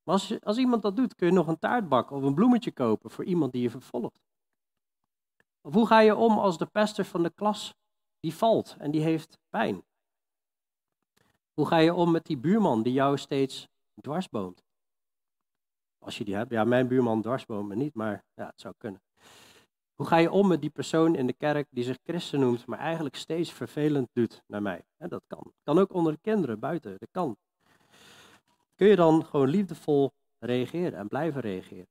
Maar 0.04 0.14
als, 0.14 0.42
als 0.42 0.58
iemand 0.58 0.82
dat 0.82 0.96
doet, 0.96 1.16
kun 1.16 1.28
je 1.28 1.34
nog 1.34 1.48
een 1.48 1.60
taart 1.60 1.90
bakken 1.90 2.16
of 2.16 2.24
een 2.24 2.34
bloemetje 2.34 2.72
kopen 2.72 3.10
voor 3.10 3.24
iemand 3.24 3.52
die 3.52 3.62
je 3.62 3.70
vervolgt. 3.70 4.20
Of 5.62 5.74
hoe 5.74 5.88
ga 5.88 6.00
je 6.00 6.16
om 6.16 6.38
als 6.38 6.58
de 6.58 6.66
pester 6.66 7.06
van 7.06 7.24
de 7.24 7.30
klas 7.30 7.74
die 8.20 8.34
valt 8.34 8.76
en 8.80 8.92
die 8.92 9.02
heeft 9.02 9.38
pijn? 9.50 9.84
Hoe 11.54 11.68
ga 11.68 11.78
je 11.78 11.94
om 11.94 12.12
met 12.12 12.26
die 12.26 12.38
buurman 12.38 12.84
die 12.84 12.94
jou 12.94 13.18
steeds 13.18 13.68
dwarsboomt? 14.02 14.67
Als 16.08 16.18
je 16.18 16.24
die 16.24 16.36
hebt. 16.36 16.52
Ja, 16.52 16.64
mijn 16.64 16.88
buurman 16.88 17.22
dwarsboomt 17.22 17.68
me 17.68 17.76
niet, 17.76 17.94
maar 17.94 18.24
ja, 18.34 18.46
het 18.46 18.62
zou 18.62 18.74
kunnen. 18.78 19.02
Hoe 19.96 20.08
ga 20.08 20.18
je 20.18 20.32
om 20.32 20.48
met 20.48 20.62
die 20.62 20.70
persoon 20.70 21.16
in 21.16 21.28
de 21.28 21.34
kerk 21.34 21.68
die 21.70 21.84
zich 21.84 21.98
christen 22.04 22.40
noemt, 22.40 22.66
maar 22.66 22.80
eigenlijk 22.80 23.16
steeds 23.16 23.52
vervelend 23.52 24.10
doet 24.14 24.44
naar 24.46 24.62
mij? 24.62 24.86
dat 24.98 25.24
kan. 25.28 25.54
Kan 25.64 25.80
ook 25.80 25.94
onder 25.94 26.14
de 26.14 26.20
kinderen 26.22 26.60
buiten, 26.60 26.96
dat 26.98 27.10
kan. 27.12 27.38
Kun 28.76 28.88
je 28.88 28.96
dan 28.96 29.26
gewoon 29.26 29.50
liefdevol 29.50 30.12
reageren 30.40 31.00
en 31.00 31.08
blijven 31.08 31.42
reageren? 31.42 31.88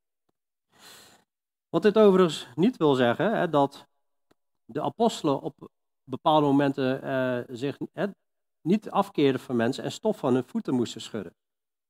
Wat 1.68 1.82
dit 1.82 1.98
overigens 1.98 2.48
niet 2.54 2.76
wil 2.76 2.94
zeggen 2.94 3.38
hè, 3.38 3.48
dat 3.48 3.86
de 4.64 4.82
apostelen 4.82 5.40
op 5.40 5.70
bepaalde 6.04 6.46
momenten 6.46 7.04
uh, 7.04 7.56
zich 7.56 7.78
niet 8.60 8.90
afkeerden 8.90 9.40
van 9.40 9.56
mensen 9.56 9.84
en 9.84 9.92
stof 9.92 10.18
van 10.18 10.34
hun 10.34 10.44
voeten 10.44 10.74
moesten 10.74 11.00
schudden. 11.00 11.34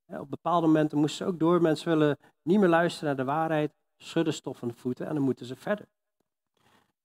Op 0.06 0.30
bepaalde 0.30 0.66
momenten 0.66 0.98
moesten 0.98 1.26
ze 1.26 1.32
ook 1.32 1.38
door. 1.38 1.62
Mensen 1.62 1.88
willen 1.88 2.18
niet 2.42 2.58
meer 2.58 2.68
luisteren 2.68 3.06
naar 3.06 3.24
de 3.24 3.32
waarheid, 3.32 3.72
schudden 3.96 4.34
stof 4.34 4.58
van 4.58 4.68
de 4.68 4.74
voeten 4.74 5.06
en 5.06 5.14
dan 5.14 5.22
moeten 5.22 5.46
ze 5.46 5.56
verder. 5.56 5.86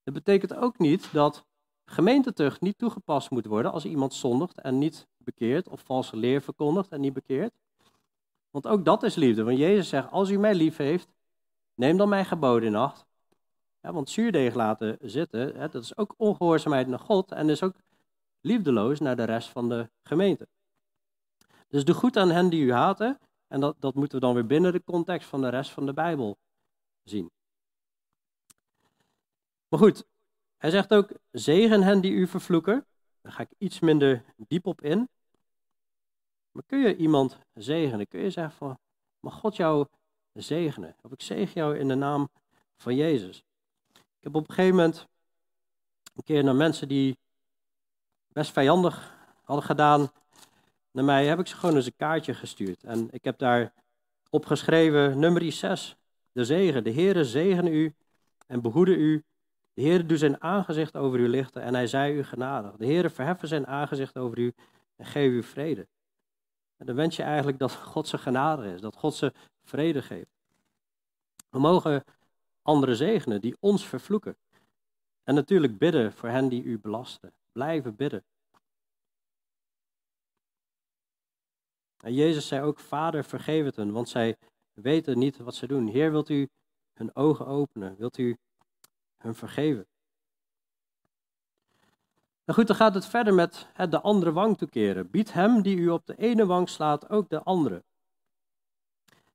Dat 0.04 0.14
betekent 0.14 0.56
ook 0.56 0.80
niet 0.80 1.14
dat 1.14 1.46
gemeentetucht 1.86 2.62
niet 2.62 2.78
toegepast 2.78 3.30
moet 3.30 3.46
worden 3.46 3.72
als 3.72 3.86
iemand 3.86 4.14
zondigt 4.14 4.62
en 4.62 4.78
niet 4.78 5.08
bekeert, 5.18 5.68
of 5.68 5.82
valse 5.86 6.18
leer 6.18 6.42
verkondigt 6.42 6.92
en 6.92 7.02
niet 7.02 7.14
bekeert. 7.14 7.54
Want 8.50 8.68
ook 8.68 8.86
dat 8.86 9.04
is 9.04 9.16
liefde. 9.16 9.44
Want 9.44 9.58
Jezus 9.58 9.90
zegt, 9.90 10.12
als 10.12 10.30
u 10.30 10.38
mij 10.38 10.56
lief 10.56 10.78
heeft, 10.78 11.10
Neem 11.82 11.98
dan 11.98 12.10
mijn 12.10 12.26
geboden 12.26 12.68
in 12.68 12.76
acht. 12.76 13.06
Ja, 13.82 13.94
want 13.94 14.10
zuurdeeg 14.10 14.54
laten 14.54 14.98
zitten, 15.02 15.56
hè, 15.56 15.70
dat 15.70 15.84
is 15.84 15.98
ook 15.98 16.14
ongehoorzaamheid 16.18 16.88
naar 16.88 17.00
God 17.00 17.32
en 17.32 17.50
is 17.50 17.64
ook 17.64 17.76
liefdeloos 18.42 19.00
naar 19.00 19.16
de 19.16 19.24
rest 19.24 19.50
van 19.50 19.70
de 19.70 19.90
gemeente. 20.04 20.48
Dus 21.72 21.86
doe 21.86 21.96
goed 21.96 22.18
aan 22.18 22.30
hen 22.30 22.50
die 22.50 22.64
u 22.64 22.72
haten. 22.72 23.20
En 23.48 23.60
dat, 23.60 23.76
dat 23.80 23.96
moeten 23.96 24.20
we 24.20 24.26
dan 24.26 24.34
weer 24.34 24.46
binnen 24.46 24.72
de 24.72 24.84
context 24.84 25.28
van 25.28 25.42
de 25.42 25.50
rest 25.50 25.72
van 25.72 25.86
de 25.86 25.94
Bijbel 25.94 26.38
zien. 27.04 27.32
Maar 29.68 29.80
goed, 29.80 30.06
hij 30.58 30.70
zegt 30.70 30.94
ook, 30.94 31.10
zegen 31.32 31.84
hen 31.84 32.02
die 32.02 32.12
u 32.12 32.28
vervloeken. 32.28 32.86
Daar 33.22 33.32
ga 33.32 33.42
ik 33.42 33.50
iets 33.58 33.80
minder 33.80 34.24
diep 34.36 34.66
op 34.66 34.82
in. 34.82 35.10
Maar 36.52 36.64
kun 36.66 36.80
je 36.80 36.96
iemand 36.96 37.38
zegenen? 37.54 38.08
Kun 38.08 38.20
je 38.20 38.30
zeggen 38.30 38.58
van, 38.58 38.80
mag 39.20 39.34
God 39.34 39.56
jou 39.56 39.86
zegenen. 40.34 40.96
Of 41.02 41.12
ik 41.12 41.22
zegen 41.22 41.54
jou 41.54 41.78
in 41.78 41.88
de 41.88 41.96
naam 41.96 42.30
van 42.78 42.96
Jezus. 42.96 43.44
Ik 43.94 44.24
heb 44.24 44.36
op 44.36 44.50
een 44.50 44.56
gegeven 44.56 44.76
moment 44.76 45.08
een 46.16 46.24
keer 46.24 46.44
naar 46.44 46.56
mensen 46.56 46.88
die 46.88 47.18
best 48.28 48.52
vijandig 48.52 49.18
hadden 49.44 49.66
gedaan 49.66 50.12
naar 50.92 51.06
mij, 51.06 51.26
heb 51.26 51.40
ik 51.40 51.48
ze 51.48 51.56
gewoon 51.56 51.76
eens 51.76 51.86
een 51.86 51.96
kaartje 51.96 52.34
gestuurd. 52.34 52.84
En 52.84 53.08
ik 53.12 53.24
heb 53.24 53.38
daar 53.38 53.74
opgeschreven, 54.30 55.20
nummer 55.20 55.52
6, 55.52 55.96
de 56.32 56.46
zegen. 56.46 56.84
De 56.84 56.94
Heere 56.94 57.26
zegene 57.26 57.72
u 57.72 57.94
en 58.48 58.62
behoede 58.62 58.96
u. 58.96 59.24
De 59.74 59.82
Heere 59.82 60.06
doet 60.06 60.20
zijn 60.20 60.42
aangezicht 60.42 60.98
over 60.98 61.20
u 61.20 61.28
lichten 61.28 61.62
en 61.62 61.74
hij 61.74 61.88
zij 61.88 62.14
u 62.14 62.24
genadig. 62.24 62.76
De 62.76 62.86
Heere 62.86 63.10
verheffen 63.10 63.48
zijn 63.48 63.68
aangezicht 63.68 64.18
over 64.18 64.40
u 64.40 64.54
en 64.96 65.06
geef 65.06 65.32
u 65.32 65.44
vrede. 65.44 65.88
En 66.78 66.86
dan 66.86 66.96
wens 66.96 67.16
je 67.16 67.24
eigenlijk 67.24 67.60
dat 67.60 67.76
God 67.94 68.08
zijn 68.08 68.22
genade 68.22 68.74
is, 68.74 68.82
dat 68.82 68.96
God 68.96 69.16
ze 69.16 69.34
vrede 69.64 70.02
geeft. 70.02 70.32
We 71.50 71.60
mogen 71.60 72.04
anderen 72.62 72.96
zegenen 72.96 73.42
die 73.42 73.58
ons 73.60 73.88
vervloeken. 73.88 74.38
En 75.24 75.36
natuurlijk 75.36 75.78
bidden 75.78 76.14
voor 76.14 76.30
hen 76.30 76.50
die 76.50 76.64
u 76.64 76.80
belasten. 76.80 77.34
Blijven 77.52 77.96
bidden. 77.96 78.24
En 82.02 82.14
Jezus 82.14 82.48
zei 82.48 82.62
ook, 82.62 82.80
Vader, 82.80 83.24
vergeef 83.24 83.66
het 83.66 83.76
hen, 83.76 83.92
want 83.92 84.10
zij 84.10 84.38
weten 84.74 85.20
niet 85.20 85.38
wat 85.38 85.56
ze 85.56 85.68
doen. 85.68 85.88
Heer, 85.88 86.12
wilt 86.12 86.30
u 86.30 86.50
hun 86.94 87.16
ogen 87.16 87.46
openen? 87.46 87.96
Wilt 87.98 88.18
u 88.18 88.38
hun 89.18 89.36
vergeven? 89.36 89.86
Nou 92.46 92.60
goed, 92.60 92.68
dan 92.68 92.76
gaat 92.76 92.94
het 92.94 93.06
verder 93.06 93.34
met 93.34 93.68
de 93.90 94.02
andere 94.02 94.32
wang 94.32 94.58
toekeren. 94.58 95.10
Bied 95.10 95.34
hem 95.34 95.62
die 95.62 95.78
u 95.78 95.90
op 95.90 96.06
de 96.06 96.16
ene 96.16 96.46
wang 96.46 96.70
slaat 96.70 97.10
ook 97.10 97.30
de 97.30 97.44
andere. 97.44 97.84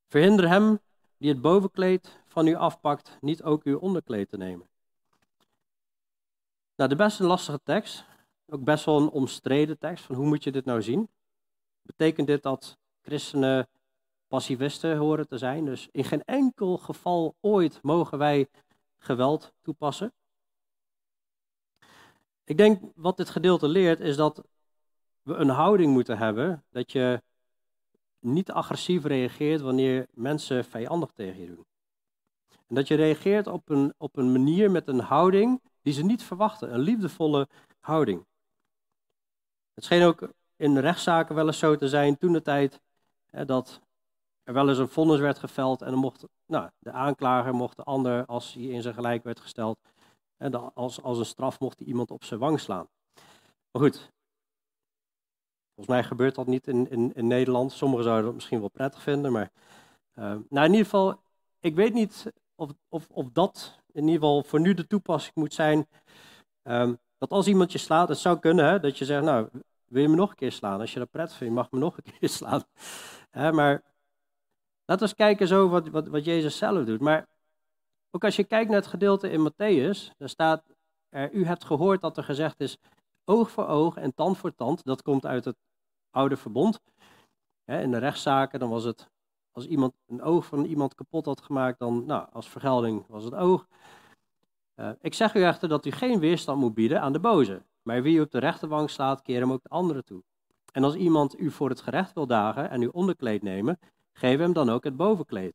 Verhinder 0.08 0.48
hem 0.48 0.78
die 1.18 1.30
het 1.30 1.40
bovenkleed 1.40 2.18
van 2.26 2.46
u 2.46 2.54
afpakt, 2.54 3.18
niet 3.20 3.42
ook 3.42 3.64
uw 3.64 3.78
onderkleed 3.78 4.28
te 4.28 4.36
nemen. 4.36 4.68
Nou, 6.76 6.90
de 6.90 6.96
best 6.96 7.20
een 7.20 7.26
lastige 7.26 7.60
tekst. 7.62 8.04
Ook 8.48 8.64
best 8.64 8.84
wel 8.84 9.00
een 9.00 9.08
omstreden 9.08 9.78
tekst. 9.78 10.04
Van 10.04 10.14
hoe 10.14 10.26
moet 10.26 10.44
je 10.44 10.52
dit 10.52 10.64
nou 10.64 10.82
zien? 10.82 11.08
Betekent 11.86 12.26
dit 12.26 12.42
dat 12.42 12.78
christenen 13.00 13.68
passivisten 14.28 14.96
horen 14.96 15.28
te 15.28 15.38
zijn? 15.38 15.64
Dus 15.64 15.88
in 15.92 16.04
geen 16.04 16.24
enkel 16.24 16.78
geval 16.78 17.34
ooit 17.40 17.82
mogen 17.82 18.18
wij 18.18 18.48
geweld 18.98 19.52
toepassen. 19.62 20.12
Ik 22.44 22.56
denk 22.56 22.82
wat 22.94 23.16
dit 23.16 23.30
gedeelte 23.30 23.68
leert 23.68 24.00
is 24.00 24.16
dat 24.16 24.44
we 25.22 25.34
een 25.34 25.48
houding 25.48 25.92
moeten 25.92 26.18
hebben 26.18 26.64
dat 26.70 26.92
je 26.92 27.22
niet 28.18 28.50
agressief 28.50 29.04
reageert 29.04 29.60
wanneer 29.60 30.06
mensen 30.10 30.64
vijandig 30.64 31.10
tegen 31.12 31.40
je 31.40 31.54
doen. 31.54 31.66
En 32.66 32.74
dat 32.74 32.88
je 32.88 32.94
reageert 32.94 33.46
op 33.46 33.68
een, 33.68 33.94
op 33.96 34.16
een 34.16 34.32
manier 34.32 34.70
met 34.70 34.88
een 34.88 35.00
houding 35.00 35.62
die 35.82 35.92
ze 35.92 36.04
niet 36.04 36.22
verwachten, 36.22 36.74
een 36.74 36.80
liefdevolle 36.80 37.48
houding. 37.80 38.26
Het 39.74 39.84
scheen 39.84 40.02
ook 40.02 40.32
in 40.56 40.78
rechtszaken 40.78 41.34
wel 41.34 41.46
eens 41.46 41.58
zo 41.58 41.76
te 41.76 41.88
zijn 41.88 42.18
toen 42.18 42.32
de 42.32 42.42
tijd 42.42 42.80
dat 43.30 43.80
er 44.42 44.52
wel 44.52 44.68
eens 44.68 44.78
een 44.78 44.88
vonnis 44.88 45.20
werd 45.20 45.38
geveld 45.38 45.82
en 45.82 45.90
dan 45.90 46.00
mocht 46.00 46.24
nou, 46.46 46.70
de 46.78 46.92
aanklager 46.92 47.54
mocht 47.54 47.76
de 47.76 47.82
ander, 47.82 48.26
als 48.26 48.52
hij 48.52 48.62
in 48.62 48.82
zijn 48.82 48.94
gelijk 48.94 49.24
werd 49.24 49.40
gesteld, 49.40 49.78
hè, 50.36 50.58
als, 50.58 51.02
als 51.02 51.18
een 51.18 51.26
straf 51.26 51.60
mocht 51.60 51.78
hij 51.78 51.88
iemand 51.88 52.10
op 52.10 52.24
zijn 52.24 52.40
wang 52.40 52.60
slaan. 52.60 52.88
Maar 53.70 53.82
goed, 53.82 54.10
volgens 55.74 55.96
mij 55.96 56.04
gebeurt 56.04 56.34
dat 56.34 56.46
niet 56.46 56.66
in, 56.66 57.12
in, 57.14 57.26
Nederland. 57.26 57.72
Sommigen 57.72 58.04
zouden 58.04 58.24
dat 58.24 58.34
misschien 58.34 58.60
wel 58.60 58.68
prettig 58.68 59.02
vinden, 59.02 59.32
maar 59.32 59.50
uh, 60.14 60.24
nou 60.24 60.66
in 60.66 60.70
ieder 60.70 60.84
geval, 60.84 61.20
ik 61.60 61.74
weet 61.74 61.92
niet 61.92 62.32
of, 62.54 62.70
of, 62.88 63.06
of 63.10 63.30
dat 63.32 63.78
in 63.92 64.02
ieder 64.02 64.14
geval 64.14 64.42
voor 64.42 64.60
nu 64.60 64.74
de 64.74 64.86
toepassing 64.86 65.34
moet 65.34 65.54
zijn. 65.54 65.86
Um, 66.62 66.98
dat 67.18 67.30
als 67.30 67.46
iemand 67.46 67.72
je 67.72 67.78
slaat, 67.78 68.08
het 68.08 68.18
zou 68.18 68.38
kunnen 68.38 68.64
hè, 68.64 68.80
dat 68.80 68.98
je 68.98 69.04
zegt, 69.04 69.24
nou, 69.24 69.48
wil 69.88 70.02
je 70.02 70.08
me 70.08 70.16
nog 70.16 70.30
een 70.30 70.36
keer 70.36 70.52
slaan? 70.52 70.80
Als 70.80 70.92
je 70.92 70.98
dat 70.98 71.10
prettig 71.10 71.36
vindt, 71.36 71.54
mag 71.54 71.70
me 71.70 71.78
nog 71.78 71.96
een 71.96 72.12
keer 72.18 72.28
slaan. 72.28 72.62
Maar 73.32 73.82
laten 74.84 74.84
we 74.84 75.02
eens 75.02 75.14
kijken 75.14 75.48
zo 75.48 75.68
wat, 75.68 75.88
wat, 75.88 76.06
wat 76.06 76.24
Jezus 76.24 76.56
zelf 76.56 76.84
doet. 76.84 77.00
Maar 77.00 77.28
ook 78.10 78.24
als 78.24 78.36
je 78.36 78.44
kijkt 78.44 78.70
naar 78.70 78.80
het 78.80 78.88
gedeelte 78.88 79.30
in 79.30 79.50
Matthäus, 79.50 80.16
daar 80.16 80.28
staat, 80.28 80.64
er, 81.08 81.32
u 81.32 81.44
hebt 81.44 81.64
gehoord 81.64 82.00
dat 82.00 82.16
er 82.16 82.24
gezegd 82.24 82.60
is, 82.60 82.76
oog 83.24 83.50
voor 83.50 83.66
oog 83.66 83.96
en 83.96 84.14
tand 84.14 84.38
voor 84.38 84.54
tand. 84.54 84.84
Dat 84.84 85.02
komt 85.02 85.26
uit 85.26 85.44
het 85.44 85.56
oude 86.10 86.36
verbond. 86.36 86.80
in 87.64 87.90
de 87.90 87.98
rechtszaken, 87.98 88.58
dan 88.58 88.70
was 88.70 88.84
het, 88.84 89.10
als 89.52 89.66
iemand 89.66 89.94
een 90.06 90.22
oog 90.22 90.46
van 90.46 90.64
iemand 90.64 90.94
kapot 90.94 91.26
had 91.26 91.40
gemaakt, 91.40 91.78
dan, 91.78 92.06
nou, 92.06 92.26
als 92.32 92.48
vergelding 92.48 93.04
was 93.08 93.24
het 93.24 93.34
oog. 93.34 93.66
Uh, 94.76 94.90
ik 95.00 95.14
zeg 95.14 95.34
u 95.34 95.42
echter 95.42 95.68
dat 95.68 95.86
u 95.86 95.90
geen 95.90 96.20
weerstand 96.20 96.60
moet 96.60 96.74
bieden 96.74 97.00
aan 97.00 97.12
de 97.12 97.20
boze. 97.20 97.62
Maar 97.86 98.02
wie 98.02 98.16
u 98.16 98.20
op 98.20 98.30
de 98.30 98.38
rechterwang 98.38 98.90
slaat, 98.90 99.22
keer 99.22 99.40
hem 99.40 99.52
ook 99.52 99.62
de 99.62 99.68
andere 99.68 100.02
toe. 100.02 100.22
En 100.72 100.84
als 100.84 100.94
iemand 100.94 101.38
u 101.38 101.50
voor 101.50 101.68
het 101.68 101.80
gerecht 101.80 102.12
wil 102.12 102.26
dagen 102.26 102.70
en 102.70 102.82
uw 102.82 102.90
onderkleed 102.90 103.42
nemen, 103.42 103.78
geef 104.12 104.38
hem 104.38 104.52
dan 104.52 104.70
ook 104.70 104.84
het 104.84 104.96
bovenkleed. 104.96 105.54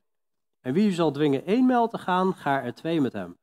En 0.62 0.74
wie 0.74 0.88
u 0.88 0.92
zal 0.92 1.12
dwingen 1.12 1.46
één 1.46 1.66
mijl 1.66 1.88
te 1.88 1.98
gaan, 1.98 2.36
ga 2.36 2.62
er 2.62 2.74
twee 2.74 3.02
met 3.02 3.14
hem. 3.14 3.38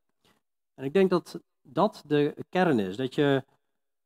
En 0.75 0.85
ik 0.85 0.93
denk 0.93 1.11
dat 1.11 1.41
dat 1.63 2.03
de 2.07 2.45
kern 2.49 2.79
is. 2.79 2.97
Dat 2.97 3.15
je 3.15 3.45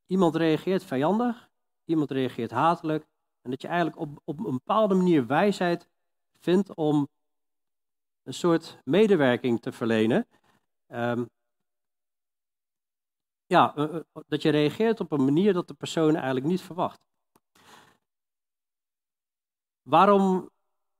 iemand 0.06 0.36
reageert 0.36 0.84
vijandig, 0.84 1.50
iemand 1.84 2.10
reageert 2.10 2.50
hatelijk. 2.50 3.06
En 3.42 3.50
dat 3.50 3.62
je 3.62 3.68
eigenlijk 3.68 3.98
op, 3.98 4.20
op 4.24 4.38
een 4.38 4.52
bepaalde 4.52 4.94
manier 4.94 5.26
wijsheid 5.26 5.88
vindt 6.38 6.74
om 6.74 7.08
een 8.22 8.34
soort 8.34 8.78
medewerking 8.84 9.60
te 9.60 9.72
verlenen. 9.72 10.26
Um, 10.88 11.28
ja, 13.52 13.74
eh, 13.76 13.84
eh, 13.94 14.00
dat 14.26 14.42
je 14.42 14.50
reageert 14.50 15.00
op 15.00 15.12
een 15.12 15.24
manier 15.24 15.52
dat 15.52 15.68
de 15.68 15.74
persoon 15.74 16.14
eigenlijk 16.14 16.46
niet 16.46 16.60
verwacht. 16.60 17.06
Waarom 19.82 20.50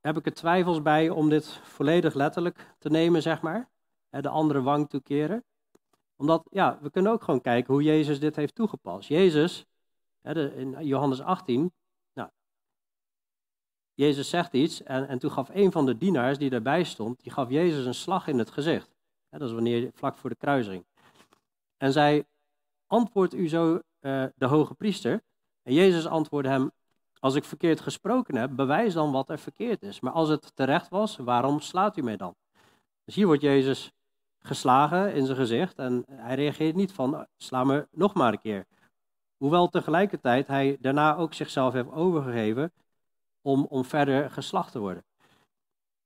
heb 0.00 0.16
ik 0.16 0.26
er 0.26 0.34
twijfels 0.34 0.82
bij 0.82 1.10
om 1.10 1.28
dit 1.28 1.46
volledig 1.62 2.14
letterlijk 2.14 2.74
te 2.78 2.88
nemen, 2.88 3.22
zeg 3.22 3.42
maar? 3.42 3.70
De 4.10 4.28
andere 4.28 4.62
wang 4.62 4.88
toekeren. 4.88 5.44
Omdat, 6.16 6.46
ja, 6.50 6.78
we 6.82 6.90
kunnen 6.90 7.12
ook 7.12 7.22
gewoon 7.22 7.40
kijken 7.40 7.74
hoe 7.74 7.82
Jezus 7.82 8.20
dit 8.20 8.36
heeft 8.36 8.54
toegepast. 8.54 9.08
Jezus, 9.08 9.66
in 10.22 10.76
Johannes 10.80 11.20
18, 11.20 11.72
nou, 12.14 12.28
Jezus 13.94 14.28
zegt 14.28 14.52
iets 14.52 14.82
en, 14.82 15.08
en 15.08 15.18
toen 15.18 15.30
gaf 15.30 15.48
een 15.52 15.72
van 15.72 15.86
de 15.86 15.96
dienaars 15.96 16.38
die 16.38 16.50
daarbij 16.50 16.84
stond, 16.84 17.22
die 17.22 17.32
gaf 17.32 17.50
Jezus 17.50 17.84
een 17.84 17.94
slag 17.94 18.26
in 18.26 18.38
het 18.38 18.50
gezicht. 18.50 18.90
Dat 19.30 19.40
is 19.40 19.52
wanneer, 19.52 19.90
vlak 19.94 20.16
voor 20.16 20.30
de 20.30 20.36
kruising. 20.36 20.84
En 21.76 21.92
zei, 21.92 22.24
antwoordt 22.92 23.34
u 23.34 23.48
zo 23.48 23.74
uh, 24.00 24.24
de 24.34 24.46
hoge 24.46 24.74
priester? 24.74 25.22
En 25.62 25.74
Jezus 25.74 26.06
antwoordde 26.06 26.50
hem, 26.50 26.70
als 27.18 27.34
ik 27.34 27.44
verkeerd 27.44 27.80
gesproken 27.80 28.36
heb, 28.36 28.56
bewijs 28.56 28.94
dan 28.94 29.12
wat 29.12 29.30
er 29.30 29.38
verkeerd 29.38 29.82
is. 29.82 30.00
Maar 30.00 30.12
als 30.12 30.28
het 30.28 30.56
terecht 30.56 30.88
was, 30.88 31.16
waarom 31.16 31.60
slaat 31.60 31.96
u 31.96 32.02
mij 32.02 32.16
dan? 32.16 32.34
Dus 33.04 33.14
hier 33.14 33.26
wordt 33.26 33.42
Jezus 33.42 33.92
geslagen 34.40 35.14
in 35.14 35.24
zijn 35.24 35.36
gezicht 35.36 35.78
en 35.78 36.04
hij 36.06 36.34
reageert 36.34 36.74
niet 36.74 36.92
van, 36.92 37.26
sla 37.36 37.64
me 37.64 37.88
nog 37.90 38.14
maar 38.14 38.32
een 38.32 38.40
keer. 38.40 38.66
Hoewel 39.36 39.68
tegelijkertijd 39.68 40.46
hij 40.46 40.76
daarna 40.80 41.16
ook 41.16 41.34
zichzelf 41.34 41.72
heeft 41.72 41.90
overgegeven 41.90 42.72
om, 43.42 43.64
om 43.64 43.84
verder 43.84 44.30
geslacht 44.30 44.72
te 44.72 44.78
worden, 44.78 45.04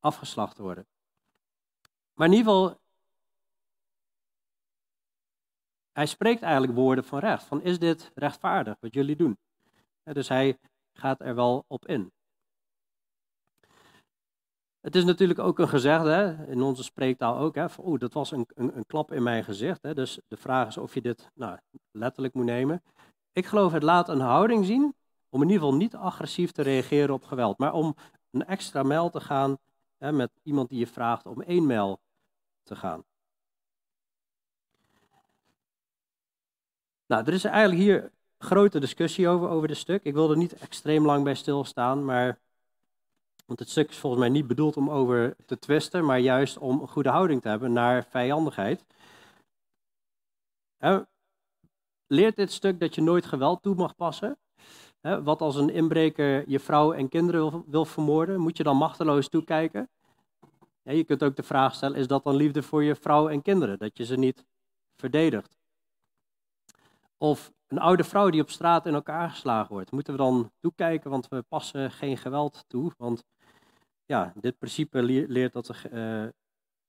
afgeslacht 0.01 0.57
te 0.57 0.63
worden. 0.63 0.87
Maar 2.15 2.27
in 2.27 2.33
ieder 2.33 2.53
geval, 2.53 2.79
hij 5.97 6.07
spreekt 6.07 6.43
eigenlijk 6.43 6.75
woorden 6.75 7.05
van 7.05 7.19
recht. 7.19 7.45
Van 7.45 7.63
is 7.63 7.79
dit 7.79 8.11
rechtvaardig 8.15 8.77
wat 8.81 8.95
jullie 8.95 9.17
doen? 9.17 9.39
Dus 10.03 10.29
hij 10.29 10.59
gaat 10.93 11.21
er 11.21 11.35
wel 11.35 11.65
op 11.67 11.87
in. 11.87 12.13
Het 14.81 14.95
is 14.97 15.05
natuurlijk 15.05 15.39
ook 15.39 15.59
een 15.59 15.69
gezegde, 15.69 16.47
in 16.49 16.63
onze 16.63 16.83
spreektaal 16.83 17.39
ook, 17.39 17.57
oeh, 17.79 18.01
dat 18.01 18.13
was 18.13 18.31
een, 18.31 18.47
een, 18.55 18.77
een, 18.77 18.87
klap 18.87 19.13
in 19.13 19.23
mijn 19.23 19.45
gezicht. 19.45 19.83
Dus 19.83 20.21
de 20.29 20.37
vraag 20.37 20.69
is 20.69 20.77
of 20.77 20.95
je 20.95 21.01
dit 21.01 21.31
nou, 21.35 21.59
letterlijk 21.91 22.35
moet 22.35 22.45
nemen. 22.45 22.83
Ik 23.33 23.47
geloof 23.47 23.73
het 23.73 23.83
laat 23.83 24.09
een 24.09 24.21
houding 24.21 24.65
zien 24.67 24.95
om 25.29 25.43
in 25.43 25.49
ieder 25.49 25.63
geval 25.63 25.79
niet 25.79 25.95
agressief 25.95 26.53
te 26.53 26.63
reageren 26.63 27.15
op 27.15 27.25
geweld, 27.25 27.59
maar 27.59 27.73
om 27.73 27.95
een 28.31 28.47
extra 28.47 28.83
mijl 28.83 29.11
te 29.11 29.21
gaan 29.21 29.59
met 29.99 30.31
iemand 30.43 30.69
die 30.69 30.79
je 30.79 30.87
vraagt 30.87 31.27
om 31.27 31.43
één 31.43 31.67
mijl 31.67 32.01
te 32.63 32.77
gaan. 32.77 33.05
Nou, 37.07 37.25
er 37.27 37.33
is 37.33 37.45
eigenlijk 37.45 37.81
hier 37.81 38.13
grote 38.39 38.81
discussie 38.81 39.29
over, 39.29 39.49
over 39.49 39.69
dit 39.69 39.77
stuk. 39.77 40.05
Ik 40.05 40.15
wil 40.15 40.31
er 40.31 40.37
niet 40.37 40.53
extreem 40.53 41.05
lang 41.05 41.25
bij 41.25 41.35
stilstaan, 41.35 42.05
maar. 42.05 42.39
Want 43.47 43.59
het 43.59 43.69
stuk 43.71 43.91
is 43.91 43.97
volgens 43.97 44.23
mij 44.23 44.31
niet 44.31 44.47
bedoeld 44.47 44.77
om 44.77 44.91
over 44.91 45.37
te 45.47 45.59
twisten, 45.59 46.05
maar 46.05 46.19
juist 46.19 46.59
om 46.59 46.81
een 46.81 46.89
goede 46.89 47.09
houding 47.09 47.43
te 47.43 47.49
hebben 47.49 47.73
naar 47.73 48.05
vijandigheid. 48.05 48.85
leert 52.07 52.37
dit 52.37 52.53
stuk 52.53 52.81
dat 52.81 52.95
je 52.95 53.03
nooit 53.03 53.27
geweld 53.27 53.63
toe 53.63 53.75
mag 53.75 53.97
passen? 53.97 54.39
wat 55.01 55.41
als 55.41 55.57
een 55.57 55.71
inbreker 55.71 56.51
je 56.51 56.61
vrouw 56.61 56.93
en 56.93 57.09
kinderen 57.09 57.51
wil, 57.51 57.65
wil 57.67 57.85
vermoorden? 57.85 58.41
Moet 58.41 58.57
je 58.57 58.63
dan 58.63 58.77
machteloos 58.77 59.29
toekijken? 59.29 59.89
je 60.83 61.05
kunt 61.05 61.23
ook 61.23 61.37
de 61.37 61.43
vraag 61.43 61.75
stellen: 61.75 61.99
is 61.99 62.07
dat 62.07 62.25
dan 62.25 62.37
liefde 62.37 62.63
voor 62.63 62.83
je 62.85 62.95
vrouw 62.95 63.29
en 63.29 63.43
kinderen? 63.43 63.79
Dat 63.79 63.97
je 63.97 64.05
ze 64.05 64.17
niet 64.17 64.45
verdedigt? 64.97 65.57
Of 67.17 67.53
een 67.67 67.79
oude 67.79 68.05
vrouw 68.05 68.31
die 68.31 68.41
op 68.41 68.51
straat 68.51 68.87
in 68.87 68.95
elkaar 68.95 69.31
geslagen 69.31 69.73
wordt. 69.73 69.91
Moeten 69.93 70.13
we 70.13 70.19
dan 70.19 70.51
toekijken, 70.61 71.11
want 71.11 71.29
we 71.29 71.43
passen 71.43 71.91
geen 71.91 72.17
geweld 72.17 72.65
toe? 72.67 72.93
Want 72.97 73.25
ja, 74.05 74.33
dit 74.41 74.59
principe 74.59 75.03
leert 75.03 75.53
dat 75.53 75.69
er 75.69 75.83
uh, 75.93 76.29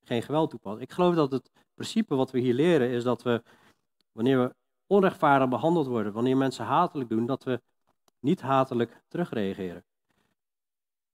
geen 0.04 0.22
geweld 0.22 0.50
toepast. 0.50 0.82
Ik 0.82 0.92
geloof 0.92 1.16
dat 1.16 1.32
het 1.32 1.52
principe 1.74 2.16
wat 2.16 2.32
we 2.32 2.40
hier 2.40 2.54
leren 2.54 2.90
is 2.90 3.04
dat 3.04 3.24
we, 3.24 3.44
wanneer 4.12 4.40
we 4.40 4.56
onrechtvaardig 4.88 5.50
behandeld 5.50 5.88
worden, 5.88 6.14
wanneer 6.14 6.38
mensen 6.38 6.66
hatelijk 6.66 7.10
doen, 7.10 7.26
dat 7.26 7.44
we 7.44 7.62
niet 8.20 8.42
hatelijk 8.42 9.02
terugreageren. 9.08 9.86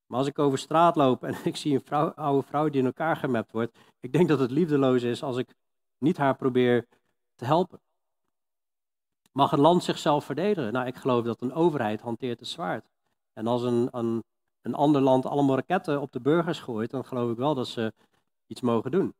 Maar 0.05 0.19
als 0.19 0.27
ik 0.27 0.39
over 0.39 0.57
straat 0.57 0.95
loop 0.95 1.23
en 1.23 1.35
ik 1.51 1.55
zie 1.55 1.73
een 1.73 1.85
vrouw, 1.85 2.09
oude 2.09 2.47
vrouw 2.47 2.69
die 2.69 2.79
in 2.79 2.85
elkaar 2.85 3.15
gemapt 3.15 3.51
wordt, 3.51 3.77
ik 3.99 4.13
denk 4.13 4.27
dat 4.27 4.39
het 4.39 4.51
liefdeloos 4.51 5.03
is 5.03 5.23
als 5.23 5.37
ik 5.37 5.55
niet 5.97 6.17
haar 6.17 6.35
probeer 6.35 6.87
te 7.35 7.45
helpen. 7.45 7.79
Mag 9.33 9.51
een 9.51 9.59
land 9.59 9.83
zichzelf 9.83 10.25
verdedigen? 10.25 10.73
Nou, 10.73 10.87
ik 10.87 10.95
geloof 10.95 11.23
dat 11.23 11.41
een 11.41 11.53
overheid 11.53 12.01
hanteert 12.01 12.39
het 12.39 12.49
zwaard. 12.49 12.85
En 13.33 13.47
als 13.47 13.63
een, 13.63 13.87
een, 13.91 14.23
een 14.61 14.73
ander 14.73 15.01
land 15.01 15.25
allemaal 15.25 15.55
raketten 15.55 16.01
op 16.01 16.11
de 16.11 16.21
burgers 16.21 16.59
gooit, 16.59 16.91
dan 16.91 17.05
geloof 17.05 17.31
ik 17.31 17.37
wel 17.37 17.55
dat 17.55 17.67
ze 17.67 17.93
iets 18.47 18.61
mogen 18.61 18.91
doen. 18.91 19.13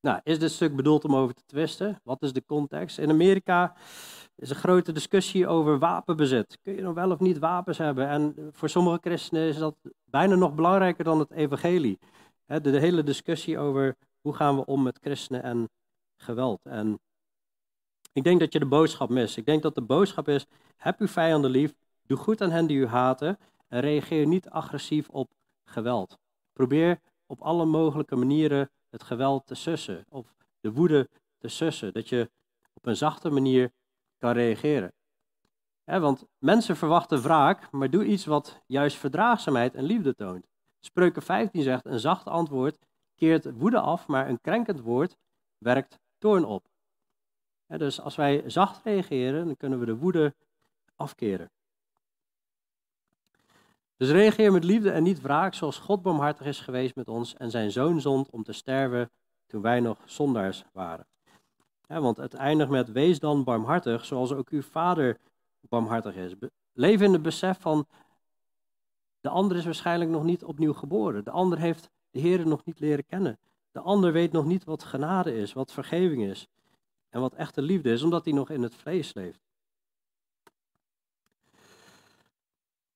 Nou, 0.00 0.20
is 0.22 0.38
dit 0.38 0.50
stuk 0.50 0.76
bedoeld 0.76 1.04
om 1.04 1.16
over 1.16 1.34
te 1.34 1.44
twisten? 1.46 2.00
Wat 2.04 2.22
is 2.22 2.32
de 2.32 2.44
context? 2.44 2.98
In 2.98 3.10
Amerika 3.10 3.76
is 4.36 4.50
een 4.50 4.56
grote 4.56 4.92
discussie 4.92 5.46
over 5.46 5.78
wapenbezit. 5.78 6.58
Kun 6.62 6.74
je 6.74 6.82
nog 6.82 6.94
wel 6.94 7.10
of 7.10 7.18
niet 7.18 7.38
wapens 7.38 7.78
hebben? 7.78 8.08
En 8.08 8.50
voor 8.52 8.68
sommige 8.68 8.98
christenen 9.00 9.48
is 9.48 9.58
dat 9.58 9.76
bijna 10.04 10.34
nog 10.34 10.54
belangrijker 10.54 11.04
dan 11.04 11.18
het 11.18 11.30
evangelie. 11.30 11.98
De 12.46 12.78
hele 12.78 13.02
discussie 13.02 13.58
over 13.58 13.96
hoe 14.20 14.34
gaan 14.34 14.56
we 14.56 14.64
om 14.64 14.82
met 14.82 14.98
christenen 15.00 15.42
en 15.42 15.68
geweld. 16.16 16.64
En 16.64 17.00
ik 18.12 18.24
denk 18.24 18.40
dat 18.40 18.52
je 18.52 18.58
de 18.58 18.66
boodschap 18.66 19.08
mist. 19.08 19.36
Ik 19.36 19.46
denk 19.46 19.62
dat 19.62 19.74
de 19.74 19.80
boodschap 19.80 20.28
is, 20.28 20.46
heb 20.76 21.00
uw 21.00 21.06
vijanden 21.06 21.50
lief, 21.50 21.74
doe 22.06 22.18
goed 22.18 22.40
aan 22.40 22.50
hen 22.50 22.66
die 22.66 22.78
u 22.78 22.86
haten 22.86 23.38
en 23.68 23.80
reageer 23.80 24.26
niet 24.26 24.48
agressief 24.48 25.08
op 25.08 25.30
geweld. 25.64 26.18
Probeer 26.52 27.00
op 27.26 27.40
alle 27.40 27.64
mogelijke 27.64 28.16
manieren 28.16 28.70
het 28.90 29.02
geweld 29.02 29.46
te 29.46 29.54
sussen 29.54 30.04
of 30.08 30.34
de 30.60 30.72
woede 30.72 31.08
te 31.38 31.48
sussen. 31.48 31.92
Dat 31.92 32.08
je 32.08 32.30
op 32.74 32.86
een 32.86 32.96
zachte 32.96 33.30
manier 33.30 33.72
kan 34.18 34.32
reageren. 34.32 34.92
want 35.84 36.26
mensen 36.38 36.76
verwachten 36.76 37.22
wraak, 37.22 37.70
maar 37.70 37.90
doe 37.90 38.04
iets 38.04 38.24
wat 38.24 38.62
juist 38.66 38.96
verdraagzaamheid 38.96 39.74
en 39.74 39.84
liefde 39.84 40.14
toont. 40.14 40.46
Spreuken 40.80 41.22
15 41.22 41.62
zegt, 41.62 41.86
een 41.86 42.00
zacht 42.00 42.26
antwoord 42.26 42.78
keert 43.14 43.52
woede 43.52 43.80
af, 43.80 44.06
maar 44.06 44.28
een 44.28 44.40
krenkend 44.40 44.80
woord 44.80 45.16
werkt 45.58 45.98
toorn 46.18 46.44
op. 46.44 46.69
dus 47.78 48.00
als 48.00 48.16
wij 48.16 48.42
zacht 48.46 48.80
reageren, 48.84 49.46
dan 49.46 49.56
kunnen 49.56 49.78
we 49.78 49.86
de 49.86 49.96
woede 49.96 50.34
afkeren. 50.96 51.50
Dus 53.96 54.10
reageer 54.10 54.52
met 54.52 54.64
liefde 54.64 54.90
en 54.90 55.02
niet 55.02 55.20
wraak, 55.20 55.54
zoals 55.54 55.78
God 55.78 56.02
barmhartig 56.02 56.46
is 56.46 56.60
geweest 56.60 56.94
met 56.94 57.08
ons 57.08 57.34
en 57.34 57.50
zijn 57.50 57.70
zoon 57.70 58.00
zond 58.00 58.30
om 58.30 58.42
te 58.42 58.52
sterven 58.52 59.10
toen 59.46 59.62
wij 59.62 59.80
nog 59.80 59.98
zondaars 60.04 60.64
waren. 60.72 61.06
want 61.86 62.16
het 62.16 62.34
eindigt 62.34 62.70
met 62.70 62.92
wees 62.92 63.18
dan 63.18 63.44
barmhartig, 63.44 64.04
zoals 64.04 64.32
ook 64.32 64.48
uw 64.48 64.62
vader 64.62 65.18
barmhartig 65.60 66.14
is. 66.14 66.34
Leef 66.72 67.00
in 67.00 67.12
het 67.12 67.22
besef 67.22 67.60
van 67.60 67.86
de 69.20 69.28
ander 69.28 69.56
is 69.56 69.64
waarschijnlijk 69.64 70.10
nog 70.10 70.24
niet 70.24 70.44
opnieuw 70.44 70.72
geboren. 70.72 71.24
De 71.24 71.30
ander 71.30 71.58
heeft 71.58 71.90
de 72.10 72.20
Heer 72.20 72.46
nog 72.46 72.64
niet 72.64 72.80
leren 72.80 73.06
kennen. 73.06 73.38
De 73.72 73.80
ander 73.80 74.12
weet 74.12 74.32
nog 74.32 74.44
niet 74.44 74.64
wat 74.64 74.82
genade 74.82 75.36
is, 75.36 75.52
wat 75.52 75.72
vergeving 75.72 76.22
is 76.22 76.48
en 77.10 77.20
wat 77.20 77.34
echte 77.34 77.62
liefde 77.62 77.92
is, 77.92 78.02
omdat 78.02 78.24
hij 78.24 78.34
nog 78.34 78.50
in 78.50 78.62
het 78.62 78.74
vlees 78.74 79.14
leeft. 79.14 79.40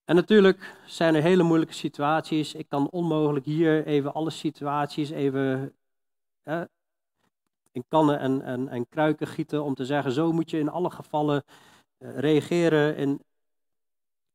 En 0.04 0.14
natuurlijk 0.14 0.76
zijn 0.86 1.14
er 1.14 1.22
hele 1.22 1.42
moeilijke 1.42 1.74
situaties. 1.74 2.54
Ik 2.54 2.68
kan 2.68 2.90
onmogelijk 2.90 3.44
hier 3.44 3.86
even 3.86 4.14
alle 4.14 4.30
situaties 4.30 5.10
even 5.10 5.74
in 7.74 7.84
kannen 7.88 8.18
en, 8.18 8.42
en, 8.42 8.68
en 8.68 8.88
kruiken 8.88 9.26
gieten 9.26 9.64
om 9.64 9.74
te 9.74 9.84
zeggen, 9.84 10.12
zo 10.12 10.32
moet 10.32 10.50
je 10.50 10.58
in 10.58 10.68
alle 10.68 10.90
gevallen 10.90 11.44
uh, 11.98 12.18
reageren. 12.18 12.96
In 12.96 13.22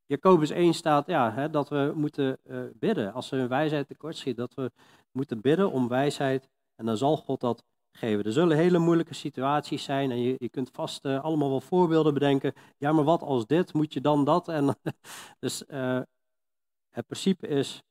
Jacobus 0.05 0.49
1 0.49 0.73
staat 0.73 1.07
ja, 1.07 1.33
hè, 1.33 1.49
dat 1.49 1.69
we 1.69 1.91
moeten 1.95 2.37
uh, 2.45 2.61
bidden 2.73 3.13
als 3.13 3.31
er 3.31 3.39
een 3.39 3.47
wijsheid 3.47 3.87
tekort 3.87 4.17
schiet. 4.17 4.37
Dat 4.37 4.53
we 4.53 4.71
moeten 5.11 5.41
bidden 5.41 5.71
om 5.71 5.87
wijsheid 5.87 6.49
en 6.75 6.85
dan 6.85 6.97
zal 6.97 7.17
God 7.17 7.39
dat 7.39 7.63
geven. 7.99 8.25
Er 8.25 8.31
zullen 8.31 8.57
hele 8.57 8.77
moeilijke 8.77 9.13
situaties 9.13 9.83
zijn 9.83 10.11
en 10.11 10.21
je, 10.21 10.35
je 10.37 10.49
kunt 10.49 10.69
vast 10.73 11.05
uh, 11.05 11.23
allemaal 11.23 11.49
wel 11.49 11.61
voorbeelden 11.61 12.13
bedenken. 12.13 12.53
Ja, 12.77 12.91
maar 12.91 13.03
wat 13.03 13.21
als 13.21 13.45
dit? 13.45 13.73
Moet 13.73 13.93
je 13.93 14.01
dan 14.01 14.25
dat? 14.25 14.47
En, 14.47 14.75
dus 15.39 15.63
uh, 15.67 16.01
het 16.89 17.05
principe 17.05 17.47
is, 17.47 17.83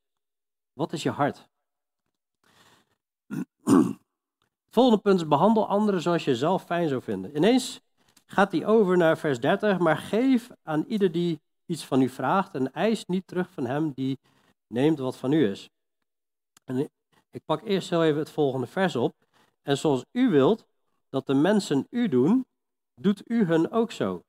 wat 0.72 0.92
is 0.92 1.02
je 1.02 1.10
hart? 1.10 1.48
Het 4.68 4.76
volgende 4.76 5.02
punt 5.02 5.20
is, 5.20 5.28
behandel 5.28 5.68
anderen 5.68 6.00
zoals 6.00 6.24
je 6.24 6.36
zelf 6.36 6.64
fijn 6.64 6.88
zou 6.88 7.02
vinden. 7.02 7.36
Ineens 7.36 7.80
gaat 8.26 8.52
hij 8.52 8.66
over 8.66 8.96
naar 8.96 9.18
vers 9.18 9.40
30, 9.40 9.78
maar 9.78 9.96
geef 9.96 10.50
aan 10.62 10.84
ieder 10.88 11.12
die 11.12 11.40
iets 11.66 11.84
van 11.84 12.02
u 12.02 12.08
vraagt 12.08 12.54
en 12.54 12.72
eis 12.72 13.06
niet 13.06 13.26
terug 13.26 13.50
van 13.50 13.66
hem 13.66 13.92
die 13.92 14.18
neemt 14.66 14.98
wat 14.98 15.16
van 15.16 15.32
u 15.32 15.50
is. 15.50 15.70
En 16.64 16.90
ik 17.30 17.44
pak 17.44 17.62
eerst 17.62 17.90
heel 17.90 18.04
even 18.04 18.18
het 18.18 18.30
volgende 18.30 18.66
vers 18.66 18.96
op. 18.96 19.14
En 19.68 19.78
zoals 19.78 20.04
u 20.12 20.28
wilt 20.28 20.66
dat 21.08 21.26
de 21.26 21.34
mensen 21.34 21.86
u 21.90 22.08
doen, 22.08 22.46
doet 22.94 23.30
u 23.30 23.44
hun 23.44 23.70
ook 23.70 23.92
zo. 23.92 24.24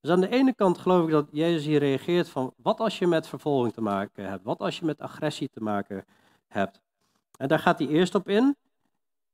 Dus 0.00 0.10
aan 0.10 0.20
de 0.20 0.28
ene 0.28 0.54
kant 0.54 0.78
geloof 0.78 1.04
ik 1.04 1.10
dat 1.10 1.28
Jezus 1.30 1.64
hier 1.64 1.78
reageert 1.78 2.28
van 2.28 2.54
wat 2.56 2.80
als 2.80 2.98
je 2.98 3.06
met 3.06 3.28
vervolging 3.28 3.74
te 3.74 3.80
maken 3.80 4.28
hebt, 4.28 4.44
wat 4.44 4.60
als 4.60 4.78
je 4.78 4.84
met 4.84 5.00
agressie 5.00 5.48
te 5.48 5.60
maken 5.60 6.04
hebt. 6.46 6.80
En 7.36 7.48
daar 7.48 7.58
gaat 7.58 7.78
hij 7.78 7.88
eerst 7.88 8.14
op 8.14 8.28
in, 8.28 8.56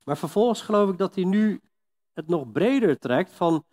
maar 0.04 0.16
vervolgens 0.16 0.62
geloof 0.62 0.90
ik 0.90 0.98
dat 0.98 1.14
hij 1.14 1.24
nu 1.24 1.60
het 2.12 2.28
nog 2.28 2.52
breder 2.52 2.98
trekt 2.98 3.32
van 3.32 3.64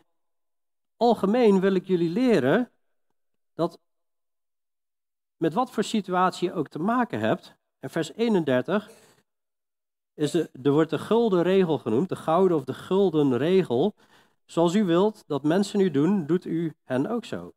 algemeen 0.98 1.60
wil 1.60 1.74
ik 1.74 1.88
jullie 1.88 2.10
leren 2.10 2.72
dat 3.54 3.80
met 5.38 5.54
wat 5.54 5.72
voor 5.72 5.84
situatie 5.84 6.48
je 6.48 6.54
ook 6.54 6.68
te 6.68 6.80
maken 6.80 7.20
hebt, 7.20 7.56
en 7.80 7.90
vers 7.90 8.14
31 8.14 8.90
is 10.20 10.34
er 10.34 10.72
wordt 10.72 10.90
de 10.90 10.98
gulden 10.98 11.42
regel 11.42 11.78
genoemd, 11.78 12.10
de 12.10 12.16
gouden 12.16 12.58
of 12.58 12.64
de 12.64 12.74
gulden 12.74 13.38
regel. 13.38 13.96
Zoals 14.46 14.76
u 14.76 14.84
wilt 14.84 15.24
dat 15.28 15.44
mensen 15.44 15.80
u 15.80 15.92
doen, 15.92 16.26
doet 16.26 16.46
u 16.46 16.76
hen 16.84 17.08
ook 17.08 17.26
zo. 17.26 17.54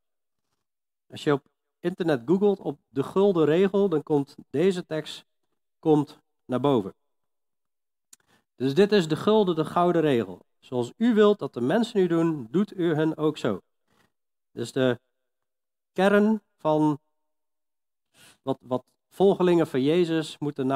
Als 1.10 1.24
je 1.24 1.32
op 1.32 1.42
internet 1.80 2.22
googelt 2.26 2.60
op 2.60 2.78
de 2.88 3.02
gulden 3.02 3.44
regel, 3.44 3.88
dan 3.88 4.02
komt 4.02 4.34
deze 4.50 4.86
tekst 4.86 5.24
komt 5.78 6.20
naar 6.44 6.60
boven. 6.60 6.94
Dus 8.56 8.74
dit 8.74 8.92
is 8.92 9.08
de 9.08 9.16
gulden, 9.16 9.54
de 9.54 9.64
gouden 9.64 10.02
regel. 10.02 10.46
Zoals 10.58 10.92
u 10.96 11.14
wilt 11.14 11.38
dat 11.38 11.54
de 11.54 11.60
mensen 11.60 12.00
u 12.00 12.06
doen, 12.06 12.48
doet 12.50 12.76
u 12.76 12.94
hen 12.94 13.16
ook 13.16 13.38
zo. 13.38 13.60
Dus 14.52 14.72
de 14.72 15.00
kern 15.92 16.42
van 16.56 16.98
wat, 18.42 18.58
wat 18.60 18.84
volgelingen 19.08 19.66
van 19.66 19.82
Jezus 19.82 20.38
moeten 20.38 20.66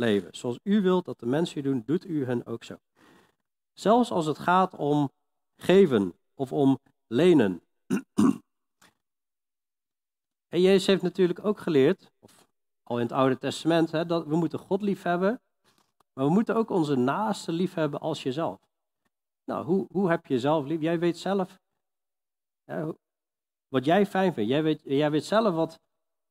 naleven. 0.00 0.36
Zoals 0.36 0.58
u 0.62 0.82
wilt 0.82 1.04
dat 1.04 1.18
de 1.18 1.26
mensen 1.26 1.62
doen, 1.62 1.82
doet 1.86 2.04
u 2.04 2.24
hen 2.24 2.46
ook 2.46 2.64
zo. 2.64 2.76
Zelfs 3.72 4.10
als 4.10 4.26
het 4.26 4.38
gaat 4.38 4.74
om 4.76 5.10
geven 5.56 6.14
of 6.34 6.52
om 6.52 6.78
lenen. 7.06 7.60
En 10.48 10.60
Jezus 10.60 10.86
heeft 10.86 11.02
natuurlijk 11.02 11.44
ook 11.44 11.58
geleerd, 11.58 12.10
of 12.18 12.48
al 12.82 12.96
in 12.96 13.02
het 13.02 13.12
Oude 13.12 13.38
Testament, 13.38 13.90
hè, 13.90 14.06
dat 14.06 14.26
we 14.26 14.36
moeten 14.36 14.58
God 14.58 14.82
lief 14.82 15.02
hebben, 15.02 15.40
maar 16.12 16.24
we 16.24 16.30
moeten 16.30 16.56
ook 16.56 16.70
onze 16.70 16.96
naaste 16.96 17.52
lief 17.52 17.74
hebben 17.74 18.00
als 18.00 18.22
jezelf. 18.22 18.60
Nou, 19.44 19.64
hoe, 19.64 19.86
hoe 19.90 20.08
heb 20.08 20.26
je 20.26 20.34
jezelf 20.34 20.66
lief? 20.66 20.80
Jij 20.80 20.98
weet 20.98 21.18
zelf 21.18 21.60
wat 23.68 23.84
jij 23.84 24.06
fijn 24.06 24.32
vindt. 24.32 24.50
Jij 24.50 24.62
weet, 24.62 24.80
jij 24.84 25.10
weet 25.10 25.24
zelf 25.24 25.54
wat 25.54 25.80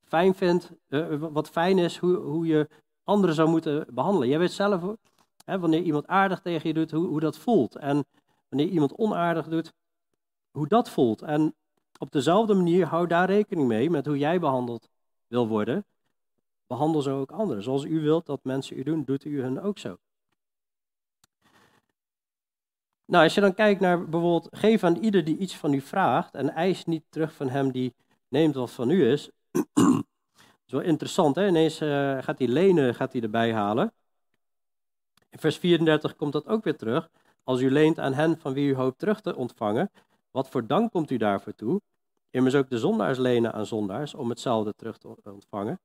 fijn 0.03 0.35
vindt, 0.35 0.71
uh, 0.87 1.15
wat 1.19 1.49
fijn 1.49 1.77
is, 1.77 1.97
hoe, 1.97 2.15
hoe 2.15 2.45
je 2.45 2.69
anderen 3.09 3.35
zou 3.35 3.49
moeten 3.49 3.85
behandelen. 3.93 4.27
Jij 4.27 4.39
weet 4.39 4.51
zelf, 4.51 4.95
hè, 5.45 5.59
wanneer 5.59 5.81
iemand 5.81 6.07
aardig 6.07 6.39
tegen 6.41 6.67
je 6.67 6.73
doet, 6.73 6.91
hoe, 6.91 7.07
hoe 7.07 7.19
dat 7.19 7.37
voelt. 7.37 7.75
En 7.75 8.05
wanneer 8.49 8.67
iemand 8.67 8.97
onaardig 8.97 9.47
doet, 9.47 9.73
hoe 10.51 10.67
dat 10.67 10.89
voelt. 10.89 11.21
En 11.21 11.55
op 11.97 12.11
dezelfde 12.11 12.53
manier 12.53 12.85
hou 12.85 13.07
daar 13.07 13.27
rekening 13.29 13.67
mee 13.67 13.89
met 13.89 14.05
hoe 14.05 14.17
jij 14.17 14.39
behandeld 14.39 14.89
wil 15.27 15.47
worden. 15.47 15.85
Behandel 16.67 17.01
zo 17.01 17.19
ook 17.19 17.31
anderen. 17.31 17.63
Zoals 17.63 17.83
u 17.83 18.01
wilt 18.01 18.25
dat 18.25 18.43
mensen 18.43 18.77
u 18.77 18.83
doen, 18.83 19.03
doet 19.03 19.25
u 19.25 19.41
hen 19.41 19.61
ook 19.61 19.77
zo. 19.77 19.97
Nou, 23.05 23.23
als 23.23 23.33
je 23.33 23.41
dan 23.41 23.53
kijkt 23.53 23.79
naar 23.79 24.09
bijvoorbeeld, 24.09 24.47
geef 24.51 24.83
aan 24.83 24.95
ieder 24.95 25.23
die 25.23 25.37
iets 25.37 25.57
van 25.57 25.73
u 25.73 25.81
vraagt 25.81 26.33
en 26.33 26.53
eis 26.53 26.85
niet 26.85 27.03
terug 27.09 27.33
van 27.33 27.49
hem 27.49 27.71
die 27.71 27.93
neemt 28.27 28.55
wat 28.55 28.71
van 28.71 28.89
u 28.89 29.11
is. 29.11 29.29
wel 30.71 30.81
interessant, 30.81 31.35
hè? 31.35 31.47
Ineens 31.47 31.81
uh, 31.81 32.17
gaat 32.21 32.37
hij 32.37 32.47
lenen 32.47 32.95
gaat 32.95 33.13
hij 33.13 33.21
erbij 33.21 33.53
halen. 33.53 33.93
In 35.29 35.39
vers 35.39 35.57
34 35.57 36.15
komt 36.15 36.33
dat 36.33 36.47
ook 36.47 36.63
weer 36.63 36.77
terug. 36.77 37.09
Als 37.43 37.61
u 37.61 37.71
leent 37.71 37.99
aan 37.99 38.13
hen 38.13 38.37
van 38.37 38.53
wie 38.53 38.69
u 38.69 38.75
hoopt 38.75 38.99
terug 38.99 39.21
te 39.21 39.35
ontvangen, 39.35 39.91
wat 40.31 40.49
voor 40.49 40.67
dank 40.67 40.91
komt 40.91 41.11
u 41.11 41.17
daarvoor 41.17 41.55
toe? 41.55 41.81
Immers 42.29 42.55
ook 42.55 42.69
de 42.69 42.77
zondaars 42.77 43.17
lenen 43.17 43.53
aan 43.53 43.65
zondaars 43.65 44.13
om 44.13 44.29
hetzelfde 44.29 44.73
terug 44.75 44.97
te 44.97 45.15
ontvangen. 45.23 45.79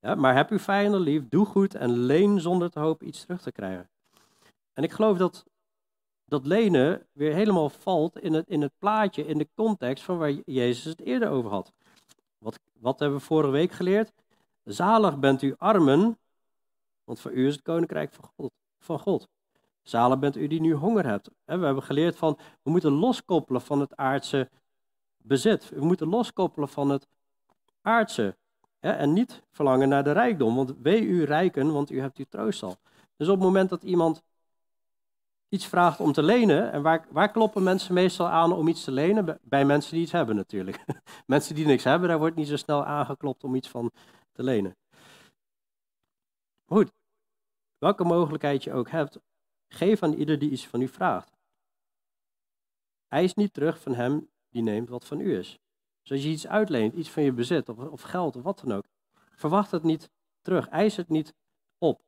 Ja, 0.00 0.14
maar 0.14 0.34
heb 0.34 0.50
uw 0.50 0.58
vijanden 0.58 1.00
lief, 1.00 1.28
doe 1.28 1.46
goed 1.46 1.74
en 1.74 1.90
leen 1.90 2.40
zonder 2.40 2.70
te 2.70 2.78
hopen 2.78 3.06
iets 3.06 3.20
terug 3.20 3.42
te 3.42 3.52
krijgen. 3.52 3.90
En 4.72 4.82
ik 4.82 4.92
geloof 4.92 5.18
dat 5.18 5.44
dat 6.24 6.46
lenen 6.46 7.06
weer 7.12 7.34
helemaal 7.34 7.68
valt 7.68 8.18
in 8.18 8.32
het, 8.32 8.48
in 8.48 8.62
het 8.62 8.72
plaatje, 8.78 9.26
in 9.26 9.38
de 9.38 9.48
context 9.54 10.04
van 10.04 10.18
waar 10.18 10.30
Jezus 10.30 10.84
het 10.84 11.00
eerder 11.00 11.28
over 11.28 11.50
had. 11.50 11.72
Wat, 12.46 12.60
wat 12.80 12.98
hebben 12.98 13.18
we 13.18 13.24
vorige 13.24 13.50
week 13.50 13.72
geleerd? 13.72 14.12
Zalig 14.64 15.18
bent 15.18 15.42
u 15.42 15.54
armen, 15.58 16.18
want 17.04 17.20
voor 17.20 17.32
u 17.32 17.46
is 17.46 17.54
het 17.54 17.62
koninkrijk 17.62 18.12
van 18.12 18.30
God. 18.36 18.52
Van 18.78 18.98
God. 18.98 19.28
Zalig 19.82 20.18
bent 20.18 20.36
u 20.36 20.46
die 20.46 20.60
nu 20.60 20.72
honger 20.74 21.06
hebt. 21.06 21.30
We 21.44 21.52
hebben 21.52 21.82
geleerd 21.82 22.16
van, 22.16 22.38
we 22.62 22.70
moeten 22.70 22.92
loskoppelen 22.92 23.60
van 23.60 23.80
het 23.80 23.96
aardse 23.96 24.50
bezit. 25.16 25.68
We 25.68 25.84
moeten 25.84 26.08
loskoppelen 26.08 26.68
van 26.68 26.88
het 26.90 27.06
aardse. 27.82 28.36
En 28.80 29.12
niet 29.12 29.42
verlangen 29.50 29.88
naar 29.88 30.04
de 30.04 30.12
rijkdom, 30.12 30.56
want 30.56 30.74
wee 30.82 31.02
u 31.02 31.24
rijken, 31.24 31.72
want 31.72 31.90
u 31.90 32.00
hebt 32.00 32.18
uw 32.18 32.26
troost 32.28 32.62
al. 32.62 32.76
Dus 33.16 33.28
op 33.28 33.34
het 33.34 33.44
moment 33.44 33.68
dat 33.68 33.82
iemand 33.82 34.22
iets 35.56 35.66
vraagt 35.66 36.00
om 36.00 36.12
te 36.12 36.22
lenen, 36.22 36.72
en 36.72 36.82
waar, 36.82 37.06
waar 37.10 37.30
kloppen 37.30 37.62
mensen 37.62 37.94
meestal 37.94 38.28
aan 38.28 38.52
om 38.52 38.68
iets 38.68 38.84
te 38.84 38.90
lenen? 38.90 39.38
Bij 39.42 39.64
mensen 39.64 39.92
die 39.92 40.02
iets 40.02 40.12
hebben 40.12 40.36
natuurlijk. 40.36 40.84
mensen 41.26 41.54
die 41.54 41.66
niks 41.66 41.84
hebben, 41.84 42.08
daar 42.08 42.18
wordt 42.18 42.36
niet 42.36 42.48
zo 42.48 42.56
snel 42.56 42.84
aangeklopt 42.84 43.44
om 43.44 43.54
iets 43.54 43.68
van 43.68 43.90
te 44.32 44.42
lenen. 44.42 44.76
Goed, 46.64 46.92
welke 47.78 48.04
mogelijkheid 48.04 48.64
je 48.64 48.72
ook 48.72 48.90
hebt, 48.90 49.18
geef 49.68 50.02
aan 50.02 50.12
ieder 50.12 50.38
die 50.38 50.50
iets 50.50 50.66
van 50.66 50.80
u 50.80 50.88
vraagt. 50.88 51.36
Eis 53.08 53.34
niet 53.34 53.52
terug 53.52 53.80
van 53.80 53.94
hem 53.94 54.28
die 54.48 54.62
neemt 54.62 54.88
wat 54.88 55.04
van 55.04 55.20
u 55.20 55.38
is. 55.38 55.58
Dus 56.02 56.10
als 56.10 56.22
je 56.22 56.28
iets 56.28 56.46
uitleent, 56.46 56.94
iets 56.94 57.10
van 57.10 57.22
je 57.22 57.32
bezit 57.32 57.68
of, 57.68 57.78
of 57.78 58.02
geld 58.02 58.36
of 58.36 58.42
wat 58.42 58.60
dan 58.64 58.76
ook, 58.76 58.84
verwacht 59.30 59.70
het 59.70 59.82
niet 59.82 60.10
terug. 60.40 60.68
Eis 60.68 60.96
het 60.96 61.08
niet 61.08 61.34
op. 61.78 62.05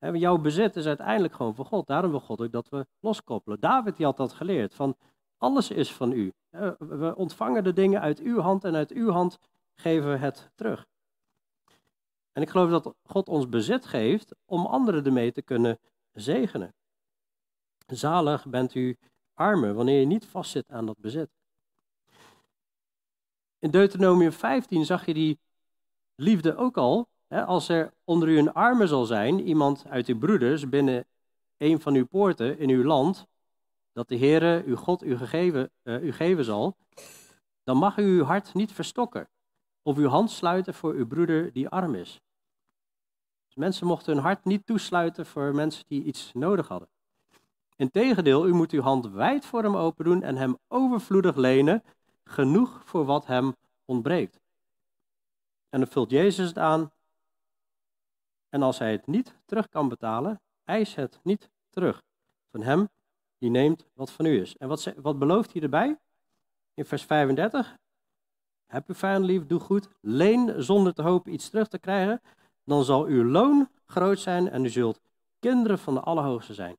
Jouw 0.00 0.38
bezit 0.38 0.76
is 0.76 0.86
uiteindelijk 0.86 1.34
gewoon 1.34 1.54
van 1.54 1.64
God. 1.64 1.86
Daarom 1.86 2.10
wil 2.10 2.20
God 2.20 2.40
ook 2.40 2.52
dat 2.52 2.68
we 2.68 2.86
loskoppelen. 3.00 3.60
David 3.60 3.96
die 3.96 4.06
had 4.06 4.16
dat 4.16 4.32
geleerd. 4.32 4.74
Van 4.74 4.96
alles 5.36 5.70
is 5.70 5.92
van 5.92 6.12
u. 6.12 6.32
We 6.78 7.12
ontvangen 7.16 7.64
de 7.64 7.72
dingen 7.72 8.00
uit 8.00 8.18
uw 8.18 8.40
hand 8.40 8.64
en 8.64 8.74
uit 8.74 8.90
uw 8.90 9.10
hand 9.10 9.38
geven 9.74 10.10
we 10.10 10.16
het 10.16 10.50
terug. 10.54 10.86
En 12.32 12.42
ik 12.42 12.50
geloof 12.50 12.70
dat 12.70 12.94
God 13.02 13.28
ons 13.28 13.48
bezit 13.48 13.86
geeft 13.86 14.34
om 14.44 14.66
anderen 14.66 15.04
ermee 15.04 15.32
te 15.32 15.42
kunnen 15.42 15.78
zegenen. 16.12 16.74
Zalig 17.86 18.46
bent 18.46 18.74
u 18.74 18.98
armen 19.34 19.74
wanneer 19.74 20.00
je 20.00 20.06
niet 20.06 20.26
vastzit 20.26 20.70
aan 20.70 20.86
dat 20.86 20.98
bezit. 20.98 21.30
In 23.58 23.70
Deuteronomium 23.70 24.32
15 24.32 24.84
zag 24.84 25.06
je 25.06 25.14
die 25.14 25.38
liefde 26.14 26.56
ook 26.56 26.76
al. 26.76 27.09
Als 27.30 27.68
er 27.68 27.92
onder 28.04 28.28
u 28.28 28.38
een 28.38 28.52
arme 28.52 28.86
zal 28.86 29.04
zijn, 29.04 29.40
iemand 29.40 29.86
uit 29.88 30.06
uw 30.06 30.18
broeders 30.18 30.68
binnen 30.68 31.06
een 31.56 31.80
van 31.80 31.94
uw 31.94 32.06
poorten 32.06 32.58
in 32.58 32.68
uw 32.68 32.84
land, 32.84 33.26
dat 33.92 34.08
de 34.08 34.18
Heere, 34.18 34.62
uw 34.66 34.76
God, 34.76 35.02
u 35.02 35.16
gegeven, 35.16 35.70
uh, 35.82 36.02
u 36.02 36.12
geven 36.12 36.44
zal, 36.44 36.76
dan 37.64 37.76
mag 37.76 37.96
u 37.96 38.02
uw 38.02 38.24
hart 38.24 38.54
niet 38.54 38.72
verstokken 38.72 39.28
of 39.82 39.96
uw 39.96 40.08
hand 40.08 40.30
sluiten 40.30 40.74
voor 40.74 40.92
uw 40.92 41.06
broeder 41.06 41.52
die 41.52 41.68
arm 41.68 41.94
is. 41.94 42.20
Dus 43.46 43.54
mensen 43.54 43.86
mochten 43.86 44.14
hun 44.14 44.22
hart 44.22 44.44
niet 44.44 44.66
toesluiten 44.66 45.26
voor 45.26 45.54
mensen 45.54 45.84
die 45.86 46.02
iets 46.02 46.30
nodig 46.34 46.68
hadden. 46.68 46.88
Integendeel, 47.76 48.46
u 48.46 48.52
moet 48.52 48.72
uw 48.72 48.80
hand 48.80 49.06
wijd 49.06 49.46
voor 49.46 49.62
hem 49.62 49.76
open 49.76 50.04
doen 50.04 50.22
en 50.22 50.36
hem 50.36 50.58
overvloedig 50.68 51.36
lenen, 51.36 51.82
genoeg 52.24 52.82
voor 52.84 53.04
wat 53.04 53.26
hem 53.26 53.56
ontbreekt. 53.84 54.40
En 55.68 55.80
dan 55.80 55.88
vult 55.88 56.10
Jezus 56.10 56.48
het 56.48 56.58
aan. 56.58 56.90
En 58.50 58.62
als 58.62 58.78
hij 58.78 58.92
het 58.92 59.06
niet 59.06 59.34
terug 59.44 59.68
kan 59.68 59.88
betalen, 59.88 60.40
eis 60.64 60.94
het 60.94 61.20
niet 61.22 61.50
terug 61.70 62.02
van 62.50 62.62
hem 62.62 62.88
die 63.38 63.50
neemt 63.50 63.86
wat 63.94 64.10
van 64.10 64.24
u 64.24 64.40
is. 64.40 64.56
En 64.56 64.68
wat, 64.68 64.92
wat 64.96 65.18
belooft 65.18 65.52
hij 65.52 65.62
erbij? 65.62 65.98
In 66.74 66.84
vers 66.84 67.02
35. 67.02 67.76
Heb 68.66 68.88
uw 68.88 68.94
vijand 68.94 69.24
lief, 69.24 69.46
doe 69.46 69.60
goed, 69.60 69.88
leen 70.00 70.62
zonder 70.62 70.94
te 70.94 71.02
hopen 71.02 71.32
iets 71.32 71.48
terug 71.50 71.68
te 71.68 71.78
krijgen, 71.78 72.20
dan 72.64 72.84
zal 72.84 73.04
uw 73.04 73.24
loon 73.24 73.68
groot 73.84 74.18
zijn 74.18 74.50
en 74.50 74.64
u 74.64 74.68
zult 74.68 75.00
kinderen 75.38 75.78
van 75.78 75.94
de 75.94 76.00
Allerhoogste 76.00 76.54
zijn. 76.54 76.76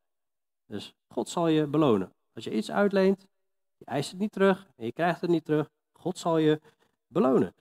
Dus 0.65 0.95
God 1.07 1.29
zal 1.29 1.47
je 1.47 1.67
belonen. 1.67 2.13
Als 2.33 2.43
je 2.43 2.55
iets 2.55 2.71
uitleent, 2.71 3.27
je 3.77 3.85
eist 3.85 4.11
het 4.11 4.19
niet 4.19 4.31
terug 4.31 4.67
en 4.75 4.85
je 4.85 4.91
krijgt 4.91 5.21
het 5.21 5.29
niet 5.29 5.45
terug, 5.45 5.69
God 5.91 6.17
zal 6.17 6.37
je 6.37 6.61
belonen. 7.07 7.55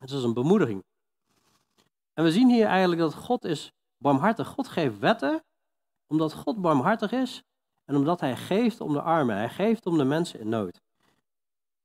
Het 0.00 0.10
is 0.10 0.22
een 0.22 0.34
bemoediging. 0.34 0.84
En 2.18 2.24
we 2.24 2.32
zien 2.32 2.48
hier 2.48 2.66
eigenlijk 2.66 3.00
dat 3.00 3.14
God 3.14 3.44
is 3.44 3.72
barmhartig. 3.96 4.46
God 4.46 4.68
geeft 4.68 4.98
wetten 4.98 5.44
omdat 6.06 6.32
God 6.32 6.60
barmhartig 6.60 7.12
is 7.12 7.42
en 7.84 7.96
omdat 7.96 8.20
Hij 8.20 8.36
geeft 8.36 8.80
om 8.80 8.92
de 8.92 9.02
armen. 9.02 9.36
Hij 9.36 9.48
geeft 9.48 9.86
om 9.86 9.98
de 9.98 10.04
mensen 10.04 10.40
in 10.40 10.48
nood. 10.48 10.80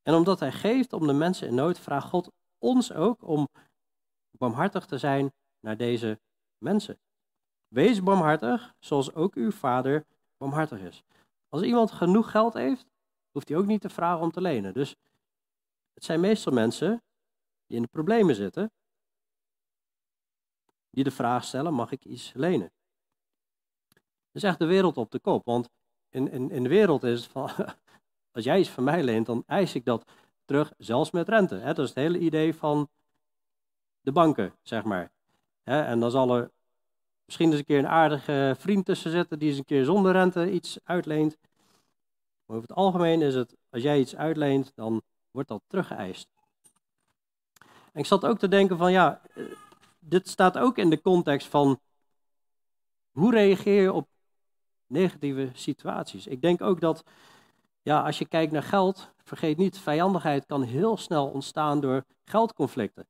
En 0.03 0.13
omdat 0.13 0.39
Hij 0.39 0.51
geeft 0.51 0.93
om 0.93 1.07
de 1.07 1.13
mensen 1.13 1.47
in 1.47 1.55
nood, 1.55 1.79
vraagt 1.79 2.07
God 2.07 2.31
ons 2.57 2.93
ook 2.93 3.27
om 3.27 3.47
barmhartig 4.31 4.85
te 4.85 4.97
zijn 4.97 5.33
naar 5.59 5.77
deze 5.77 6.19
mensen. 6.57 6.97
Wees 7.67 8.03
barmhartig, 8.03 8.73
zoals 8.79 9.13
ook 9.13 9.35
uw 9.35 9.51
vader 9.51 10.05
barmhartig 10.37 10.79
is. 10.79 11.03
Als 11.49 11.61
iemand 11.61 11.91
genoeg 11.91 12.31
geld 12.31 12.53
heeft, 12.53 12.85
hoeft 13.31 13.49
hij 13.49 13.57
ook 13.57 13.65
niet 13.65 13.81
te 13.81 13.89
vragen 13.89 14.23
om 14.23 14.31
te 14.31 14.41
lenen. 14.41 14.73
Dus 14.73 14.95
het 15.93 16.03
zijn 16.03 16.19
meestal 16.19 16.53
mensen 16.53 17.01
die 17.67 17.77
in 17.77 17.83
de 17.83 17.89
problemen 17.89 18.35
zitten, 18.35 18.71
die 20.93 21.03
de 21.03 21.11
vraag 21.11 21.43
stellen, 21.43 21.73
mag 21.73 21.91
ik 21.91 22.05
iets 22.05 22.31
lenen? 22.35 22.71
Dat 24.31 24.43
is 24.43 24.43
echt 24.43 24.59
de 24.59 24.65
wereld 24.65 24.97
op 24.97 25.11
de 25.11 25.19
kop, 25.19 25.45
want 25.45 25.69
in, 26.09 26.31
in, 26.31 26.51
in 26.51 26.63
de 26.63 26.69
wereld 26.69 27.03
is 27.03 27.23
het 27.23 27.31
van, 27.31 27.49
als 28.35 28.43
jij 28.43 28.59
iets 28.59 28.69
van 28.69 28.83
mij 28.83 29.03
leent, 29.03 29.25
dan 29.25 29.43
eis 29.45 29.75
ik 29.75 29.85
dat 29.85 30.05
terug, 30.45 30.73
zelfs 30.77 31.11
met 31.11 31.29
rente. 31.29 31.59
Dat 31.59 31.79
is 31.79 31.87
het 31.87 31.97
hele 31.97 32.19
idee 32.19 32.55
van 32.55 32.89
de 34.01 34.11
banken, 34.11 34.53
zeg 34.61 34.83
maar. 34.83 35.11
En 35.63 35.99
dan 35.99 36.11
zal 36.11 36.35
er 36.35 36.51
misschien 37.25 37.49
eens 37.49 37.59
een 37.59 37.65
keer 37.65 37.77
een 37.77 37.87
aardige 37.87 38.55
vriend 38.57 38.85
tussen 38.85 39.11
zitten 39.11 39.39
die 39.39 39.49
eens 39.49 39.57
een 39.57 39.65
keer 39.65 39.83
zonder 39.83 40.11
rente 40.11 40.51
iets 40.51 40.79
uitleent. 40.83 41.37
Maar 42.45 42.57
over 42.57 42.69
het 42.69 42.77
algemeen 42.77 43.21
is 43.21 43.35
het, 43.35 43.55
als 43.69 43.81
jij 43.81 43.99
iets 43.99 44.15
uitleent, 44.15 44.71
dan 44.75 45.01
wordt 45.31 45.49
dat 45.49 45.61
teruggeëist. 45.67 46.29
En 47.91 47.99
ik 47.99 48.05
zat 48.05 48.25
ook 48.25 48.39
te 48.39 48.47
denken 48.47 48.77
van, 48.77 48.91
ja, 48.91 49.21
eh, 49.33 49.43
dit 50.03 50.27
staat 50.27 50.57
ook 50.57 50.77
in 50.77 50.89
de 50.89 51.01
context 51.01 51.47
van 51.47 51.79
hoe 53.11 53.31
reageer 53.31 53.81
je 53.81 53.93
op 53.93 54.07
negatieve 54.87 55.49
situaties. 55.53 56.27
Ik 56.27 56.41
denk 56.41 56.61
ook 56.61 56.81
dat, 56.81 57.03
ja, 57.81 58.01
als 58.01 58.17
je 58.17 58.27
kijkt 58.27 58.51
naar 58.51 58.63
geld, 58.63 59.11
vergeet 59.23 59.57
niet, 59.57 59.79
vijandigheid 59.79 60.45
kan 60.45 60.63
heel 60.63 60.97
snel 60.97 61.27
ontstaan 61.27 61.79
door 61.79 62.05
geldconflicten. 62.23 63.07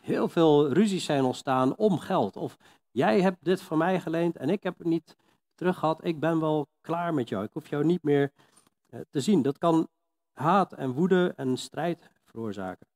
Heel 0.00 0.28
veel 0.28 0.72
ruzies 0.72 1.04
zijn 1.04 1.24
ontstaan 1.24 1.76
om 1.76 1.98
geld. 1.98 2.36
Of 2.36 2.56
jij 2.90 3.20
hebt 3.20 3.44
dit 3.44 3.62
van 3.62 3.78
mij 3.78 4.00
geleend 4.00 4.36
en 4.36 4.50
ik 4.50 4.62
heb 4.62 4.78
het 4.78 4.86
niet 4.86 5.16
terug 5.54 5.78
gehad. 5.78 6.04
Ik 6.04 6.20
ben 6.20 6.40
wel 6.40 6.68
klaar 6.80 7.14
met 7.14 7.28
jou. 7.28 7.44
Ik 7.44 7.52
hoef 7.52 7.68
jou 7.68 7.84
niet 7.84 8.02
meer 8.02 8.32
eh, 8.86 9.00
te 9.10 9.20
zien. 9.20 9.42
Dat 9.42 9.58
kan 9.58 9.88
haat 10.32 10.72
en 10.72 10.92
woede 10.92 11.32
en 11.36 11.56
strijd 11.56 12.10
veroorzaken. 12.24 12.86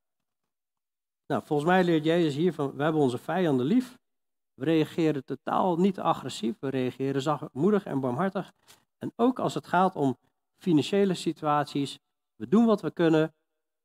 Nou, 1.31 1.43
volgens 1.45 1.69
mij 1.69 1.85
leert 1.85 2.05
Jezus 2.05 2.35
hier 2.35 2.53
van, 2.53 2.77
we 2.77 2.83
hebben 2.83 3.01
onze 3.01 3.19
vijanden 3.19 3.67
lief. 3.67 3.99
We 4.55 4.65
reageren 4.65 5.25
totaal 5.25 5.77
niet 5.77 6.01
agressief, 6.01 6.57
we 6.61 6.69
reageren 6.69 7.23
zachtmoedig 7.23 7.85
en 7.85 8.01
barmhartig. 8.01 8.53
En 8.99 9.13
ook 9.17 9.39
als 9.39 9.55
het 9.55 9.67
gaat 9.67 9.97
om 9.97 10.19
financiële 10.59 11.15
situaties, 11.15 11.99
we 12.37 12.49
doen 12.49 12.67
wat 12.67 12.81
we 12.81 12.91
kunnen, 12.91 13.35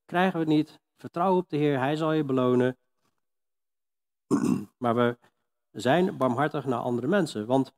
krijgen 0.05 0.33
we 0.33 0.39
het 0.39 0.47
niet, 0.47 0.79
vertrouw 0.95 1.37
op 1.37 1.49
de 1.49 1.57
Heer, 1.57 1.77
Hij 1.77 1.95
zal 1.95 2.11
je 2.11 2.23
belonen. 2.23 2.77
Maar 4.77 4.95
we 4.95 5.17
zijn 5.71 6.17
barmhartig 6.17 6.65
naar 6.65 6.79
andere 6.79 7.07
mensen, 7.07 7.45
want 7.45 7.73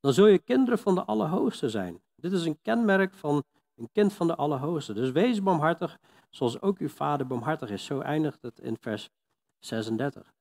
dan 0.00 0.12
zul 0.12 0.26
je 0.26 0.38
kinderen 0.38 0.78
van 0.78 0.94
de 0.94 1.04
Allerhoogste 1.04 1.68
zijn. 1.68 2.02
Dit 2.14 2.32
is 2.32 2.44
een 2.44 2.60
kenmerk 2.62 3.14
van 3.14 3.44
een 3.74 3.88
kind 3.92 4.12
van 4.12 4.26
de 4.26 4.36
Allerhoogste. 4.36 4.92
Dus 4.92 5.10
wees 5.10 5.42
barmhartig, 5.42 5.98
zoals 6.30 6.60
ook 6.60 6.78
uw 6.78 6.88
vader 6.88 7.26
barmhartig 7.26 7.70
is. 7.70 7.84
Zo 7.84 8.00
eindigt 8.00 8.42
het 8.42 8.58
in 8.58 8.76
vers 8.80 9.10
36. 9.58 10.34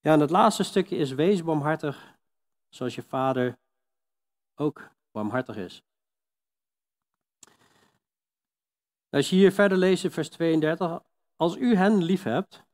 Ja, 0.00 0.12
en 0.12 0.20
het 0.20 0.30
laatste 0.30 0.62
stukje 0.62 0.96
is 0.96 1.10
wees 1.10 1.44
barmhartig, 1.44 2.14
zoals 2.68 2.94
je 2.94 3.02
vader 3.02 3.58
ook 4.54 4.90
barmhartig 5.10 5.56
is. 5.56 5.82
Als 9.10 9.30
je 9.30 9.36
hier 9.36 9.52
verder 9.52 9.78
leest 9.78 10.04
in 10.04 10.10
vers 10.10 10.28
32, 10.28 11.02
als 11.36 11.56
u 11.56 11.74
hen 11.76 12.02
lief 12.02 12.22
hebt, 12.22 12.64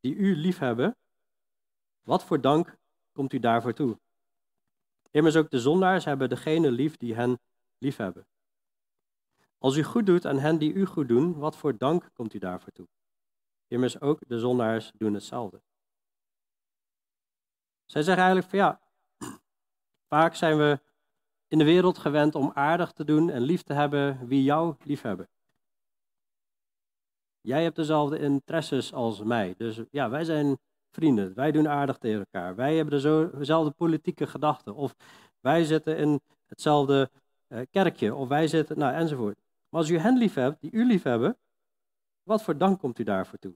die 0.00 0.14
u 0.14 0.36
lief 0.36 0.58
hebben, 0.58 0.96
wat 2.02 2.24
voor 2.24 2.40
dank 2.40 2.76
komt 3.12 3.32
u 3.32 3.38
daarvoor 3.38 3.74
toe? 3.74 3.98
Immers 5.10 5.36
ook 5.36 5.50
de 5.50 5.60
zondaars 5.60 6.04
hebben 6.04 6.28
degene 6.28 6.70
lief 6.70 6.96
die 6.96 7.14
hen 7.14 7.40
lief 7.78 7.96
hebben. 7.96 8.26
Als 9.62 9.76
u 9.76 9.82
goed 9.82 10.06
doet 10.06 10.26
aan 10.26 10.38
hen 10.38 10.58
die 10.58 10.72
u 10.72 10.86
goed 10.86 11.08
doen, 11.08 11.38
wat 11.38 11.56
voor 11.56 11.76
dank 11.76 12.10
komt 12.12 12.34
u 12.34 12.38
daarvoor 12.38 12.72
toe? 12.72 12.88
Immers 13.68 14.00
ook 14.00 14.18
de 14.26 14.38
zondaars 14.38 14.92
doen 14.96 15.14
hetzelfde. 15.14 15.62
Zij 17.84 18.02
zeggen 18.02 18.24
eigenlijk 18.24 18.50
van 18.50 18.58
ja, 18.58 18.80
vaak 20.12 20.34
zijn 20.34 20.58
we 20.58 20.80
in 21.48 21.58
de 21.58 21.64
wereld 21.64 21.98
gewend 21.98 22.34
om 22.34 22.50
aardig 22.54 22.92
te 22.92 23.04
doen 23.04 23.30
en 23.30 23.40
lief 23.40 23.62
te 23.62 23.72
hebben 23.72 24.26
wie 24.26 24.42
jou 24.42 24.74
lief 24.84 25.02
hebben. 25.02 25.28
Jij 27.40 27.62
hebt 27.62 27.76
dezelfde 27.76 28.18
interesses 28.18 28.92
als 28.92 29.22
mij. 29.22 29.54
Dus 29.56 29.80
ja, 29.90 30.10
wij 30.10 30.24
zijn 30.24 30.58
vrienden. 30.90 31.34
Wij 31.34 31.52
doen 31.52 31.68
aardig 31.68 31.98
tegen 31.98 32.18
elkaar. 32.18 32.54
Wij 32.54 32.76
hebben 32.76 33.00
dezelfde 33.38 33.70
politieke 33.70 34.26
gedachten. 34.26 34.74
Of 34.74 34.94
wij 35.40 35.64
zitten 35.64 35.96
in 35.96 36.20
hetzelfde 36.46 37.10
uh, 37.48 37.60
kerkje. 37.70 38.14
Of 38.14 38.28
wij 38.28 38.48
zitten, 38.48 38.78
nou 38.78 38.94
enzovoort. 38.94 39.41
Maar 39.72 39.80
als 39.80 39.90
u 39.90 39.98
hen 39.98 40.16
lief 40.16 40.34
hebt, 40.34 40.60
die 40.60 40.70
u 40.70 40.86
lief 40.86 41.02
hebben, 41.02 41.38
wat 42.22 42.42
voor 42.42 42.58
dank 42.58 42.78
komt 42.78 42.98
u 42.98 43.04
daarvoor 43.04 43.38
toe? 43.38 43.54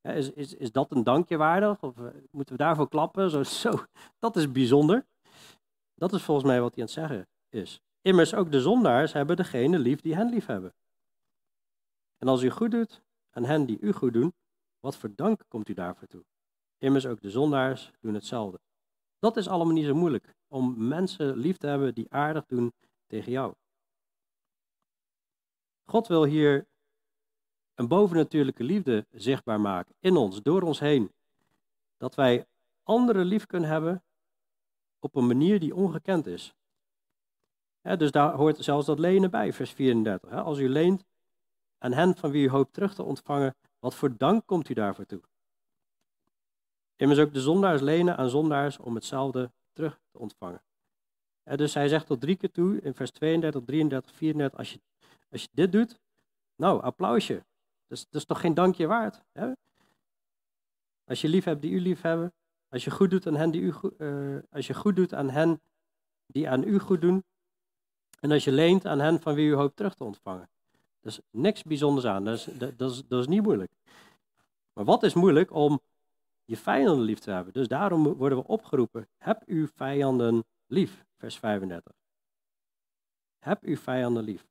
is, 0.00 0.32
is, 0.32 0.54
is 0.54 0.72
dat 0.72 0.90
een 0.90 1.04
dankje 1.04 1.36
waardig? 1.36 1.82
Of 1.82 1.98
eh, 1.98 2.06
moeten 2.30 2.56
we 2.56 2.62
daarvoor 2.62 2.88
klappen? 2.88 3.30
Zo, 3.30 3.42
zo, 3.42 3.72
dat 4.18 4.36
is 4.36 4.52
bijzonder. 4.52 5.06
Dat 5.94 6.12
is 6.12 6.22
volgens 6.22 6.46
mij 6.46 6.60
wat 6.60 6.74
hij 6.74 6.84
aan 6.84 6.88
het 6.88 6.98
zeggen 6.98 7.28
is. 7.48 7.80
Immers 8.02 8.34
ook 8.34 8.50
de 8.50 8.60
zondaars 8.60 9.12
hebben 9.12 9.36
degene 9.36 9.78
lief 9.78 10.00
die 10.00 10.14
hen 10.14 10.28
lief 10.28 10.46
hebben. 10.46 10.74
En 12.18 12.28
als 12.28 12.42
u 12.42 12.50
goed 12.50 12.70
doet 12.70 13.02
aan 13.30 13.44
hen 13.44 13.66
die 13.66 13.80
u 13.80 13.92
goed 13.92 14.12
doen, 14.12 14.34
wat 14.80 14.96
voor 14.96 15.14
dank 15.14 15.44
komt 15.48 15.68
u 15.68 15.74
daarvoor 15.74 16.08
toe? 16.08 16.24
Immers 16.78 17.06
ook 17.06 17.20
de 17.20 17.30
zondaars 17.30 17.92
doen 18.00 18.14
hetzelfde. 18.14 18.60
Dat 19.18 19.36
is 19.36 19.48
allemaal 19.48 19.74
niet 19.74 19.86
zo 19.86 19.94
moeilijk, 19.94 20.34
om 20.48 20.88
mensen 20.88 21.36
lief 21.36 21.56
te 21.56 21.66
hebben 21.66 21.94
die 21.94 22.12
aardig 22.12 22.46
doen 22.46 22.72
tegen 23.06 23.32
jou. 23.32 23.54
God 25.86 26.06
wil 26.06 26.24
hier 26.24 26.66
een 27.74 27.88
bovennatuurlijke 27.88 28.64
liefde 28.64 29.06
zichtbaar 29.10 29.60
maken 29.60 29.94
in 29.98 30.16
ons, 30.16 30.42
door 30.42 30.62
ons 30.62 30.80
heen. 30.80 31.12
Dat 31.96 32.14
wij 32.14 32.46
anderen 32.82 33.24
lief 33.24 33.46
kunnen 33.46 33.70
hebben 33.70 34.04
op 34.98 35.14
een 35.14 35.26
manier 35.26 35.60
die 35.60 35.74
ongekend 35.74 36.26
is. 36.26 36.54
dus 37.80 38.10
daar 38.10 38.34
hoort 38.34 38.56
zelfs 38.64 38.86
dat 38.86 38.98
lenen 38.98 39.30
bij, 39.30 39.52
vers 39.52 39.70
34. 39.70 40.30
als 40.30 40.58
u 40.58 40.68
leent 40.68 41.04
aan 41.78 41.92
hen 41.92 42.16
van 42.16 42.30
wie 42.30 42.44
u 42.44 42.50
hoopt 42.50 42.72
terug 42.72 42.94
te 42.94 43.02
ontvangen, 43.02 43.54
wat 43.78 43.94
voor 43.94 44.16
dank 44.16 44.46
komt 44.46 44.68
u 44.68 44.74
daarvoor 44.74 45.06
toe? 45.06 45.20
Immers 46.96 47.18
ook 47.18 47.32
de 47.32 47.40
zondaars 47.40 47.80
lenen 47.80 48.16
aan 48.16 48.28
zondaars 48.28 48.78
om 48.78 48.94
hetzelfde 48.94 49.52
terug 49.72 50.00
te 50.10 50.18
ontvangen. 50.18 50.62
dus 51.42 51.74
hij 51.74 51.88
zegt 51.88 52.06
tot 52.06 52.20
drie 52.20 52.36
keer 52.36 52.50
toe 52.50 52.80
in 52.80 52.94
vers 52.94 53.10
32, 53.10 53.64
33, 53.64 54.14
34, 54.14 54.58
als 54.58 54.72
je, 54.72 54.80
als 55.30 55.42
je 55.42 55.48
dit 55.52 55.72
doet, 55.72 55.98
nou, 56.56 56.82
applausje. 56.82 57.44
Dus 57.86 58.04
dat 58.04 58.20
is 58.20 58.24
toch 58.24 58.40
geen 58.40 58.54
dankje 58.54 58.86
waard? 58.86 59.22
Hè? 59.32 59.52
Als 61.04 61.20
je 61.20 61.28
lief 61.28 61.44
hebt 61.44 61.62
die 61.62 61.70
u 61.70 61.80
lief 61.80 62.00
hebben, 62.00 62.32
als 62.68 62.84
je 62.84 62.90
goed 62.90 63.10
doet 63.10 63.26
aan 63.26 63.36
hen 63.36 63.50
die 63.50 63.60
u, 63.60 63.74
uh, 63.98 64.38
als 64.50 64.66
je 64.66 64.74
goed 64.74 64.96
doet 64.96 65.14
aan 65.14 65.30
hen 65.30 65.60
die 66.26 66.48
aan 66.48 66.62
u 66.62 66.78
goed 66.78 67.00
doen, 67.00 67.24
en 68.20 68.30
als 68.30 68.44
je 68.44 68.52
leent 68.52 68.86
aan 68.86 69.00
hen 69.00 69.20
van 69.20 69.34
wie 69.34 69.48
u 69.48 69.54
hoopt 69.54 69.76
terug 69.76 69.94
te 69.94 70.04
ontvangen. 70.04 70.48
Dat 71.00 71.12
is 71.12 71.20
niks 71.30 71.62
bijzonders 71.62 72.06
aan, 72.06 72.24
dat 72.24 72.34
is, 72.34 72.44
dat, 72.76 72.90
is, 72.90 73.02
dat 73.08 73.20
is 73.20 73.26
niet 73.26 73.42
moeilijk. 73.42 73.72
Maar 74.72 74.84
wat 74.84 75.02
is 75.02 75.14
moeilijk 75.14 75.52
om 75.52 75.80
je 76.44 76.56
vijanden 76.56 77.04
lief 77.04 77.18
te 77.18 77.30
hebben? 77.30 77.52
Dus 77.52 77.68
daarom 77.68 78.14
worden 78.14 78.38
we 78.38 78.46
opgeroepen, 78.46 79.08
heb 79.16 79.42
uw 79.46 79.66
vijanden 79.66 80.44
lief, 80.66 81.04
vers 81.16 81.38
35. 81.38 81.92
Heb 83.38 83.62
uw 83.62 83.76
vijanden 83.76 84.24
lief. 84.24 84.46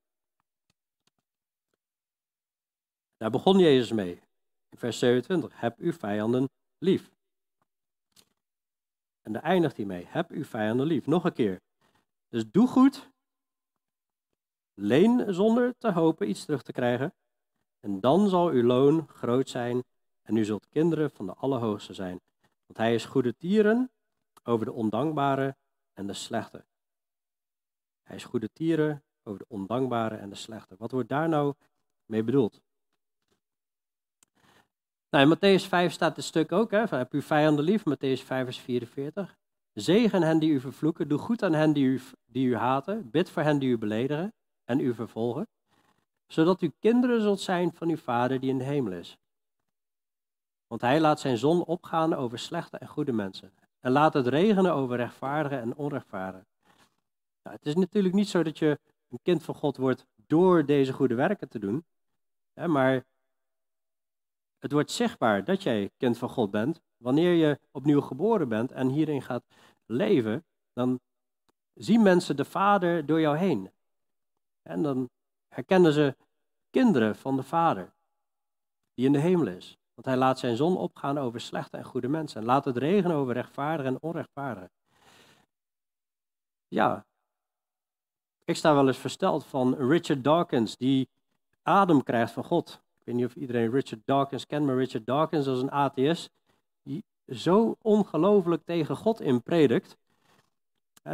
Daar 3.18 3.30
begon 3.30 3.60
Jezus 3.60 3.92
mee. 3.92 4.22
In 4.70 4.78
vers 4.78 5.00
27. 5.00 5.60
Heb 5.60 5.80
uw 5.80 5.94
vijanden 5.94 6.50
lief. 6.78 7.12
En 9.22 9.34
daar 9.34 9.42
eindigt 9.42 9.78
hij 9.78 9.86
mee. 9.86 10.06
Heb 10.08 10.30
uw 10.30 10.44
vijanden 10.44 10.86
lief. 10.86 11.06
Nog 11.06 11.24
een 11.24 11.34
keer. 11.34 11.62
Dus 12.30 12.52
doe 12.52 12.68
goed. 12.68 13.10
Leen 14.74 15.34
zonder 15.34 15.78
te 15.78 15.92
hopen 15.92 16.30
iets 16.30 16.46
terug 16.46 16.62
te 16.62 16.72
krijgen. 16.72 17.14
En 17.80 18.00
dan 18.00 18.30
zal 18.30 18.50
uw 18.50 18.64
loon 18.64 19.08
groot 19.08 19.50
zijn 19.50 19.84
en 20.22 20.38
u 20.38 20.46
zult 20.46 20.68
kinderen 20.70 21.12
van 21.12 21.26
de 21.26 21.34
Allerhoogste 21.34 21.94
zijn. 21.94 22.22
Want 22.66 22.78
hij 22.78 22.94
is 22.94 23.06
goede 23.06 23.36
tieren 23.36 23.92
over 24.44 24.66
de 24.66 24.72
ondankbare 24.72 25.56
en 25.94 26.08
de 26.08 26.14
slechte. 26.14 26.66
Hij 28.04 28.16
is 28.16 28.24
goede 28.24 28.52
tieren 28.54 29.04
over 29.24 29.40
de 29.40 29.46
ondankbare 29.48 30.16
en 30.16 30.30
de 30.30 30.36
slechte. 30.36 30.76
Wat 30.78 30.92
wordt 30.92 31.10
daar 31.10 31.30
nou 31.30 31.54
mee 32.06 32.24
bedoeld? 32.24 32.62
Nou, 35.16 35.28
in 35.28 35.38
Matthäus 35.38 35.68
5 35.68 35.92
staat 35.92 36.16
het 36.16 36.26
stuk 36.26 36.52
ook, 36.52 36.72
hè, 36.72 36.84
heb 36.98 37.14
uw 37.14 37.22
vijanden 37.22 37.66
lief, 37.66 37.82
Matthäus 37.82 38.26
5 38.26 38.44
vers 38.44 38.58
44. 38.60 39.38
Zegen 39.74 40.22
hen 40.22 40.40
die 40.40 40.52
u 40.52 40.60
vervloeken, 40.60 41.08
doe 41.08 41.18
goed 41.18 41.44
aan 41.44 41.54
hen 41.54 41.74
die 41.74 41.86
u, 41.86 42.02
die 42.26 42.48
u 42.48 42.56
haten, 42.56 43.10
bid 43.12 43.30
voor 43.30 43.44
hen 43.44 43.60
die 43.60 43.70
u 43.70 43.78
beledigen 43.78 44.34
en 44.66 44.80
u 44.80 44.94
vervolgen, 44.94 45.48
zodat 46.28 46.62
u 46.62 46.72
kinderen 46.80 47.22
zult 47.22 47.40
zijn 47.40 47.74
van 47.74 47.90
uw 47.90 47.98
Vader 47.98 48.40
die 48.40 48.50
in 48.50 48.58
de 48.58 48.64
hemel 48.64 48.92
is. 48.92 49.18
Want 50.68 50.82
hij 50.82 51.00
laat 51.00 51.20
zijn 51.20 51.38
zon 51.38 51.64
opgaan 51.64 52.14
over 52.14 52.40
slechte 52.40 52.78
en 52.78 52.88
goede 52.88 53.12
mensen 53.12 53.54
en 53.80 53.92
laat 53.92 54.14
het 54.14 54.28
regenen 54.28 54.74
over 54.74 54.98
rechtvaardigen 54.98 55.62
en 55.62 55.76
onrechtvaardigen. 55.76 56.48
Nou, 57.44 57.56
het 57.56 57.66
is 57.66 57.76
natuurlijk 57.76 58.14
niet 58.14 58.30
zo 58.30 58.44
dat 58.44 58.58
je 58.58 58.80
een 59.10 59.20
kind 59.24 59.44
van 59.44 59.56
God 59.56 59.78
wordt 59.78 60.06
door 60.28 60.66
deze 60.66 60.94
goede 60.94 61.16
werken 61.16 61.50
te 61.50 61.60
doen, 61.60 61.86
hè, 62.54 62.68
maar 62.68 63.04
het 64.66 64.74
wordt 64.74 64.92
zichtbaar 64.92 65.44
dat 65.44 65.64
jij 65.64 65.92
kind 65.98 66.18
van 66.18 66.30
God 66.30 66.52
bent. 66.52 66.82
Wanneer 66.98 67.34
je 67.34 67.60
opnieuw 67.72 68.02
geboren 68.02 68.50
bent 68.50 68.72
en 68.72 68.90
hierin 68.90 69.22
gaat 69.22 69.44
leven, 69.86 70.46
dan 70.74 71.00
zien 71.74 72.02
mensen 72.02 72.36
de 72.36 72.46
Vader 72.46 73.06
door 73.06 73.20
jou 73.20 73.38
heen. 73.38 73.72
En 74.62 74.82
dan 74.82 75.10
herkennen 75.48 75.94
ze 75.94 76.16
kinderen 76.70 77.16
van 77.16 77.36
de 77.36 77.44
Vader, 77.44 77.94
die 78.94 79.06
in 79.06 79.12
de 79.12 79.20
hemel 79.20 79.48
is. 79.48 79.78
Want 79.94 80.08
hij 80.08 80.18
laat 80.18 80.40
zijn 80.40 80.56
zon 80.56 80.78
opgaan 80.78 81.18
over 81.18 81.40
slechte 81.40 81.78
en 81.78 81.84
goede 81.84 82.08
mensen. 82.08 82.42
En 82.42 82.48
laat 82.48 82.66
het 82.66 82.78
regenen 82.78 83.18
over 83.18 83.34
rechtvaardigen 83.34 83.94
en 83.94 84.02
onrechtvaardigen. 84.02 84.72
Ja, 86.68 87.06
ik 88.44 88.56
sta 88.56 88.74
wel 88.74 88.88
eens 88.88 88.98
versteld 88.98 89.46
van 89.46 89.76
Richard 89.76 90.24
Dawkins, 90.24 90.78
die 90.78 91.10
adem 91.62 92.04
krijgt 92.04 92.32
van 92.32 92.44
God. 92.44 92.84
Ik 93.06 93.12
weet 93.12 93.20
niet 93.22 93.30
of 93.30 93.42
iedereen 93.42 93.72
Richard 93.72 94.02
Dawkins 94.06 94.46
kent, 94.46 94.66
maar 94.66 94.78
Richard 94.78 95.06
Dawkins 95.06 95.48
is 95.48 95.60
een 95.60 95.72
atheïst 95.72 96.32
die 96.84 97.04
zo 97.28 97.76
ongelooflijk 97.82 98.66
tegen 98.66 98.96
God 98.96 99.22
in 99.22 99.44
predikt. 99.44 99.98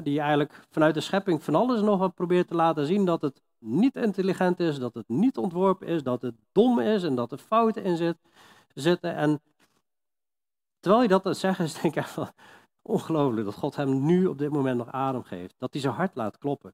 die 0.03 0.19
eigenlijk 0.19 0.65
vanuit 0.69 0.93
de 0.93 1.01
schepping 1.01 1.43
van 1.43 1.55
alles 1.55 1.81
nog 1.81 1.99
wat 1.99 2.13
probeert 2.13 2.47
te 2.47 2.55
laten 2.55 2.85
zien 2.85 3.05
dat 3.05 3.21
het 3.21 3.41
niet 3.57 3.95
intelligent 3.95 4.59
is, 4.59 4.79
dat 4.79 4.93
het 4.93 5.07
niet 5.07 5.37
ontworpen 5.37 5.87
is, 5.87 6.03
dat 6.03 6.21
het 6.21 6.35
dom 6.51 6.79
is 6.79 7.03
en 7.03 7.15
dat 7.15 7.31
er 7.31 7.37
fouten 7.37 7.83
in 7.83 7.97
zit, 7.97 8.17
zitten. 8.73 9.15
En 9.15 9.41
terwijl 10.79 11.07
hij 11.07 11.19
dat 11.19 11.37
zegt, 11.37 11.59
is 11.59 11.73
denk 11.81 11.95
ik 11.95 11.95
echt 11.95 12.17
ongelooflijk 12.81 13.45
dat 13.45 13.55
God 13.55 13.75
hem 13.75 14.05
nu 14.05 14.25
op 14.25 14.37
dit 14.37 14.51
moment 14.51 14.77
nog 14.77 14.91
adem 14.91 15.23
geeft. 15.23 15.55
Dat 15.57 15.71
hij 15.71 15.81
zijn 15.81 15.93
hart 15.93 16.15
laat 16.15 16.37
kloppen. 16.37 16.73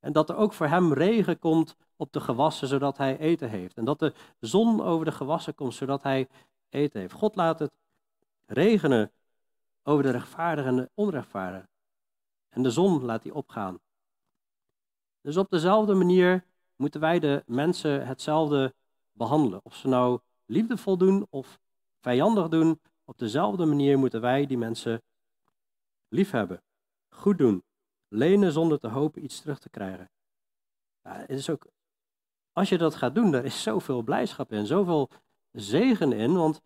En 0.00 0.12
dat 0.12 0.28
er 0.28 0.36
ook 0.36 0.52
voor 0.52 0.66
hem 0.66 0.92
regen 0.92 1.38
komt 1.38 1.76
op 1.96 2.12
de 2.12 2.20
gewassen, 2.20 2.68
zodat 2.68 2.96
hij 2.96 3.18
eten 3.18 3.50
heeft. 3.50 3.76
En 3.76 3.84
dat 3.84 3.98
de 3.98 4.12
zon 4.40 4.80
over 4.80 5.04
de 5.04 5.12
gewassen 5.12 5.54
komt, 5.54 5.74
zodat 5.74 6.02
hij 6.02 6.28
eten 6.68 7.00
heeft. 7.00 7.12
God 7.12 7.36
laat 7.36 7.58
het 7.58 7.72
regenen 8.46 9.12
over 9.82 10.02
de 10.02 10.10
rechtvaardigen 10.10 10.70
en 10.70 10.76
de 10.76 10.90
onrechtvaardigen. 10.94 11.68
En 12.48 12.62
de 12.62 12.70
zon 12.70 13.04
laat 13.04 13.22
hij 13.22 13.32
opgaan. 13.32 13.78
Dus 15.20 15.36
op 15.36 15.50
dezelfde 15.50 15.94
manier 15.94 16.44
moeten 16.76 17.00
wij 17.00 17.18
de 17.18 17.42
mensen 17.46 18.06
hetzelfde 18.06 18.74
behandelen. 19.12 19.60
Of 19.62 19.74
ze 19.74 19.88
nou 19.88 20.20
liefdevol 20.46 20.96
doen 20.96 21.26
of 21.30 21.58
vijandig 22.00 22.48
doen, 22.48 22.80
op 23.04 23.18
dezelfde 23.18 23.66
manier 23.66 23.98
moeten 23.98 24.20
wij 24.20 24.46
die 24.46 24.58
mensen 24.58 25.02
liefhebben, 26.08 26.62
goed 27.08 27.38
doen, 27.38 27.62
lenen 28.08 28.52
zonder 28.52 28.78
te 28.78 28.88
hopen 28.88 29.24
iets 29.24 29.40
terug 29.40 29.58
te 29.58 29.68
krijgen. 29.68 30.10
Ja, 31.02 31.14
het 31.14 31.30
is 31.30 31.50
ook 31.50 31.66
als 32.58 32.68
je 32.68 32.78
dat 32.78 32.94
gaat 32.94 33.14
doen, 33.14 33.30
daar 33.30 33.44
is 33.44 33.62
zoveel 33.62 34.02
blijdschap 34.02 34.52
in, 34.52 34.66
zoveel 34.66 35.10
zegen 35.52 36.12
in. 36.12 36.36
Want 36.36 36.60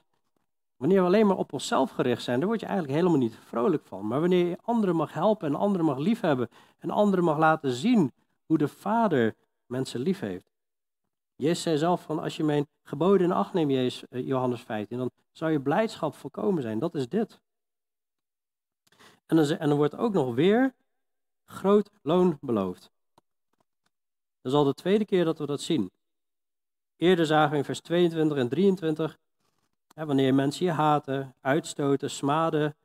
wanneer 0.76 1.00
we 1.00 1.06
alleen 1.06 1.26
maar 1.26 1.36
op 1.36 1.52
onszelf 1.52 1.90
gericht 1.90 2.22
zijn, 2.22 2.38
daar 2.38 2.48
word 2.48 2.60
je 2.60 2.66
eigenlijk 2.66 2.98
helemaal 2.98 3.18
niet 3.18 3.38
vrolijk 3.44 3.84
van. 3.84 4.06
Maar 4.06 4.20
wanneer 4.20 4.46
je 4.46 4.58
anderen 4.62 4.96
mag 4.96 5.12
helpen 5.12 5.48
en 5.48 5.54
anderen 5.54 5.86
mag 5.86 5.98
liefhebben 5.98 6.48
en 6.78 6.90
anderen 6.90 7.24
mag 7.24 7.38
laten 7.38 7.70
zien 7.70 8.12
hoe 8.46 8.58
de 8.58 8.68
Vader 8.68 9.34
mensen 9.66 10.00
lief 10.00 10.20
heeft. 10.20 10.50
Jezus 11.36 11.62
zei 11.62 11.78
zelf 11.78 12.02
van, 12.02 12.18
als 12.18 12.36
je 12.36 12.44
mijn 12.44 12.66
geboden 12.82 13.26
in 13.26 13.32
acht 13.32 13.52
neemt, 13.52 13.70
Jezus, 13.70 14.08
eh, 14.08 14.26
Johannes 14.26 14.60
15, 14.60 14.98
dan 14.98 15.10
zou 15.32 15.52
je 15.52 15.60
blijdschap 15.60 16.14
volkomen 16.14 16.62
zijn. 16.62 16.78
Dat 16.78 16.94
is 16.94 17.08
dit. 17.08 17.40
En 19.26 19.36
dan, 19.36 19.46
en 19.46 19.68
dan 19.68 19.78
wordt 19.78 19.96
ook 19.96 20.12
nog 20.12 20.34
weer 20.34 20.74
groot 21.44 21.90
loon 22.02 22.38
beloofd. 22.40 22.90
Dat 24.40 24.52
is 24.52 24.58
al 24.58 24.64
de 24.64 24.74
tweede 24.74 25.04
keer 25.04 25.24
dat 25.24 25.38
we 25.38 25.46
dat 25.46 25.60
zien. 25.60 25.90
Eerder 26.96 27.26
zagen 27.26 27.50
we 27.50 27.56
in 27.56 27.64
vers 27.64 27.80
22 27.80 28.38
en 28.38 28.48
23, 28.48 29.18
hè, 29.94 30.06
wanneer 30.06 30.34
mensen 30.34 30.66
je 30.66 30.72
haten, 30.72 31.34
uitstoten, 31.40 32.10
smaden 32.10 32.76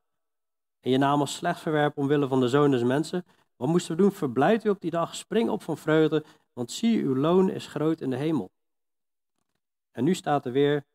en 0.79 0.91
je 0.91 0.97
naam 0.97 1.19
als 1.19 1.35
slecht 1.35 1.59
verwerpen 1.59 2.01
omwille 2.01 2.27
van 2.27 2.39
de 2.39 2.49
zoon 2.49 2.71
des 2.71 2.83
mensen, 2.83 3.25
wat 3.55 3.67
moesten 3.67 3.95
we 3.95 4.01
doen? 4.01 4.11
Verblijd 4.11 4.65
u 4.65 4.69
op 4.69 4.81
die 4.81 4.91
dag, 4.91 5.15
spring 5.15 5.49
op 5.49 5.61
van 5.61 5.77
vreugde, 5.77 6.23
want 6.53 6.71
zie, 6.71 7.03
uw 7.03 7.15
loon 7.15 7.49
is 7.49 7.67
groot 7.67 8.01
in 8.01 8.09
de 8.09 8.15
hemel. 8.15 8.51
En 9.91 10.03
nu 10.03 10.13
staat 10.13 10.45
er 10.45 10.51
weer, 10.51 10.85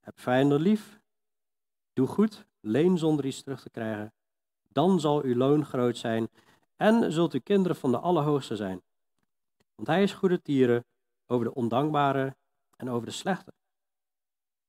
heb 0.00 0.20
vijanden 0.20 0.60
lief, 0.60 1.00
doe 1.92 2.06
goed, 2.06 2.46
leen 2.60 2.98
zonder 2.98 3.26
iets 3.26 3.42
terug 3.42 3.62
te 3.62 3.70
krijgen, 3.70 4.12
dan 4.68 5.00
zal 5.00 5.22
uw 5.22 5.34
loon 5.34 5.64
groot 5.64 5.96
zijn 5.96 6.28
en 6.76 7.12
zult 7.12 7.34
u 7.34 7.38
kinderen 7.38 7.76
van 7.76 7.90
de 7.90 7.98
Allerhoogste 7.98 8.56
zijn. 8.56 8.82
Want 9.74 9.88
hij 9.88 10.02
is 10.02 10.12
goede 10.12 10.42
tieren 10.42 10.84
over 11.26 11.44
de 11.44 11.54
ondankbare 11.54 12.36
en 12.76 12.90
over 12.90 13.06
de 13.06 13.12
slechte. 13.12 13.52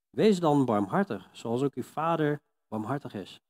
Wees 0.09 0.39
dan 0.39 0.65
barmhartig, 0.65 1.29
zoals 1.31 1.61
ook 1.63 1.73
uw 1.73 1.83
Vader 1.83 2.39
barmhartig 2.67 3.13
is. 3.13 3.41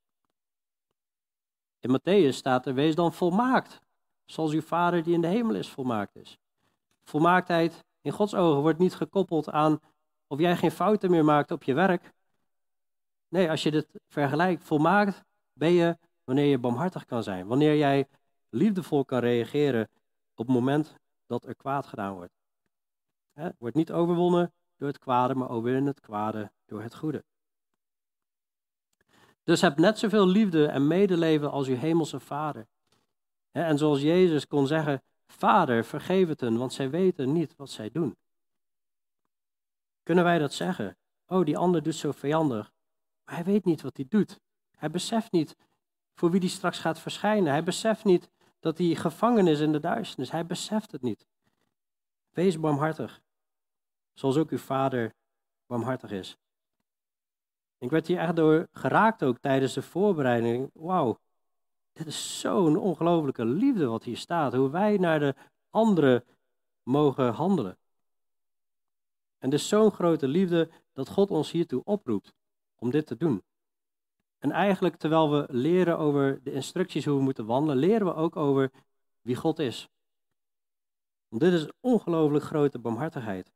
In 1.80 2.00
Matthäus 2.00 2.36
staat 2.36 2.66
er, 2.66 2.74
wees 2.74 2.96
dan 2.96 3.14
volmaakt, 3.14 3.82
zoals 4.26 4.52
uw 4.52 4.62
Vader 4.62 5.04
die 5.04 5.14
in 5.14 5.22
de 5.22 5.28
hemel 5.28 5.56
is 5.56 5.70
volmaakt 5.70 6.16
is. 6.16 6.38
Volmaaktheid 7.04 7.84
in 8.02 8.12
Gods 8.12 8.36
ogen 8.36 8.62
wordt 8.62 8.80
niet 8.80 8.96
gekoppeld 8.96 9.50
aan 9.50 9.80
of 10.28 10.40
jij 10.40 10.58
geen 10.58 10.72
fouten 10.72 11.12
meer 11.12 11.26
maakt 11.26 11.52
op 11.52 11.64
je 11.64 11.74
werk. 11.74 12.14
Nee, 13.28 13.50
als 13.50 13.64
je 13.64 13.72
dit 13.72 13.88
vergelijkt, 14.08 14.64
volmaakt 14.64 15.24
ben 15.54 15.72
je 15.72 15.98
wanneer 16.24 16.46
je 16.46 16.58
barmhartig 16.58 17.06
kan 17.06 17.24
zijn. 17.24 17.48
Wanneer 17.48 17.78
jij 17.78 18.08
liefdevol 18.58 19.06
kan 19.06 19.20
reageren 19.20 19.90
op 20.36 20.46
het 20.46 20.56
moment 20.56 20.96
dat 21.26 21.46
er 21.46 21.56
kwaad 21.56 21.88
gedaan 21.88 22.14
wordt. 22.14 22.34
Het 23.34 23.56
wordt 23.58 23.76
niet 23.76 23.92
overwonnen 23.92 24.54
door 24.78 24.88
het 24.88 25.00
kwade, 25.00 25.36
maar 25.36 25.50
overwinnen 25.50 25.86
het 25.86 26.00
kwade 26.00 26.52
door 26.66 26.82
het 26.82 26.96
goede. 26.96 27.24
Dus 29.44 29.62
heb 29.62 29.78
net 29.78 30.00
zoveel 30.00 30.28
liefde 30.28 30.68
en 30.68 30.88
medeleven 30.88 31.52
als 31.52 31.68
uw 31.68 31.76
hemelse 31.76 32.20
vader. 32.20 32.68
En 33.52 33.78
zoals 33.78 34.02
Jezus 34.02 34.48
kon 34.48 34.68
zeggen, 34.68 35.02
Vader, 35.28 35.86
vergeef 35.86 36.28
het 36.28 36.42
hen, 36.42 36.58
want 36.58 36.74
zij 36.74 36.90
weten 36.90 37.32
niet 37.34 37.56
wat 37.56 37.70
zij 37.70 37.90
doen. 37.92 38.18
Kunnen 40.04 40.24
wij 40.24 40.40
dat 40.40 40.54
zeggen? 40.54 40.98
Oh, 41.26 41.46
die 41.46 41.58
ander 41.58 41.84
doet 41.84 41.96
zo 41.96 42.12
vijandig. 42.12 42.72
Maar 43.24 43.36
hij 43.36 43.44
weet 43.44 43.66
niet 43.66 43.82
wat 43.82 43.98
hij 43.98 44.06
doet. 44.10 44.40
Hij 44.72 44.90
beseft 44.90 45.32
niet 45.32 45.56
voor 46.14 46.32
wie 46.32 46.40
die 46.40 46.50
straks 46.50 46.80
gaat 46.80 47.00
verschijnen. 47.00 47.52
Hij 47.52 47.64
beseft 47.64 48.04
niet 48.04 48.30
dat 48.60 48.78
hij 48.78 48.96
gevangen 48.96 49.48
is 49.48 49.60
in 49.60 49.72
de 49.72 49.80
duisternis. 49.80 50.32
Hij 50.32 50.46
beseft 50.46 50.92
het 50.92 51.02
niet. 51.02 51.28
Wees 52.30 52.60
barmhartig, 52.60 53.22
zoals 54.14 54.38
ook 54.38 54.50
uw 54.50 54.58
vader 54.58 55.14
barmhartig 55.66 56.12
is. 56.12 56.38
Ik 57.78 57.90
werd 57.90 58.08
hier 58.08 58.18
echt 58.18 58.36
door 58.36 58.68
geraakt 58.72 59.24
ook 59.24 59.38
tijdens 59.40 59.74
de 59.74 59.82
voorbereiding. 59.82 60.70
Wauw, 60.74 61.20
dit 61.94 62.08
is 62.08 62.40
zo'n 62.40 62.78
ongelofelijke 62.78 63.46
liefde 63.46 63.86
wat 63.86 64.04
hier 64.04 64.18
staat. 64.18 64.54
Hoe 64.54 64.70
wij 64.70 64.98
naar 64.98 65.20
de 65.20 65.36
anderen 65.70 66.24
mogen 66.84 67.34
handelen. 67.34 67.78
En 69.38 69.50
dus 69.50 69.68
zo'n 69.68 69.92
grote 69.92 70.28
liefde 70.28 70.70
dat 70.94 71.10
God 71.10 71.32
ons 71.32 71.52
hiertoe 71.52 71.84
oproept 71.84 72.34
om 72.76 72.92
dit 72.92 73.08
te 73.08 73.18
doen. 73.18 73.44
En 74.40 74.52
eigenlijk 74.52 74.96
terwijl 74.96 75.32
we 75.32 75.46
leren 75.50 75.98
over 75.98 76.44
de 76.44 76.52
instructies 76.52 77.06
hoe 77.06 77.18
we 77.18 77.24
moeten 77.24 77.46
wandelen, 77.46 77.78
leren 77.78 78.06
we 78.06 78.14
ook 78.14 78.36
over 78.36 78.72
wie 79.22 79.36
God 79.36 79.60
is. 79.60 79.90
Dit 81.30 81.54
is 81.54 81.68
ongelooflijk 81.80 82.44
grote 82.44 82.80
barmhartigheid. 82.80 83.52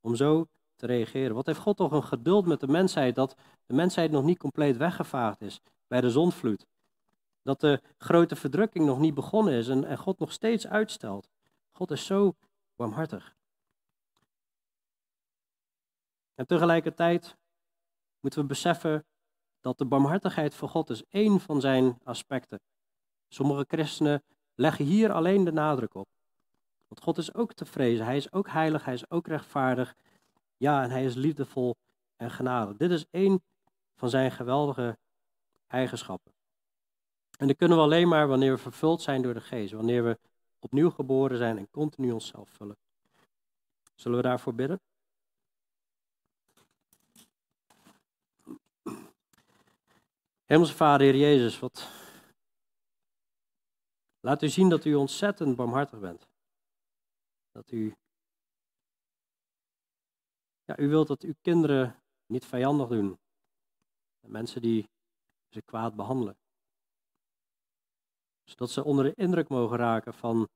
Om 0.00 0.16
zo 0.16 0.46
te 0.76 0.86
reageren. 0.86 1.34
Wat 1.34 1.46
heeft 1.46 1.58
God 1.58 1.76
toch 1.76 1.92
een 1.92 2.02
geduld 2.02 2.46
met 2.46 2.60
de 2.60 2.68
mensheid 2.68 3.14
dat 3.14 3.36
de 3.66 3.74
mensheid 3.74 4.10
nog 4.10 4.24
niet 4.24 4.38
compleet 4.38 4.76
weggevaagd 4.76 5.40
is 5.40 5.60
bij 5.86 6.00
de 6.00 6.10
zondvloed. 6.10 6.66
Dat 7.42 7.60
de 7.60 7.82
grote 7.98 8.36
verdrukking 8.36 8.86
nog 8.86 8.98
niet 8.98 9.14
begonnen 9.14 9.54
is 9.54 9.68
en, 9.68 9.84
en 9.84 9.98
God 9.98 10.18
nog 10.18 10.32
steeds 10.32 10.66
uitstelt. 10.66 11.28
God 11.72 11.90
is 11.90 12.06
zo 12.06 12.34
barmhartig. 12.76 13.34
En 16.34 16.46
tegelijkertijd 16.46 17.36
moeten 18.20 18.40
we 18.40 18.46
beseffen 18.46 19.04
dat 19.66 19.78
de 19.78 19.84
barmhartigheid 19.84 20.54
voor 20.54 20.68
God 20.68 20.90
is 20.90 21.04
één 21.08 21.40
van 21.40 21.60
zijn 21.60 21.98
aspecten. 22.04 22.60
Sommige 23.28 23.64
christenen 23.68 24.22
leggen 24.54 24.84
hier 24.84 25.12
alleen 25.12 25.44
de 25.44 25.52
nadruk 25.52 25.94
op. 25.94 26.08
Want 26.88 27.02
God 27.02 27.18
is 27.18 27.34
ook 27.34 27.52
te 27.52 27.64
vrezen, 27.64 28.04
hij 28.04 28.16
is 28.16 28.32
ook 28.32 28.48
heilig, 28.48 28.84
hij 28.84 28.94
is 28.94 29.10
ook 29.10 29.26
rechtvaardig. 29.26 29.94
Ja, 30.56 30.82
en 30.82 30.90
hij 30.90 31.04
is 31.04 31.14
liefdevol 31.14 31.76
en 32.16 32.30
genadig. 32.30 32.76
Dit 32.76 32.90
is 32.90 33.06
één 33.10 33.42
van 33.94 34.10
zijn 34.10 34.30
geweldige 34.30 34.98
eigenschappen. 35.66 36.32
En 37.38 37.46
dat 37.46 37.56
kunnen 37.56 37.76
we 37.76 37.82
alleen 37.82 38.08
maar 38.08 38.28
wanneer 38.28 38.52
we 38.52 38.58
vervuld 38.58 39.02
zijn 39.02 39.22
door 39.22 39.34
de 39.34 39.40
geest, 39.40 39.72
wanneer 39.72 40.04
we 40.04 40.18
opnieuw 40.58 40.90
geboren 40.90 41.36
zijn 41.36 41.58
en 41.58 41.70
continu 41.70 42.10
onszelf 42.10 42.48
vullen. 42.48 42.76
Zullen 43.94 44.16
we 44.16 44.22
daarvoor 44.22 44.54
bidden? 44.54 44.80
Hemelse 50.46 50.74
Vader, 50.74 51.06
Heer 51.06 51.16
Jezus, 51.16 51.58
wat... 51.58 51.90
laat 54.20 54.42
u 54.42 54.48
zien 54.48 54.68
dat 54.68 54.84
u 54.84 54.94
ontzettend 54.94 55.56
barmhartig 55.56 56.00
bent. 56.00 56.28
Dat 57.50 57.70
u, 57.70 57.94
ja, 60.64 60.78
u 60.78 60.88
wilt 60.88 61.08
dat 61.08 61.22
uw 61.22 61.34
kinderen 61.40 62.02
niet 62.26 62.44
vijandig 62.44 62.88
doen. 62.88 63.18
En 64.20 64.30
mensen 64.30 64.60
die 64.62 64.88
ze 65.48 65.62
kwaad 65.62 65.96
behandelen. 65.96 66.36
Zodat 68.44 68.70
ze 68.70 68.84
onder 68.84 69.04
de 69.04 69.14
indruk 69.14 69.48
mogen 69.48 69.76
raken 69.76 70.14
van 70.14 70.48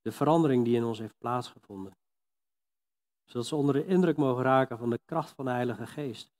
de 0.00 0.12
verandering 0.12 0.64
die 0.64 0.76
in 0.76 0.84
ons 0.84 0.98
heeft 0.98 1.18
plaatsgevonden. 1.18 1.96
Zodat 3.24 3.46
ze 3.46 3.56
onder 3.56 3.74
de 3.74 3.86
indruk 3.86 4.16
mogen 4.16 4.42
raken 4.42 4.78
van 4.78 4.90
de 4.90 5.00
kracht 5.04 5.30
van 5.30 5.44
de 5.44 5.50
Heilige 5.50 5.86
Geest 5.86 6.35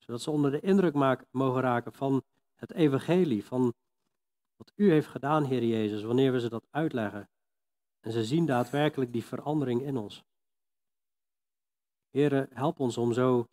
zodat 0.00 0.22
ze 0.22 0.30
onder 0.30 0.50
de 0.50 0.60
indruk 0.60 0.94
mogen 1.30 1.60
raken 1.60 1.92
van 1.92 2.22
het 2.54 2.72
evangelie, 2.72 3.44
van 3.44 3.74
wat 4.56 4.72
u 4.76 4.90
heeft 4.90 5.06
gedaan, 5.06 5.44
Heer 5.44 5.64
Jezus, 5.64 6.02
wanneer 6.02 6.32
we 6.32 6.40
ze 6.40 6.48
dat 6.48 6.66
uitleggen. 6.70 7.28
En 8.00 8.12
ze 8.12 8.24
zien 8.24 8.46
daadwerkelijk 8.46 9.12
die 9.12 9.24
verandering 9.24 9.82
in 9.82 9.96
ons. 9.96 10.24
Heer, 12.10 12.48
help 12.52 12.80
ons 12.80 12.96
om 12.98 13.12
zo 13.12 13.46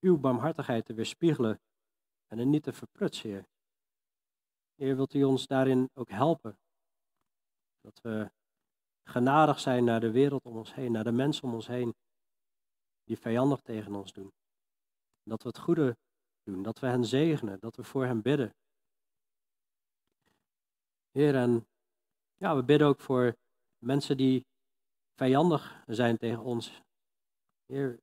uw 0.00 0.18
barmhartigheid 0.18 0.84
te 0.84 0.94
weerspiegelen 0.94 1.60
en 2.26 2.38
het 2.38 2.48
niet 2.48 2.62
te 2.62 2.72
verprutsen, 2.72 3.30
Heer. 3.30 3.48
Heer, 4.74 4.96
wilt 4.96 5.14
u 5.14 5.24
ons 5.24 5.46
daarin 5.46 5.90
ook 5.94 6.10
helpen? 6.10 6.58
Dat 7.80 8.00
we 8.02 8.30
genadig 9.02 9.60
zijn 9.60 9.84
naar 9.84 10.00
de 10.00 10.10
wereld 10.10 10.44
om 10.44 10.56
ons 10.56 10.74
heen, 10.74 10.92
naar 10.92 11.04
de 11.04 11.12
mensen 11.12 11.44
om 11.44 11.54
ons 11.54 11.66
heen 11.66 11.94
die 13.06 13.18
vijandig 13.18 13.60
tegen 13.60 13.94
ons 13.94 14.12
doen. 14.12 14.32
Dat 15.22 15.42
we 15.42 15.48
het 15.48 15.58
goede 15.58 15.96
doen, 16.42 16.62
dat 16.62 16.78
we 16.78 16.86
hen 16.86 17.04
zegenen, 17.04 17.60
dat 17.60 17.76
we 17.76 17.84
voor 17.84 18.04
hen 18.04 18.22
bidden. 18.22 18.54
Heer, 21.10 21.34
en 21.34 21.66
ja, 22.36 22.56
we 22.56 22.62
bidden 22.62 22.88
ook 22.88 23.00
voor 23.00 23.36
mensen 23.78 24.16
die 24.16 24.46
vijandig 25.14 25.82
zijn 25.86 26.16
tegen 26.16 26.42
ons. 26.42 26.82
Heer, 27.66 28.00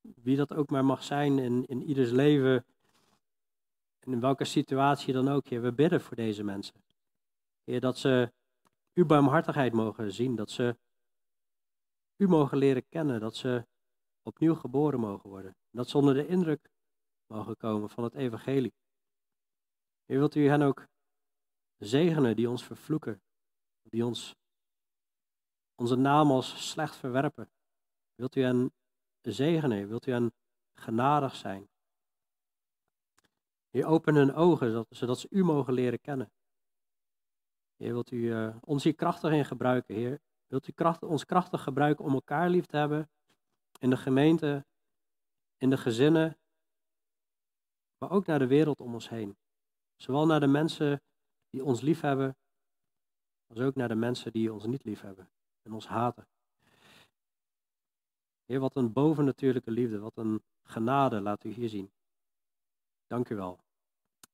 wie 0.00 0.36
dat 0.36 0.54
ook 0.54 0.70
maar 0.70 0.84
mag 0.84 1.02
zijn 1.02 1.38
in, 1.38 1.66
in 1.66 1.82
ieders 1.82 2.10
leven, 2.10 2.64
en 3.98 4.12
in 4.12 4.20
welke 4.20 4.44
situatie 4.44 5.12
dan 5.12 5.28
ook, 5.28 5.46
Heer, 5.46 5.62
we 5.62 5.72
bidden 5.72 6.00
voor 6.00 6.16
deze 6.16 6.44
mensen. 6.44 6.84
Heer, 7.64 7.80
dat 7.80 7.98
ze 7.98 8.32
uw 8.94 9.06
barmhartigheid 9.06 9.72
mogen 9.72 10.12
zien, 10.12 10.36
dat 10.36 10.50
ze 10.50 10.76
u 12.16 12.28
mogen 12.28 12.58
leren 12.58 12.88
kennen, 12.88 13.20
dat 13.20 13.36
ze 13.36 13.66
opnieuw 14.26 14.54
geboren 14.54 15.00
mogen 15.00 15.30
worden. 15.30 15.56
Dat 15.70 15.88
ze 15.88 15.98
onder 15.98 16.14
de 16.14 16.26
indruk 16.26 16.70
mogen 17.26 17.56
komen 17.56 17.90
van 17.90 18.04
het 18.04 18.14
evangelie. 18.14 18.74
Heer, 20.04 20.18
wilt 20.18 20.34
u 20.34 20.48
hen 20.48 20.62
ook 20.62 20.86
zegenen 21.78 22.36
die 22.36 22.50
ons 22.50 22.64
vervloeken, 22.64 23.22
die 23.82 24.04
ons 24.04 24.34
onze 25.74 25.96
naam 25.96 26.30
als 26.30 26.70
slecht 26.70 26.96
verwerpen. 26.96 27.50
Wilt 28.14 28.36
u 28.36 28.42
hen 28.42 28.72
zegenen, 29.20 29.88
wilt 29.88 30.06
u 30.06 30.12
hen 30.12 30.32
genadig 30.74 31.36
zijn. 31.36 31.68
Heer, 33.70 33.86
open 33.86 34.14
hun 34.14 34.34
ogen, 34.34 34.86
zodat 34.88 35.18
ze 35.18 35.26
u 35.30 35.44
mogen 35.44 35.72
leren 35.72 36.00
kennen. 36.00 36.32
Heer, 37.76 37.92
wilt 37.92 38.10
u 38.10 38.16
uh, 38.16 38.56
ons 38.60 38.84
hier 38.84 38.94
krachtig 38.94 39.32
in 39.32 39.44
gebruiken, 39.44 39.94
Heer? 39.94 40.20
Wilt 40.46 40.68
u 40.68 40.72
kracht, 40.72 41.02
ons 41.02 41.24
krachtig 41.24 41.62
gebruiken 41.62 42.04
om 42.04 42.12
elkaar 42.12 42.50
lief 42.50 42.66
te 42.66 42.76
hebben 42.76 43.10
in 43.86 43.92
de 43.92 43.96
gemeente, 43.96 44.66
in 45.56 45.70
de 45.70 45.76
gezinnen, 45.76 46.38
maar 47.98 48.10
ook 48.10 48.26
naar 48.26 48.38
de 48.38 48.46
wereld 48.46 48.80
om 48.80 48.94
ons 48.94 49.08
heen. 49.08 49.36
Zowel 49.96 50.26
naar 50.26 50.40
de 50.40 50.46
mensen 50.46 51.02
die 51.50 51.64
ons 51.64 51.80
lief 51.80 52.00
hebben, 52.00 52.36
als 53.46 53.58
ook 53.58 53.74
naar 53.74 53.88
de 53.88 53.94
mensen 53.94 54.32
die 54.32 54.52
ons 54.52 54.66
niet 54.66 54.84
lief 54.84 55.00
hebben 55.00 55.30
en 55.62 55.72
ons 55.72 55.86
haten. 55.86 56.28
Heer, 58.44 58.60
wat 58.60 58.76
een 58.76 58.92
bovennatuurlijke 58.92 59.70
liefde, 59.70 59.98
wat 59.98 60.16
een 60.16 60.42
genade 60.62 61.20
laat 61.20 61.44
u 61.44 61.50
hier 61.50 61.68
zien. 61.68 61.92
Dank 63.06 63.28
u 63.28 63.36
wel. 63.36 63.60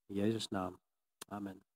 In 0.06 0.14
Jezus' 0.14 0.48
naam. 0.48 0.80
Amen. 1.28 1.71